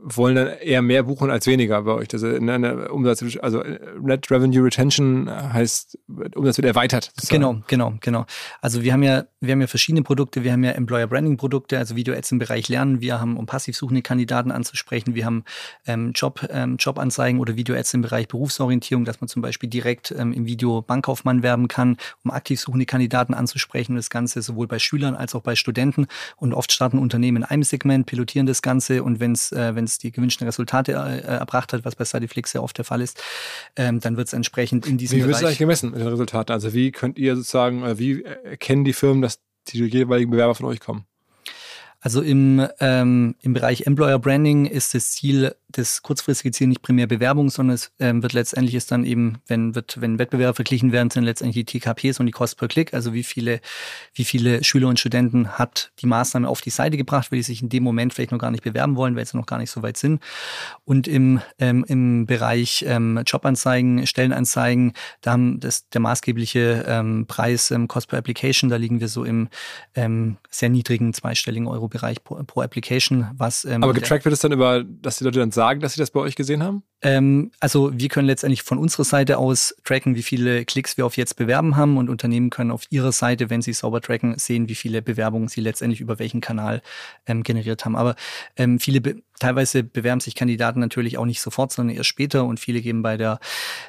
wollen 0.00 0.36
dann 0.36 0.48
eher 0.48 0.82
mehr 0.82 1.02
buchen 1.02 1.30
als 1.30 1.46
weniger 1.46 1.82
bei 1.82 1.92
euch. 1.92 2.08
Also 2.12 2.28
eine 2.28 2.88
Umsatz, 2.90 3.24
also 3.40 3.62
Net 4.00 4.30
Revenue 4.30 4.64
Retention 4.64 5.28
heißt, 5.30 5.98
Umsatz 6.34 6.58
wird 6.58 6.66
erweitert. 6.66 7.12
Sozusagen. 7.16 7.40
Genau, 7.40 7.62
genau, 7.66 7.94
genau. 8.00 8.26
Also 8.60 8.82
wir 8.82 8.92
haben 8.92 9.02
ja, 9.02 9.24
wir 9.40 9.52
haben 9.52 9.60
ja 9.60 9.66
verschiedene 9.66 10.02
Produkte. 10.02 10.44
Wir 10.44 10.52
haben 10.52 10.64
ja 10.64 10.72
Employer 10.72 11.06
Branding 11.06 11.36
Produkte, 11.36 11.78
also 11.78 11.96
Video 11.96 12.14
Ads 12.14 12.32
im 12.32 12.38
Bereich 12.38 12.68
Lernen. 12.68 13.00
Wir 13.00 13.20
haben, 13.20 13.36
um 13.36 13.46
passiv 13.46 13.76
suchende 13.76 14.02
Kandidaten 14.02 14.50
anzusprechen. 14.50 15.14
Wir 15.14 15.24
haben 15.24 15.44
ähm, 15.86 16.12
Job, 16.14 16.46
ähm, 16.50 16.76
Jobanzeigen 16.78 17.40
oder 17.40 17.56
Video 17.56 17.74
Ads 17.74 17.94
im 17.94 18.02
Bereich 18.02 18.28
Berufsorientierung, 18.28 19.04
dass 19.04 19.20
man 19.20 19.28
zum 19.28 19.42
Beispiel 19.42 19.68
direkt 19.68 20.14
ähm, 20.16 20.32
im 20.32 20.46
Video 20.46 20.82
Bankkaufmann 20.82 21.42
werben 21.42 21.68
kann, 21.68 21.96
um 22.24 22.30
aktiv 22.30 22.60
suchende 22.60 22.86
Kandidaten 22.86 23.34
anzusprechen. 23.34 23.96
Das 23.96 24.10
Ganze 24.10 24.42
sowohl 24.42 24.66
bei 24.66 24.78
Schülern 24.78 25.14
als 25.14 25.34
auch 25.34 25.42
bei 25.42 25.56
Studenten. 25.56 26.06
Und 26.36 26.54
oft 26.54 26.72
starten 26.72 26.98
Unternehmen 26.98 27.38
in 27.38 27.44
einem 27.44 27.62
Segment, 27.62 28.06
pilotieren 28.06 28.46
das 28.46 28.62
Ganze 28.62 29.02
und 29.02 29.20
wenn 29.20 29.32
es, 29.32 29.52
äh, 29.52 29.74
es 29.88 29.98
die 29.98 30.12
gewünschten 30.12 30.46
Resultate 30.46 30.92
äh, 30.92 31.20
erbracht 31.20 31.72
hat, 31.72 31.84
was 31.84 31.96
bei 31.96 32.04
Studyflix 32.04 32.52
sehr 32.52 32.62
oft 32.62 32.76
der 32.78 32.84
Fall 32.84 33.00
ist, 33.00 33.22
ähm, 33.76 34.00
dann 34.00 34.16
wird 34.16 34.28
es 34.28 34.32
entsprechend 34.32 34.86
in 34.86 34.98
diesem 34.98 35.18
wie 35.18 35.22
Bereich. 35.22 35.28
Wie 35.28 35.32
wird 35.32 35.42
es 35.42 35.46
eigentlich 35.46 35.58
gemessen 35.58 35.90
mit 35.90 36.00
den 36.00 36.08
Resultaten? 36.08 36.52
Also 36.52 36.72
wie 36.74 36.92
könnt 36.92 37.18
ihr 37.18 37.36
sozusagen, 37.36 37.82
äh, 37.84 37.98
wie 37.98 38.22
erkennen 38.22 38.84
die 38.84 38.92
Firmen, 38.92 39.22
dass 39.22 39.40
die 39.68 39.84
jeweiligen 39.84 40.30
Bewerber 40.30 40.54
von 40.54 40.66
euch 40.66 40.80
kommen? 40.80 41.04
Also 42.00 42.22
im, 42.22 42.66
ähm, 42.78 43.34
im 43.42 43.54
Bereich 43.54 43.86
Employer 43.86 44.20
Branding 44.20 44.66
ist 44.66 44.94
das 44.94 45.10
Ziel, 45.12 45.54
das 45.70 46.02
kurzfristige 46.02 46.50
Ziel 46.50 46.66
nicht 46.66 46.80
primär 46.80 47.06
Bewerbung, 47.06 47.50
sondern 47.50 47.74
es 47.74 47.92
ähm, 47.98 48.22
wird 48.22 48.32
letztendlich 48.32 48.74
ist 48.74 48.90
dann 48.90 49.04
eben, 49.04 49.38
wenn 49.46 49.74
wird, 49.74 50.00
wenn 50.00 50.18
Wettbewerbe 50.18 50.54
verglichen 50.54 50.92
werden, 50.92 51.10
sind 51.10 51.24
letztendlich 51.24 51.66
die 51.66 51.78
TKPs 51.78 52.20
und 52.20 52.26
die 52.26 52.32
Cost 52.32 52.56
per 52.56 52.68
Click, 52.68 52.94
also 52.94 53.12
wie 53.12 53.22
viele, 53.22 53.60
wie 54.14 54.24
viele 54.24 54.64
Schüler 54.64 54.88
und 54.88 54.98
Studenten 54.98 55.58
hat 55.58 55.92
die 56.00 56.06
Maßnahme 56.06 56.48
auf 56.48 56.62
die 56.62 56.70
Seite 56.70 56.96
gebracht, 56.96 57.30
weil 57.30 57.38
die 57.38 57.42
sich 57.42 57.60
in 57.60 57.68
dem 57.68 57.82
Moment 57.82 58.14
vielleicht 58.14 58.32
noch 58.32 58.38
gar 58.38 58.50
nicht 58.50 58.64
bewerben 58.64 58.96
wollen, 58.96 59.14
weil 59.14 59.26
sie 59.26 59.36
noch 59.36 59.46
gar 59.46 59.58
nicht 59.58 59.70
so 59.70 59.82
weit 59.82 59.98
sind. 59.98 60.22
Und 60.84 61.06
im, 61.06 61.42
ähm, 61.58 61.84
im 61.86 62.24
Bereich 62.24 62.84
ähm, 62.86 63.20
Jobanzeigen, 63.26 64.06
Stellenanzeigen, 64.06 64.94
da 65.20 65.32
haben 65.32 65.60
das 65.60 65.88
der 65.90 66.00
maßgebliche 66.00 66.86
ähm, 66.88 67.26
Preis 67.26 67.70
ähm, 67.70 67.88
Cost 67.88 68.08
per 68.08 68.18
Application, 68.18 68.70
da 68.70 68.76
liegen 68.76 69.00
wir 69.00 69.08
so 69.08 69.24
im 69.24 69.48
ähm, 69.94 70.38
sehr 70.48 70.70
niedrigen 70.70 71.12
zweistelligen 71.12 71.68
Euro 71.68 71.88
Bereich 71.88 72.24
pro, 72.24 72.42
pro 72.44 72.62
Application. 72.62 73.26
Was, 73.36 73.66
ähm, 73.66 73.82
Aber 73.82 73.92
getrackt 73.92 74.24
wird 74.24 74.32
es 74.32 74.40
dann 74.40 74.52
über, 74.52 74.82
dass 74.84 75.18
die 75.18 75.24
Leute 75.24 75.40
dann 75.40 75.52
sagen, 75.58 75.80
dass 75.80 75.94
sie 75.94 76.00
das 76.00 76.12
bei 76.12 76.20
euch 76.20 76.36
gesehen 76.36 76.62
haben? 76.62 76.84
Ähm, 77.00 77.52
also 77.60 77.90
wir 77.96 78.08
können 78.08 78.26
letztendlich 78.26 78.62
von 78.62 78.78
unserer 78.78 79.04
Seite 79.04 79.38
aus 79.38 79.76
tracken, 79.84 80.16
wie 80.16 80.22
viele 80.22 80.64
Klicks 80.64 80.96
wir 80.96 81.06
auf 81.06 81.16
jetzt 81.16 81.36
bewerben 81.36 81.76
haben 81.76 81.96
und 81.96 82.08
Unternehmen 82.08 82.50
können 82.50 82.72
auf 82.72 82.84
ihrer 82.90 83.12
Seite, 83.12 83.50
wenn 83.50 83.62
sie 83.62 83.72
sauber 83.72 84.00
tracken, 84.00 84.36
sehen, 84.36 84.68
wie 84.68 84.74
viele 84.74 85.00
Bewerbungen 85.00 85.48
sie 85.48 85.60
letztendlich 85.60 86.00
über 86.00 86.18
welchen 86.18 86.40
Kanal 86.40 86.82
ähm, 87.26 87.44
generiert 87.44 87.84
haben. 87.84 87.94
Aber 87.94 88.16
ähm, 88.56 88.80
viele 88.80 89.00
be 89.00 89.22
teilweise 89.38 89.84
bewerben 89.84 90.18
sich 90.18 90.34
Kandidaten 90.34 90.80
natürlich 90.80 91.16
auch 91.16 91.24
nicht 91.24 91.40
sofort, 91.40 91.70
sondern 91.70 91.94
erst 91.94 92.08
später 92.08 92.44
und 92.44 92.58
viele 92.58 92.80
geben 92.80 93.02
bei 93.02 93.16
der 93.16 93.38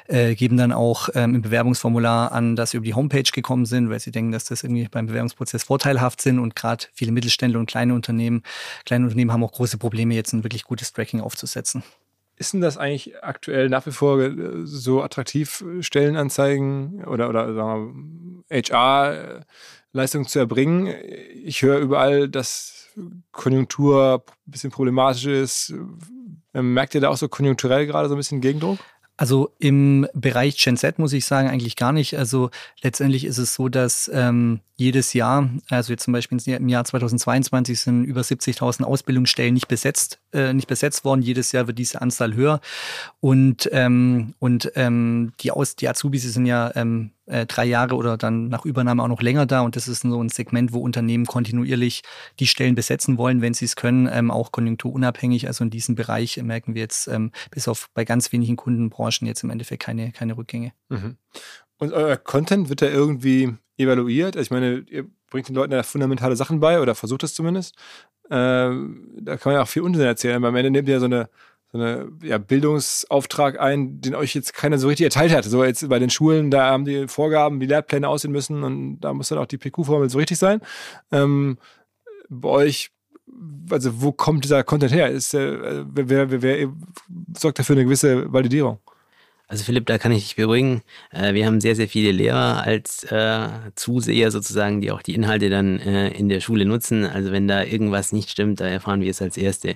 äh, 0.06 0.36
geben 0.36 0.56
dann 0.56 0.70
auch 0.70 1.08
ähm, 1.14 1.34
im 1.34 1.42
Bewerbungsformular 1.42 2.30
an, 2.30 2.54
dass 2.54 2.70
sie 2.70 2.76
über 2.76 2.86
die 2.86 2.94
Homepage 2.94 3.24
gekommen 3.24 3.66
sind, 3.66 3.90
weil 3.90 3.98
sie 3.98 4.12
denken, 4.12 4.30
dass 4.30 4.44
das 4.44 4.62
irgendwie 4.62 4.86
beim 4.88 5.06
Bewerbungsprozess 5.06 5.64
vorteilhaft 5.64 6.20
sind 6.20 6.38
und 6.38 6.54
gerade 6.54 6.86
viele 6.92 7.10
Mittelständler 7.10 7.58
und 7.58 7.68
kleine 7.68 7.94
Unternehmen, 7.94 8.44
kleine 8.86 9.06
Unternehmen 9.06 9.32
haben 9.32 9.42
auch 9.42 9.50
große 9.50 9.78
Probleme, 9.78 10.14
jetzt 10.14 10.32
ein 10.32 10.44
wirklich 10.44 10.62
gutes 10.62 10.92
Tracking 10.92 11.20
aufzusetzen. 11.20 11.82
Ist 12.40 12.54
denn 12.54 12.62
das 12.62 12.78
eigentlich 12.78 13.22
aktuell 13.22 13.68
nach 13.68 13.84
wie 13.84 13.90
vor 13.90 14.18
äh, 14.18 14.32
so 14.64 15.02
attraktiv, 15.02 15.60
äh, 15.60 15.82
Stellenanzeigen 15.82 17.04
oder, 17.04 17.28
oder 17.28 17.52
sagen 17.52 18.42
wir, 18.48 18.62
HR-Leistungen 18.62 20.24
zu 20.24 20.38
erbringen? 20.38 20.86
Ich 21.44 21.60
höre 21.60 21.80
überall, 21.80 22.30
dass 22.30 22.88
Konjunktur 23.30 24.24
ein 24.26 24.50
bisschen 24.50 24.70
problematisch 24.70 25.26
ist. 25.26 25.74
Ähm, 26.54 26.72
merkt 26.72 26.94
ihr 26.94 27.02
da 27.02 27.10
auch 27.10 27.18
so 27.18 27.28
konjunkturell 27.28 27.86
gerade 27.86 28.08
so 28.08 28.14
ein 28.14 28.18
bisschen 28.18 28.40
Gegendruck? 28.40 28.78
Also 29.20 29.52
im 29.58 30.08
Bereich 30.14 30.56
Gen 30.56 30.78
Z 30.78 30.98
muss 30.98 31.12
ich 31.12 31.26
sagen, 31.26 31.50
eigentlich 31.50 31.76
gar 31.76 31.92
nicht. 31.92 32.16
Also 32.16 32.48
letztendlich 32.80 33.26
ist 33.26 33.36
es 33.36 33.52
so, 33.52 33.68
dass 33.68 34.10
ähm, 34.14 34.60
jedes 34.76 35.12
Jahr, 35.12 35.50
also 35.68 35.92
jetzt 35.92 36.04
zum 36.04 36.12
Beispiel 36.12 36.40
im 36.46 36.68
Jahr 36.70 36.86
2022 36.86 37.78
sind 37.78 38.04
über 38.04 38.22
70.000 38.22 38.82
Ausbildungsstellen 38.82 39.52
nicht 39.52 39.68
besetzt, 39.68 40.20
äh, 40.32 40.54
nicht 40.54 40.68
besetzt 40.68 41.04
worden. 41.04 41.20
Jedes 41.20 41.52
Jahr 41.52 41.66
wird 41.66 41.78
diese 41.78 42.00
Anzahl 42.00 42.32
höher. 42.32 42.62
Und, 43.20 43.68
ähm, 43.72 44.32
und 44.38 44.72
ähm, 44.74 45.34
die, 45.40 45.50
Aus 45.50 45.76
die 45.76 45.90
Azubis 45.90 46.22
sind 46.22 46.46
ja 46.46 46.72
ähm, 46.74 47.10
äh, 47.30 47.46
drei 47.46 47.64
Jahre 47.64 47.94
oder 47.94 48.16
dann 48.16 48.48
nach 48.48 48.64
Übernahme 48.64 49.02
auch 49.02 49.08
noch 49.08 49.22
länger 49.22 49.46
da. 49.46 49.60
Und 49.62 49.76
das 49.76 49.88
ist 49.88 50.02
so 50.02 50.22
ein 50.22 50.28
Segment, 50.28 50.72
wo 50.72 50.80
Unternehmen 50.80 51.26
kontinuierlich 51.26 52.02
die 52.38 52.46
Stellen 52.46 52.74
besetzen 52.74 53.18
wollen, 53.18 53.40
wenn 53.40 53.54
sie 53.54 53.64
es 53.64 53.76
können, 53.76 54.08
ähm, 54.12 54.30
auch 54.30 54.52
konjunkturunabhängig. 54.52 55.46
Also 55.46 55.64
in 55.64 55.70
diesem 55.70 55.94
Bereich 55.94 56.36
merken 56.42 56.74
wir 56.74 56.82
jetzt 56.82 57.08
ähm, 57.08 57.30
bis 57.50 57.68
auf 57.68 57.88
bei 57.94 58.04
ganz 58.04 58.32
wenigen 58.32 58.56
Kundenbranchen 58.56 59.26
jetzt 59.26 59.42
im 59.44 59.50
Endeffekt 59.50 59.82
keine, 59.82 60.12
keine 60.12 60.36
Rückgänge. 60.36 60.72
Mhm. 60.88 61.16
Und 61.78 61.92
euer 61.92 62.16
Content 62.16 62.68
wird 62.68 62.82
da 62.82 62.86
irgendwie 62.86 63.54
evaluiert? 63.78 64.36
Also 64.36 64.46
ich 64.46 64.50
meine, 64.50 64.84
ihr 64.90 65.06
bringt 65.30 65.48
den 65.48 65.54
Leuten 65.54 65.72
ja 65.72 65.82
fundamentale 65.82 66.36
Sachen 66.36 66.60
bei 66.60 66.80
oder 66.80 66.94
versucht 66.94 67.22
es 67.22 67.34
zumindest. 67.34 67.74
Äh, 68.26 68.30
da 68.30 69.36
kann 69.36 69.40
man 69.44 69.54
ja 69.54 69.62
auch 69.62 69.68
viel 69.68 69.82
Unsinn 69.82 70.04
erzählen. 70.04 70.36
Aber 70.36 70.48
am 70.48 70.56
Ende 70.56 70.70
nehmt 70.70 70.88
ihr 70.88 71.00
so 71.00 71.06
eine, 71.06 71.28
so 71.72 71.78
eine 71.78 72.08
ja, 72.22 72.38
Bildungsauftrag 72.38 73.60
ein, 73.60 74.00
den 74.00 74.14
euch 74.14 74.34
jetzt 74.34 74.54
keiner 74.54 74.78
so 74.78 74.88
richtig 74.88 75.04
erteilt 75.04 75.32
hat. 75.32 75.44
So 75.44 75.64
jetzt 75.64 75.88
bei 75.88 75.98
den 75.98 76.10
Schulen, 76.10 76.50
da 76.50 76.70
haben 76.70 76.84
die 76.84 77.06
Vorgaben, 77.06 77.60
wie 77.60 77.66
Lehrpläne 77.66 78.08
aussehen 78.08 78.32
müssen 78.32 78.64
und 78.64 79.00
da 79.00 79.12
muss 79.12 79.28
dann 79.28 79.38
auch 79.38 79.46
die 79.46 79.58
PQ-Formel 79.58 80.10
so 80.10 80.18
richtig 80.18 80.38
sein. 80.38 80.60
Ähm, 81.12 81.58
bei 82.28 82.48
euch 82.48 82.90
also 83.70 84.02
wo 84.02 84.12
kommt 84.12 84.44
dieser 84.44 84.64
Content 84.64 84.92
her? 84.92 85.08
Ist, 85.08 85.34
äh, 85.34 85.84
wer, 85.86 86.30
wer, 86.30 86.42
wer, 86.42 86.68
sorgt 87.36 87.58
dafür 87.58 87.76
eine 87.76 87.84
gewisse 87.84 88.32
Validierung? 88.32 88.78
Also 89.50 89.64
Philipp, 89.64 89.86
da 89.86 89.98
kann 89.98 90.12
ich 90.12 90.22
dich 90.22 90.36
beruhigen. 90.36 90.82
Äh, 91.10 91.34
wir 91.34 91.44
haben 91.44 91.60
sehr, 91.60 91.74
sehr 91.74 91.88
viele 91.88 92.12
Lehrer 92.12 92.62
als 92.62 93.02
äh, 93.10 93.48
Zuseher 93.74 94.30
sozusagen, 94.30 94.80
die 94.80 94.92
auch 94.92 95.02
die 95.02 95.14
Inhalte 95.16 95.50
dann 95.50 95.80
äh, 95.80 96.10
in 96.10 96.28
der 96.28 96.38
Schule 96.38 96.64
nutzen. 96.64 97.04
Also 97.04 97.32
wenn 97.32 97.48
da 97.48 97.64
irgendwas 97.64 98.12
nicht 98.12 98.30
stimmt, 98.30 98.60
da 98.60 98.66
erfahren 98.66 99.00
wir 99.00 99.10
es 99.10 99.20
als 99.20 99.36
Erste. 99.36 99.74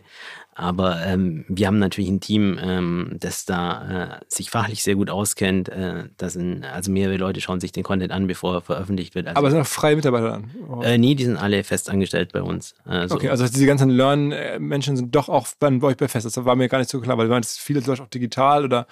Aber 0.54 1.04
ähm, 1.04 1.44
wir 1.48 1.66
haben 1.66 1.78
natürlich 1.78 2.10
ein 2.10 2.20
Team, 2.20 2.58
ähm, 2.62 3.16
das 3.18 3.44
da 3.44 4.18
äh, 4.20 4.24
sich 4.28 4.50
fachlich 4.50 4.82
sehr 4.82 4.94
gut 4.94 5.10
auskennt. 5.10 5.68
Äh, 5.68 6.04
das 6.16 6.34
sind, 6.34 6.64
also 6.64 6.92
mehrere 6.92 7.16
Leute 7.16 7.40
schauen 7.40 7.60
sich 7.60 7.72
den 7.72 7.82
Content 7.82 8.12
an, 8.12 8.26
bevor 8.26 8.54
er 8.54 8.60
veröffentlicht 8.60 9.14
wird. 9.14 9.26
Also, 9.26 9.38
Aber 9.38 9.50
sind 9.50 9.60
auch 9.60 9.66
freie 9.66 9.96
Mitarbeiter 9.96 10.30
dann? 10.30 10.50
Oh. 10.68 10.82
Äh, 10.82 10.98
nee, 10.98 11.14
die 11.14 11.24
sind 11.24 11.36
alle 11.36 11.64
fest 11.64 11.90
angestellt 11.90 12.32
bei 12.32 12.42
uns. 12.42 12.74
Also, 12.84 13.16
okay, 13.16 13.30
also 13.30 13.46
diese 13.46 13.66
ganzen 13.66 13.90
Learn-Menschen 13.90 14.96
sind 14.96 15.14
doch 15.14 15.28
auch 15.28 15.48
bei 15.58 15.68
euch 15.82 15.96
bei 15.96 16.08
fest. 16.08 16.26
Das 16.26 16.44
war 16.44 16.54
mir 16.56 16.68
gar 16.68 16.78
nicht 16.78 16.90
so 16.90 17.00
klar, 17.00 17.18
weil 17.18 17.26
du 17.26 17.32
meinst, 17.32 17.58
viele 17.58 17.82
zum 17.82 17.92
Beispiel 17.92 18.06
auch 18.06 18.10
digital 18.10 18.64
oder 18.64 18.86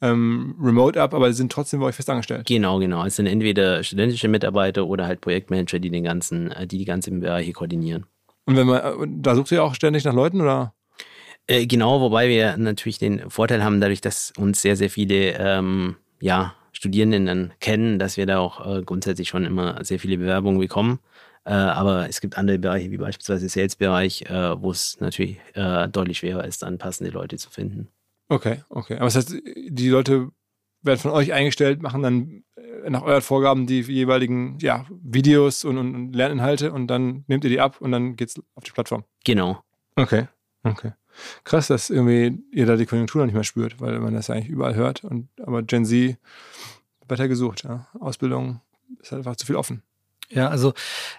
ähm, 0.00 0.56
remote 0.60 1.00
ab, 1.00 1.14
aber 1.14 1.32
sie 1.32 1.38
sind 1.38 1.52
trotzdem 1.52 1.80
bei 1.80 1.86
euch 1.86 1.94
fest 1.94 2.10
angestellt. 2.10 2.46
Genau, 2.46 2.78
genau. 2.78 3.04
Es 3.04 3.16
sind 3.16 3.26
entweder 3.26 3.82
studentische 3.84 4.28
Mitarbeiter 4.28 4.86
oder 4.86 5.06
halt 5.06 5.20
Projektmanager, 5.20 5.78
die 5.78 5.90
den 5.90 6.04
ganzen, 6.04 6.50
äh, 6.50 6.66
die 6.66 6.78
die 6.78 6.84
ganzen 6.84 7.20
Bereiche 7.20 7.52
koordinieren. 7.52 8.06
Und 8.46 8.56
wenn 8.56 8.66
man, 8.66 8.80
äh, 8.80 9.06
da 9.08 9.34
sucht 9.34 9.52
ihr 9.52 9.62
auch 9.62 9.74
ständig 9.74 10.04
nach 10.04 10.12
Leuten 10.12 10.40
oder? 10.40 10.74
Äh, 11.46 11.66
genau, 11.66 12.00
wobei 12.00 12.28
wir 12.28 12.56
natürlich 12.56 12.98
den 12.98 13.28
Vorteil 13.30 13.62
haben, 13.62 13.80
dadurch, 13.80 14.00
dass 14.00 14.32
uns 14.38 14.62
sehr, 14.62 14.76
sehr 14.76 14.90
viele 14.90 15.32
ähm, 15.38 15.96
ja, 16.20 16.54
Studierenden 16.72 17.26
dann 17.26 17.52
kennen, 17.60 17.98
dass 17.98 18.16
wir 18.16 18.26
da 18.26 18.38
auch 18.38 18.66
äh, 18.66 18.82
grundsätzlich 18.82 19.28
schon 19.28 19.44
immer 19.44 19.84
sehr 19.84 19.98
viele 19.98 20.16
Bewerbungen 20.16 20.58
bekommen. 20.58 21.00
Äh, 21.44 21.52
aber 21.52 22.08
es 22.08 22.22
gibt 22.22 22.38
andere 22.38 22.58
Bereiche, 22.58 22.90
wie 22.90 22.96
beispielsweise 22.96 23.48
Sales-Bereich, 23.48 24.22
äh, 24.22 24.60
wo 24.60 24.70
es 24.70 24.98
natürlich 25.00 25.38
äh, 25.52 25.88
deutlich 25.88 26.18
schwerer 26.18 26.44
ist, 26.44 26.62
dann 26.62 26.78
passende 26.78 27.10
Leute 27.10 27.36
zu 27.36 27.50
finden. 27.50 27.88
Okay, 28.28 28.62
okay. 28.70 28.96
Aber 28.96 29.04
das 29.04 29.16
heißt, 29.16 29.34
die 29.68 29.88
Leute 29.90 30.30
werden 30.80 30.98
von 30.98 31.10
euch 31.10 31.34
eingestellt, 31.34 31.82
machen 31.82 32.02
dann 32.02 32.44
nach 32.88 33.02
euren 33.02 33.22
Vorgaben 33.22 33.66
die 33.66 33.80
jeweiligen 33.80 34.58
ja, 34.60 34.86
Videos 34.90 35.64
und, 35.64 35.78
und 35.78 36.12
Lerninhalte 36.14 36.72
und 36.72 36.86
dann 36.86 37.24
nehmt 37.26 37.44
ihr 37.44 37.50
die 37.50 37.60
ab 37.60 37.80
und 37.80 37.92
dann 37.92 38.16
geht's 38.16 38.40
auf 38.54 38.64
die 38.64 38.72
Plattform. 38.72 39.04
Genau. 39.24 39.62
Okay, 39.96 40.26
okay 40.64 40.92
krass, 41.44 41.68
dass 41.68 41.90
irgendwie 41.90 42.42
ihr 42.50 42.66
da 42.66 42.76
die 42.76 42.86
Konjunktur 42.86 43.20
noch 43.20 43.26
nicht 43.26 43.34
mehr 43.34 43.44
spürt, 43.44 43.80
weil 43.80 43.98
man 44.00 44.14
das 44.14 44.30
eigentlich 44.30 44.48
überall 44.48 44.74
hört. 44.74 45.04
Und 45.04 45.28
aber 45.40 45.62
Gen 45.62 45.84
Z 45.84 46.16
weiter 47.08 47.28
gesucht. 47.28 47.64
Ja. 47.64 47.86
Ausbildung 47.98 48.60
ist 49.00 49.12
halt 49.12 49.20
einfach 49.20 49.36
zu 49.36 49.46
viel 49.46 49.56
offen. 49.56 49.82
Ja, 50.34 50.48
also 50.48 50.74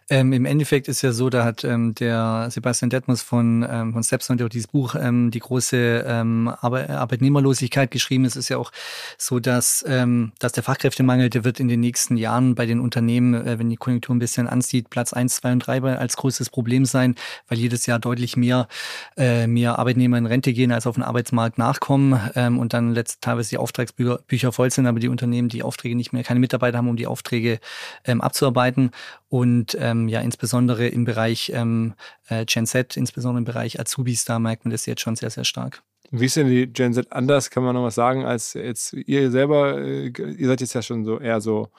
ähm, 0.09 0.34
im 0.34 0.43
Endeffekt 0.43 0.89
ist 0.89 1.01
ja 1.01 1.13
so, 1.13 1.30
da 1.30 1.45
hat 1.45 1.63
ähm, 1.63 1.95
der 1.95 2.49
Sebastian 2.51 2.89
Detmers 2.89 3.22
von, 3.22 3.66
ähm, 3.70 3.93
von 3.93 4.03
Stepstone 4.03 4.43
auch 4.43 4.49
dieses 4.49 4.68
Buch 4.68 4.95
ähm, 4.95 5.32
Die 5.32 5.39
große 5.39 6.03
ähm, 6.05 6.53
Arbe 6.59 6.89
Arbeitnehmerlosigkeit 6.89 7.91
geschrieben. 7.91 8.26
Es 8.26 8.36
ist 8.36 8.49
ja 8.49 8.57
auch 8.57 8.72
so, 9.18 9.39
dass, 9.39 9.86
ähm, 9.88 10.34
dass 10.39 10.51
der 10.51 10.63
Fachkräftemangel, 10.63 11.30
der 11.30 11.45
wird 11.45 11.61
in 11.61 11.70
den 11.70 11.80
nächsten 11.80 12.18
Jahren 12.18 12.55
bei 12.55 12.66
den 12.66 12.82
Unternehmen, 12.82 13.34
äh, 13.34 13.57
wenn 13.57 13.70
die 13.70 13.78
Konjunktur 13.78 14.13
ein 14.13 14.20
bisschen 14.20 14.47
anzieht, 14.47 14.89
Platz 14.89 15.13
eins, 15.13 15.38
zwei 15.38 15.53
und 15.53 15.59
drei 15.59 15.82
als 15.82 16.18
größtes 16.18 16.49
Problem 16.49 16.86
sein, 16.86 17.16
weil 17.47 17.57
jedes 17.57 17.86
Jahr 17.86 17.99
deutlich 17.99 18.36
mehr, 18.36 18.68
äh, 19.16 19.47
mehr 19.47 19.80
Arbeitnehmer 19.80 20.18
in 20.18 20.26
Rente 20.26 20.51
gehen, 20.51 20.74
als 20.74 20.88
auf 20.88 20.95
den 20.95 21.03
Arbeitsmarkt 21.03 21.57
nachkommen 21.57 22.20
ähm, 22.36 22.59
und 22.59 22.74
dann 22.74 22.93
letzt 22.93 23.22
teilweise 23.22 23.51
die 23.51 23.57
Auftragsbücher 23.57 24.20
Bücher 24.28 24.51
voll 24.51 24.72
sind, 24.72 24.88
aber 24.88 24.99
die 24.99 25.07
Unternehmen 25.07 25.47
die 25.47 25.63
Aufträge 25.63 25.95
nicht 25.95 26.11
mehr, 26.11 26.24
keine 26.24 26.39
Mitarbeiter 26.39 26.78
haben, 26.78 26.89
um 26.89 26.97
die 26.97 27.07
Aufträge 27.07 27.59
ähm, 28.03 28.22
abzuarbeiten. 28.22 28.91
Und 29.30 29.78
ähm, 29.80 30.08
ja, 30.08 30.22
insbesondere 30.22 30.88
im 30.88 31.06
Bereich 31.06 31.51
ähm, 31.53 31.93
äh, 32.28 32.45
Gen 32.45 32.66
Z, 32.66 32.97
insbesondere 32.97 33.39
im 33.39 33.45
Bereich 33.45 33.80
Azubis, 33.80 34.26
da 34.26 34.39
merkt 34.39 34.66
man 34.66 34.72
das 34.72 34.86
jetzt 34.86 35.01
schon 35.01 35.16
sehr, 35.16 35.30
sehr 35.30 35.43
stark. 35.43 35.82
Wie 36.12 36.26
ist 36.26 36.36
denn 36.36 36.47
die 36.47 36.68
Gen 36.68 36.93
Z 36.93 37.12
anders, 37.12 37.49
kann 37.49 37.64
man 37.64 37.76
noch 37.76 37.84
was 37.84 37.95
sagen, 37.95 38.26
als 38.26 38.53
jetzt 38.53 38.93
ihr 38.93 39.32
selber? 39.32 39.80
Äh, 39.82 40.08
ihr 40.08 40.47
seid 40.47 40.62
jetzt 40.62 40.74
ja 40.74 40.82
schon 40.82 41.03
so 41.03 41.20
eher 41.20 41.41
so, 41.41 41.70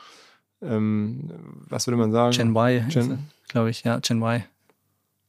ähm, 0.62 1.30
was 1.68 1.86
würde 1.86 1.96
man 1.96 2.12
sagen? 2.12 2.36
Gen 2.36 2.54
Y, 2.54 3.18
glaube 3.48 3.70
ich, 3.70 3.84
ja, 3.84 3.98
Gen 4.00 4.20
Y. 4.22 4.42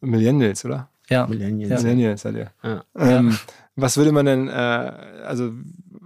Millennials, 0.01 0.65
oder? 0.65 0.89
Ja. 1.09 1.25
Millennials. 1.27 1.83
Millennials 1.83 2.21
seid 2.21 2.35
ihr. 2.35 2.51
Ja. 2.63 2.83
Ähm, 2.95 3.37
was 3.75 3.95
würde 3.97 4.11
man 4.11 4.25
denn, 4.25 4.47
äh, 4.47 4.51
also 4.51 5.51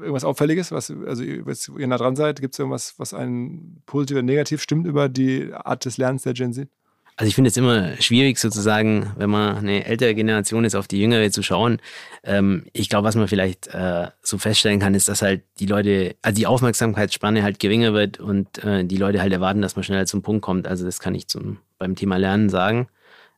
irgendwas 0.01 0.23
Auffälliges, 0.23 0.71
was, 0.71 0.91
also 1.05 1.23
ihr 1.23 1.87
nah 1.87 1.97
dran 1.97 2.15
seid, 2.15 2.41
gibt 2.41 2.55
es 2.55 2.59
irgendwas, 2.59 2.95
was 2.97 3.13
einen 3.13 3.81
positiv 3.85 4.17
oder 4.17 4.23
negativ 4.23 4.61
stimmt 4.61 4.87
über 4.87 5.09
die 5.09 5.53
Art 5.53 5.85
des 5.85 5.97
Lernens 5.97 6.23
der 6.23 6.33
Gen 6.33 6.53
Z? 6.53 6.69
Also 7.17 7.27
ich 7.27 7.35
finde 7.35 7.49
es 7.49 7.57
immer 7.57 8.01
schwierig 8.01 8.39
sozusagen, 8.39 9.11
wenn 9.17 9.29
man 9.29 9.57
eine 9.57 9.85
ältere 9.85 10.15
Generation 10.15 10.65
ist, 10.65 10.75
auf 10.75 10.87
die 10.87 10.99
jüngere 10.99 11.29
zu 11.29 11.43
schauen. 11.43 11.79
Ähm, 12.23 12.65
ich 12.73 12.89
glaube, 12.89 13.07
was 13.07 13.15
man 13.15 13.27
vielleicht 13.27 13.67
äh, 13.67 14.07
so 14.23 14.37
feststellen 14.37 14.79
kann, 14.79 14.95
ist, 14.95 15.07
dass 15.07 15.21
halt 15.21 15.43
die 15.59 15.67
Leute, 15.67 16.15
also 16.21 16.35
die 16.35 16.47
Aufmerksamkeitsspanne 16.47 17.43
halt 17.43 17.59
geringer 17.59 17.93
wird 17.93 18.19
und 18.19 18.63
äh, 18.63 18.85
die 18.85 18.97
Leute 18.97 19.21
halt 19.21 19.33
erwarten, 19.33 19.61
dass 19.61 19.75
man 19.75 19.83
schneller 19.83 20.05
zum 20.05 20.21
Punkt 20.23 20.41
kommt. 20.41 20.67
Also 20.67 20.85
das 20.85 20.99
kann 20.99 21.13
ich 21.13 21.27
zum 21.27 21.59
beim 21.77 21.95
Thema 21.95 22.17
Lernen 22.17 22.49
sagen. 22.49 22.87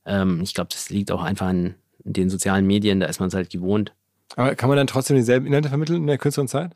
Ähm, 0.06 0.40
ich 0.42 0.54
glaube, 0.54 0.70
das 0.72 0.90
liegt 0.90 1.12
auch 1.12 1.24
einfach 1.24 1.48
an 1.48 1.76
den 2.06 2.30
sozialen 2.30 2.66
Medien, 2.66 3.00
da 3.00 3.08
ist 3.08 3.20
man 3.20 3.30
es 3.30 3.34
halt 3.34 3.50
gewohnt. 3.50 3.94
Aber 4.36 4.56
kann 4.56 4.70
man 4.70 4.78
dann 4.78 4.88
trotzdem 4.88 5.18
dieselben 5.18 5.46
Inhalte 5.46 5.70
vermitteln 5.70 6.02
in 6.02 6.08
der 6.08 6.18
kürzeren 6.18 6.48
Zeit? 6.48 6.72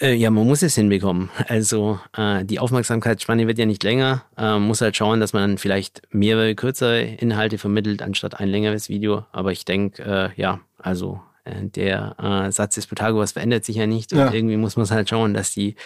Äh, 0.00 0.14
ja, 0.14 0.30
man 0.30 0.46
muss 0.46 0.62
es 0.62 0.74
hinbekommen. 0.74 1.28
Also 1.46 2.00
äh, 2.16 2.44
die 2.44 2.58
Aufmerksamkeitsspanne 2.58 3.46
wird 3.46 3.58
ja 3.58 3.66
nicht 3.66 3.84
länger. 3.84 4.24
Äh, 4.36 4.58
muss 4.58 4.80
halt 4.80 4.96
schauen, 4.96 5.20
dass 5.20 5.32
man 5.32 5.58
vielleicht 5.58 6.02
mehrere 6.10 6.54
kürzere 6.54 7.02
Inhalte 7.02 7.58
vermittelt, 7.58 8.00
anstatt 8.00 8.40
ein 8.40 8.48
längeres 8.48 8.88
Video. 8.88 9.26
Aber 9.32 9.52
ich 9.52 9.66
denke, 9.66 10.02
äh, 10.02 10.40
ja, 10.40 10.60
also 10.78 11.20
äh, 11.44 11.66
der 11.66 12.48
Satz 12.50 12.76
des 12.76 12.86
Pythagoras 12.86 13.32
verändert 13.32 13.64
sich 13.64 13.76
ja 13.76 13.86
nicht. 13.86 14.12
Und 14.12 14.18
ja. 14.20 14.32
irgendwie 14.32 14.56
muss 14.56 14.76
man 14.76 14.88
halt 14.88 15.08
schauen, 15.08 15.34
dass 15.34 15.52
die... 15.52 15.76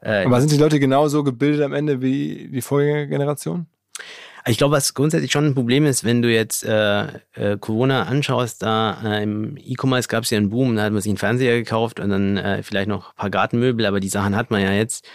Aber 0.00 0.40
sind 0.40 0.50
die 0.50 0.56
Leute 0.56 0.80
genauso 0.80 1.22
gebildet 1.22 1.62
am 1.62 1.72
Ende 1.72 2.02
wie 2.02 2.48
die 2.52 2.60
Vorgängergeneration? 2.60 3.66
Ich 4.44 4.58
glaube, 4.58 4.74
was 4.74 4.94
grundsätzlich 4.94 5.30
schon 5.30 5.46
ein 5.46 5.54
Problem 5.54 5.86
ist, 5.86 6.02
wenn 6.02 6.20
du 6.20 6.32
jetzt 6.32 6.64
äh, 6.64 7.04
äh, 7.34 7.56
Corona 7.60 8.04
anschaust, 8.04 8.62
da 8.62 8.98
äh, 9.04 9.22
im 9.22 9.56
E-Commerce 9.56 10.08
gab 10.08 10.24
es 10.24 10.30
ja 10.30 10.38
einen 10.38 10.50
Boom, 10.50 10.74
da 10.74 10.82
hat 10.82 10.92
man 10.92 11.00
sich 11.00 11.10
einen 11.10 11.18
Fernseher 11.18 11.56
gekauft 11.56 12.00
und 12.00 12.10
dann 12.10 12.36
äh, 12.36 12.62
vielleicht 12.64 12.88
noch 12.88 13.10
ein 13.10 13.16
paar 13.16 13.30
Gartenmöbel, 13.30 13.86
aber 13.86 14.00
die 14.00 14.08
Sachen 14.08 14.34
hat 14.34 14.50
man 14.50 14.60
ja 14.60 14.72
jetzt. 14.72 15.06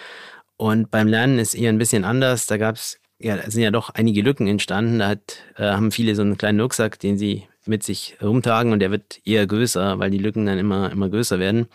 Und 0.55 0.89
beim 0.91 1.07
Lernen 1.07 1.39
ist 1.39 1.55
eher 1.55 1.69
ein 1.69 1.77
bisschen 1.77 2.05
anders. 2.05 2.47
Da 2.47 2.57
gab 2.57 2.75
es, 2.75 2.99
ja, 3.19 3.37
sind 3.49 3.63
ja 3.63 3.71
doch 3.71 3.89
einige 3.89 4.21
Lücken 4.21 4.47
entstanden. 4.47 4.99
Da 4.99 5.09
hat, 5.09 5.37
äh, 5.57 5.63
haben 5.63 5.91
viele 5.91 6.15
so 6.15 6.21
einen 6.21 6.37
kleinen 6.37 6.61
Rucksack, 6.61 6.97
den 6.99 7.17
sie 7.17 7.43
mit 7.65 7.83
sich 7.83 8.15
rumtragen 8.21 8.71
und 8.71 8.79
der 8.79 8.91
wird 8.91 9.19
eher 9.25 9.45
größer, 9.45 9.99
weil 9.99 10.09
die 10.09 10.17
Lücken 10.17 10.45
dann 10.45 10.57
immer, 10.57 10.89
immer 10.89 11.09
größer 11.09 11.37
werden. 11.37 11.67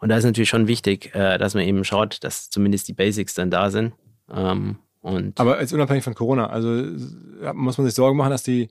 Und 0.00 0.08
da 0.08 0.16
ist 0.16 0.24
natürlich 0.24 0.48
schon 0.48 0.66
wichtig, 0.66 1.14
äh, 1.14 1.38
dass 1.38 1.54
man 1.54 1.62
eben 1.62 1.84
schaut, 1.84 2.24
dass 2.24 2.50
zumindest 2.50 2.88
die 2.88 2.94
Basics 2.94 3.34
dann 3.34 3.50
da 3.50 3.70
sind. 3.70 3.94
Ähm, 4.34 4.78
und 5.00 5.38
Aber 5.38 5.60
jetzt 5.60 5.72
unabhängig 5.72 6.04
von 6.04 6.14
Corona, 6.14 6.48
also 6.48 6.68
muss 7.54 7.78
man 7.78 7.86
sich 7.86 7.94
Sorgen 7.94 8.16
machen, 8.16 8.30
dass 8.30 8.42
die 8.42 8.68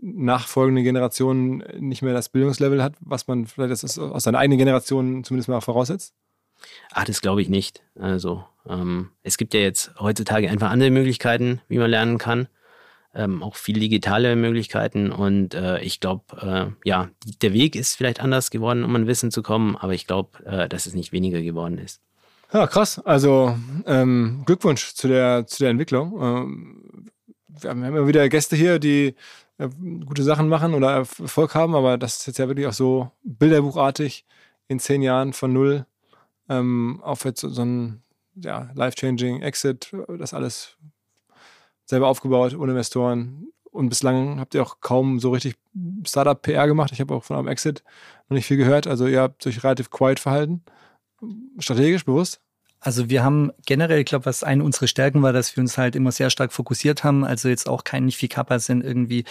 nachfolgende 0.00 0.82
Generation 0.82 1.62
nicht 1.78 2.02
mehr 2.02 2.14
das 2.14 2.28
Bildungslevel 2.28 2.82
hat, 2.82 2.94
was 3.00 3.26
man 3.26 3.46
vielleicht 3.46 3.84
aus 3.84 4.22
seiner 4.22 4.38
eigenen 4.38 4.58
Generation 4.58 5.24
zumindest 5.24 5.48
mal 5.48 5.60
voraussetzt? 5.60 6.14
Ach, 6.92 7.04
das 7.04 7.20
glaube 7.20 7.42
ich 7.42 7.48
nicht. 7.48 7.82
Also 7.98 8.44
ähm, 8.68 9.10
es 9.22 9.36
gibt 9.36 9.54
ja 9.54 9.60
jetzt 9.60 9.92
heutzutage 9.98 10.50
einfach 10.50 10.70
andere 10.70 10.90
Möglichkeiten, 10.90 11.60
wie 11.68 11.78
man 11.78 11.90
lernen 11.90 12.18
kann. 12.18 12.48
Ähm, 13.14 13.42
auch 13.42 13.56
viel 13.56 13.80
digitale 13.80 14.36
Möglichkeiten 14.36 15.10
und 15.10 15.54
äh, 15.54 15.80
ich 15.80 15.98
glaube, 15.98 16.76
äh, 16.84 16.88
ja, 16.88 17.08
der 17.40 17.54
Weg 17.54 17.74
ist 17.74 17.96
vielleicht 17.96 18.20
anders 18.20 18.50
geworden, 18.50 18.84
um 18.84 18.94
an 18.94 19.06
Wissen 19.06 19.30
zu 19.30 19.42
kommen, 19.42 19.76
aber 19.76 19.94
ich 19.94 20.06
glaube, 20.06 20.44
äh, 20.44 20.68
dass 20.68 20.86
es 20.86 20.94
nicht 20.94 21.10
weniger 21.10 21.40
geworden 21.40 21.78
ist. 21.78 22.02
Ja, 22.52 22.66
krass. 22.66 22.98
Also 23.00 23.56
ähm, 23.86 24.42
Glückwunsch 24.46 24.94
zu 24.94 25.06
der, 25.08 25.46
zu 25.46 25.62
der 25.62 25.70
Entwicklung. 25.70 26.20
Ähm, 26.22 27.10
wir 27.46 27.70
haben 27.70 27.84
immer 27.84 28.06
wieder 28.06 28.28
Gäste 28.28 28.56
hier, 28.56 28.78
die 28.78 29.14
äh, 29.58 29.68
gute 30.06 30.22
Sachen 30.22 30.48
machen 30.48 30.74
oder 30.74 30.92
Erfolg 30.92 31.54
haben, 31.54 31.74
aber 31.74 31.98
das 31.98 32.18
ist 32.18 32.26
jetzt 32.26 32.38
ja 32.38 32.48
wirklich 32.48 32.66
auch 32.66 32.72
so 32.72 33.10
bilderbuchartig 33.22 34.24
in 34.68 34.78
zehn 34.78 35.02
Jahren 35.02 35.32
von 35.32 35.52
null 35.52 35.84
ähm, 36.48 37.00
auf 37.02 37.24
jetzt 37.24 37.40
so, 37.40 37.48
so 37.50 37.62
ein 37.62 38.02
ja, 38.34 38.70
life-changing 38.74 39.42
Exit, 39.42 39.92
das 40.18 40.32
alles 40.32 40.76
selber 41.84 42.08
aufgebaut, 42.08 42.54
ohne 42.54 42.72
Investoren. 42.72 43.48
Und 43.70 43.90
bislang 43.90 44.40
habt 44.40 44.54
ihr 44.54 44.62
auch 44.62 44.80
kaum 44.80 45.20
so 45.20 45.32
richtig 45.32 45.56
Startup-PR 46.06 46.66
gemacht. 46.66 46.92
Ich 46.92 47.00
habe 47.00 47.14
auch 47.14 47.24
von 47.24 47.36
einem 47.36 47.48
Exit 47.48 47.82
noch 48.28 48.36
nicht 48.36 48.46
viel 48.46 48.56
gehört. 48.56 48.86
Also 48.86 49.06
ihr 49.06 49.20
habt 49.20 49.46
euch 49.46 49.62
relativ 49.62 49.90
quiet 49.90 50.18
verhalten. 50.20 50.62
Strategisch 51.58 52.04
bewusst? 52.04 52.40
Also 52.80 53.10
wir 53.10 53.24
haben 53.24 53.50
generell, 53.66 53.98
ich 53.98 54.06
glaube, 54.06 54.26
was 54.26 54.44
eine 54.44 54.62
unserer 54.62 54.86
Stärken 54.86 55.20
war, 55.22 55.32
dass 55.32 55.56
wir 55.56 55.60
uns 55.62 55.76
halt 55.78 55.96
immer 55.96 56.12
sehr 56.12 56.30
stark 56.30 56.52
fokussiert 56.52 57.02
haben. 57.02 57.24
Also 57.24 57.48
jetzt 57.48 57.68
auch 57.68 57.82
kein 57.82 58.04
nicht 58.04 58.16
viel 58.16 58.28
Kappa 58.28 58.60
sind 58.60 58.84
irgendwie 58.84 59.24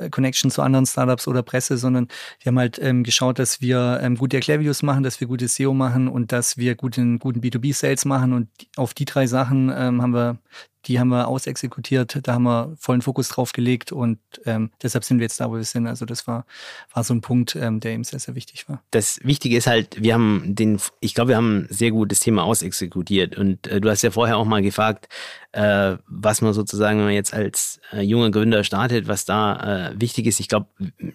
äh, 0.00 0.10
Connection 0.10 0.50
zu 0.50 0.62
anderen 0.62 0.84
Startups 0.84 1.28
oder 1.28 1.44
Presse, 1.44 1.78
sondern 1.78 2.08
wir 2.40 2.50
haben 2.50 2.58
halt 2.58 2.80
ähm, 2.82 3.04
geschaut, 3.04 3.38
dass 3.38 3.60
wir 3.60 4.00
ähm, 4.02 4.16
gute 4.16 4.38
Erklärvideos 4.38 4.82
machen, 4.82 5.04
dass 5.04 5.20
wir 5.20 5.28
gute 5.28 5.46
SEO 5.46 5.74
machen 5.74 6.08
und 6.08 6.32
dass 6.32 6.56
wir 6.56 6.74
guten, 6.74 7.20
guten 7.20 7.40
B2B-Sales 7.40 8.04
machen. 8.04 8.32
Und 8.32 8.48
auf 8.74 8.94
die 8.94 9.04
drei 9.04 9.28
Sachen 9.28 9.72
ähm, 9.74 10.02
haben 10.02 10.14
wir 10.14 10.38
die 10.86 11.00
haben 11.00 11.08
wir 11.08 11.28
ausexekutiert, 11.28 12.18
da 12.22 12.34
haben 12.34 12.44
wir 12.44 12.74
vollen 12.78 13.02
Fokus 13.02 13.28
drauf 13.28 13.52
gelegt 13.52 13.92
und 13.92 14.18
ähm, 14.44 14.70
deshalb 14.82 15.04
sind 15.04 15.18
wir 15.18 15.24
jetzt 15.24 15.40
da, 15.40 15.50
wo 15.50 15.54
wir 15.54 15.64
sind. 15.64 15.86
Also 15.86 16.04
das 16.04 16.26
war, 16.26 16.46
war 16.92 17.04
so 17.04 17.14
ein 17.14 17.20
Punkt, 17.20 17.56
ähm, 17.56 17.80
der 17.80 17.92
eben 17.92 18.04
sehr, 18.04 18.18
sehr 18.18 18.34
wichtig 18.34 18.68
war. 18.68 18.82
Das 18.90 19.20
Wichtige 19.22 19.56
ist 19.56 19.66
halt, 19.66 20.00
wir 20.00 20.14
haben 20.14 20.54
den, 20.54 20.78
ich 21.00 21.14
glaube, 21.14 21.30
wir 21.30 21.36
haben 21.36 21.64
ein 21.64 21.66
sehr 21.70 21.90
gutes 21.90 22.20
Thema 22.20 22.44
ausexekutiert 22.44 23.36
und 23.36 23.66
äh, 23.66 23.80
du 23.80 23.90
hast 23.90 24.02
ja 24.02 24.10
vorher 24.10 24.38
auch 24.38 24.44
mal 24.44 24.62
gefragt, 24.62 25.08
äh, 25.52 25.96
was 26.06 26.40
man 26.42 26.52
sozusagen, 26.52 26.98
wenn 26.98 27.06
man 27.06 27.14
jetzt 27.14 27.34
als 27.34 27.80
äh, 27.92 28.02
junger 28.02 28.30
Gründer 28.30 28.62
startet, 28.62 29.08
was 29.08 29.24
da 29.24 29.88
äh, 29.90 30.00
wichtig 30.00 30.26
ist. 30.26 30.40
Ich 30.40 30.48
glaube, 30.48 30.68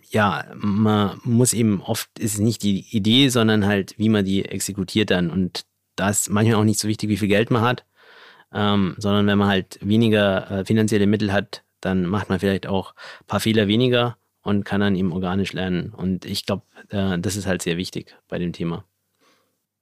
ja, 0.09 0.45
man 0.55 1.19
muss 1.23 1.53
eben 1.53 1.81
oft, 1.81 2.09
ist 2.19 2.33
es 2.33 2.39
nicht 2.39 2.63
die 2.63 2.85
Idee, 2.95 3.29
sondern 3.29 3.65
halt, 3.65 3.95
wie 3.97 4.09
man 4.09 4.25
die 4.25 4.45
exekutiert 4.45 5.11
dann 5.11 5.29
und 5.29 5.65
da 5.95 6.09
ist 6.09 6.29
manchmal 6.29 6.55
auch 6.55 6.63
nicht 6.63 6.79
so 6.79 6.87
wichtig, 6.87 7.09
wie 7.09 7.17
viel 7.17 7.27
Geld 7.27 7.51
man 7.51 7.61
hat, 7.61 7.85
ähm, 8.53 8.95
sondern 8.97 9.27
wenn 9.27 9.37
man 9.37 9.47
halt 9.47 9.79
weniger 9.81 10.51
äh, 10.51 10.65
finanzielle 10.65 11.07
Mittel 11.07 11.31
hat, 11.31 11.63
dann 11.79 12.05
macht 12.05 12.29
man 12.29 12.39
vielleicht 12.39 12.67
auch 12.67 12.93
ein 13.21 13.27
paar 13.27 13.39
Fehler 13.39 13.67
weniger 13.67 14.17
und 14.43 14.65
kann 14.65 14.81
dann 14.81 14.95
eben 14.95 15.11
organisch 15.11 15.53
lernen. 15.53 15.93
Und 15.95 16.25
ich 16.25 16.45
glaube, 16.45 16.63
äh, 16.89 17.17
das 17.19 17.35
ist 17.35 17.47
halt 17.47 17.61
sehr 17.61 17.77
wichtig 17.77 18.15
bei 18.27 18.39
dem 18.39 18.53
Thema. 18.53 18.83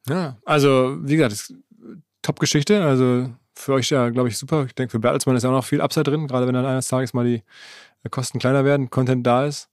Ja, 0.08 0.38
also 0.46 0.98
wie 1.02 1.18
gesagt, 1.18 1.54
Top-Geschichte. 2.22 2.84
Also 2.84 3.30
für 3.54 3.74
euch 3.74 3.90
ja, 3.90 4.10
glaube 4.10 4.30
ich, 4.30 4.38
super. 4.38 4.66
Ich 4.66 4.76
denke, 4.76 4.92
für 4.92 5.00
Bertelsmann 5.00 5.36
ist 5.36 5.46
auch 5.46 5.52
noch 5.52 5.66
viel 5.66 5.82
Upside 5.82 6.04
drin, 6.04 6.28
gerade 6.28 6.48
wenn 6.48 6.54
dann 6.54 6.66
eines 6.66 6.88
Tages 6.88 7.14
mal 7.14 7.26
die 7.26 7.44
Kosten 8.10 8.40
kleiner 8.40 8.66
werden, 8.66 8.90
Content 8.90 9.26
da 9.26 9.46
ist. 9.46 9.70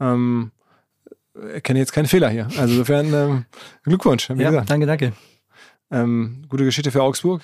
Ähm, 0.00 0.52
erkenne 1.34 1.78
jetzt 1.78 1.92
keinen 1.92 2.06
Fehler 2.06 2.28
hier. 2.28 2.46
Also 2.58 2.74
insofern 2.74 3.14
ähm, 3.14 3.44
Glückwunsch. 3.84 4.28
ja, 4.28 4.34
gesagt. 4.34 4.70
danke, 4.70 4.86
danke. 4.86 5.12
Ähm, 5.90 6.44
gute 6.48 6.64
Geschichte 6.64 6.90
für 6.90 7.02
Augsburg. 7.02 7.42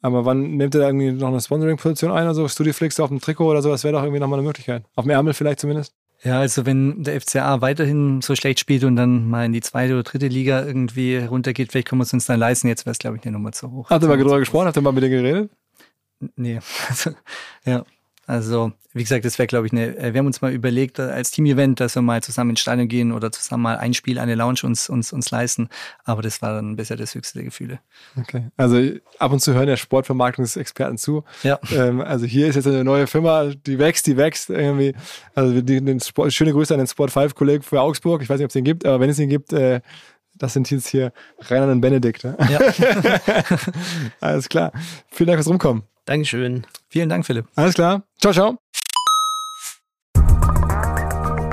Aber 0.00 0.24
wann 0.24 0.56
nehmt 0.56 0.74
ihr 0.74 0.80
da 0.80 0.86
irgendwie 0.86 1.12
noch 1.12 1.28
eine 1.28 1.40
Sponsoring-Position 1.40 2.12
ein? 2.12 2.26
Also 2.26 2.46
Studioflix 2.46 3.00
auf 3.00 3.08
dem 3.08 3.20
Trikot 3.20 3.50
oder 3.50 3.62
so, 3.62 3.70
das 3.70 3.84
wäre 3.84 3.94
doch 3.94 4.02
irgendwie 4.02 4.20
nochmal 4.20 4.38
eine 4.38 4.46
Möglichkeit. 4.46 4.84
Auf 4.94 5.04
dem 5.04 5.10
Ärmel 5.10 5.34
vielleicht 5.34 5.60
zumindest. 5.60 5.94
Ja, 6.22 6.40
also 6.40 6.66
wenn 6.66 7.04
der 7.04 7.20
FCA 7.20 7.60
weiterhin 7.60 8.20
so 8.22 8.34
schlecht 8.34 8.58
spielt 8.58 8.82
und 8.82 8.96
dann 8.96 9.28
mal 9.28 9.44
in 9.46 9.52
die 9.52 9.60
zweite 9.60 9.94
oder 9.94 10.02
dritte 10.02 10.26
Liga 10.26 10.64
irgendwie 10.64 11.16
runtergeht, 11.18 11.70
vielleicht 11.70 11.88
können 11.88 12.00
wir 12.00 12.04
es 12.04 12.12
uns 12.12 12.26
dann 12.26 12.40
leisten. 12.40 12.66
Jetzt 12.66 12.86
wäre 12.86 12.92
es, 12.92 12.98
glaube 12.98 13.16
ich, 13.16 13.22
eine 13.22 13.32
Nummer 13.32 13.52
zu 13.52 13.70
hoch. 13.70 13.90
Habt 13.90 14.02
ihr 14.02 14.08
mal 14.08 14.18
drüber 14.18 14.40
gesprochen? 14.40 14.66
Habt 14.66 14.76
ihr 14.76 14.82
mal 14.82 14.92
mit 14.92 15.04
denen 15.04 15.22
geredet? 15.22 15.50
Nee. 16.36 16.58
Also, 16.88 17.10
ja. 17.64 17.84
Also, 18.28 18.72
wie 18.92 19.02
gesagt, 19.04 19.24
das 19.24 19.38
wäre, 19.38 19.46
glaube 19.46 19.66
ich, 19.66 19.72
eine, 19.72 19.96
äh, 19.96 20.12
wir 20.12 20.18
haben 20.18 20.26
uns 20.26 20.42
mal 20.42 20.52
überlegt, 20.52 20.98
äh, 20.98 21.02
als 21.02 21.30
Team-Event, 21.30 21.80
dass 21.80 21.94
wir 21.94 22.02
mal 22.02 22.22
zusammen 22.22 22.50
ins 22.50 22.60
Stadion 22.60 22.86
gehen 22.86 23.10
oder 23.10 23.32
zusammen 23.32 23.62
mal 23.62 23.78
ein 23.78 23.94
Spiel, 23.94 24.18
eine 24.18 24.34
Lounge 24.34 24.60
uns, 24.64 24.90
uns, 24.90 25.14
uns 25.14 25.30
leisten. 25.30 25.70
Aber 26.04 26.20
das 26.20 26.42
war 26.42 26.52
dann 26.52 26.76
bisher 26.76 26.98
das 26.98 27.14
höchste 27.14 27.38
der 27.38 27.46
Gefühle. 27.46 27.78
Okay. 28.20 28.48
Also, 28.58 28.82
ab 29.18 29.32
und 29.32 29.40
zu 29.40 29.54
hören 29.54 29.66
ja 29.66 29.78
Sportvermarktungsexperten 29.78 30.98
zu. 30.98 31.24
Ja. 31.42 31.58
Ähm, 31.74 32.02
also, 32.02 32.26
hier 32.26 32.48
ist 32.48 32.56
jetzt 32.56 32.66
eine 32.66 32.84
neue 32.84 33.06
Firma, 33.06 33.46
die 33.46 33.78
wächst, 33.78 34.06
die 34.06 34.18
wächst 34.18 34.50
irgendwie. 34.50 34.94
Also, 35.34 35.62
die, 35.62 35.82
den 35.82 35.98
Sport, 35.98 36.34
schöne 36.34 36.52
Grüße 36.52 36.74
an 36.74 36.80
den 36.80 36.86
Sport 36.86 37.10
5-Kollegen 37.10 37.62
für 37.62 37.80
Augsburg. 37.80 38.20
Ich 38.20 38.28
weiß 38.28 38.36
nicht, 38.36 38.44
ob 38.44 38.50
es 38.50 38.54
den 38.54 38.64
gibt, 38.64 38.84
aber 38.84 39.00
wenn 39.00 39.08
es 39.08 39.18
ihn 39.18 39.30
gibt, 39.30 39.54
äh, 39.54 39.80
das 40.34 40.52
sind 40.52 40.70
jetzt 40.70 40.88
hier 40.88 41.14
Rainer 41.48 41.72
und 41.72 41.80
Benedikt. 41.80 42.24
Ja. 42.24 42.34
Alles 44.20 44.50
klar. 44.50 44.70
Vielen 45.08 45.28
Dank 45.28 45.38
fürs 45.38 45.48
Rumkommen. 45.48 45.82
Dankeschön. 46.08 46.66
Vielen 46.88 47.10
Dank, 47.10 47.26
Philipp. 47.26 47.46
Alles 47.54 47.74
klar. 47.74 48.02
Ciao, 48.18 48.32
ciao. 48.32 48.58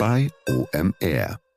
bei 0.00 0.30
OMR. 0.48 1.49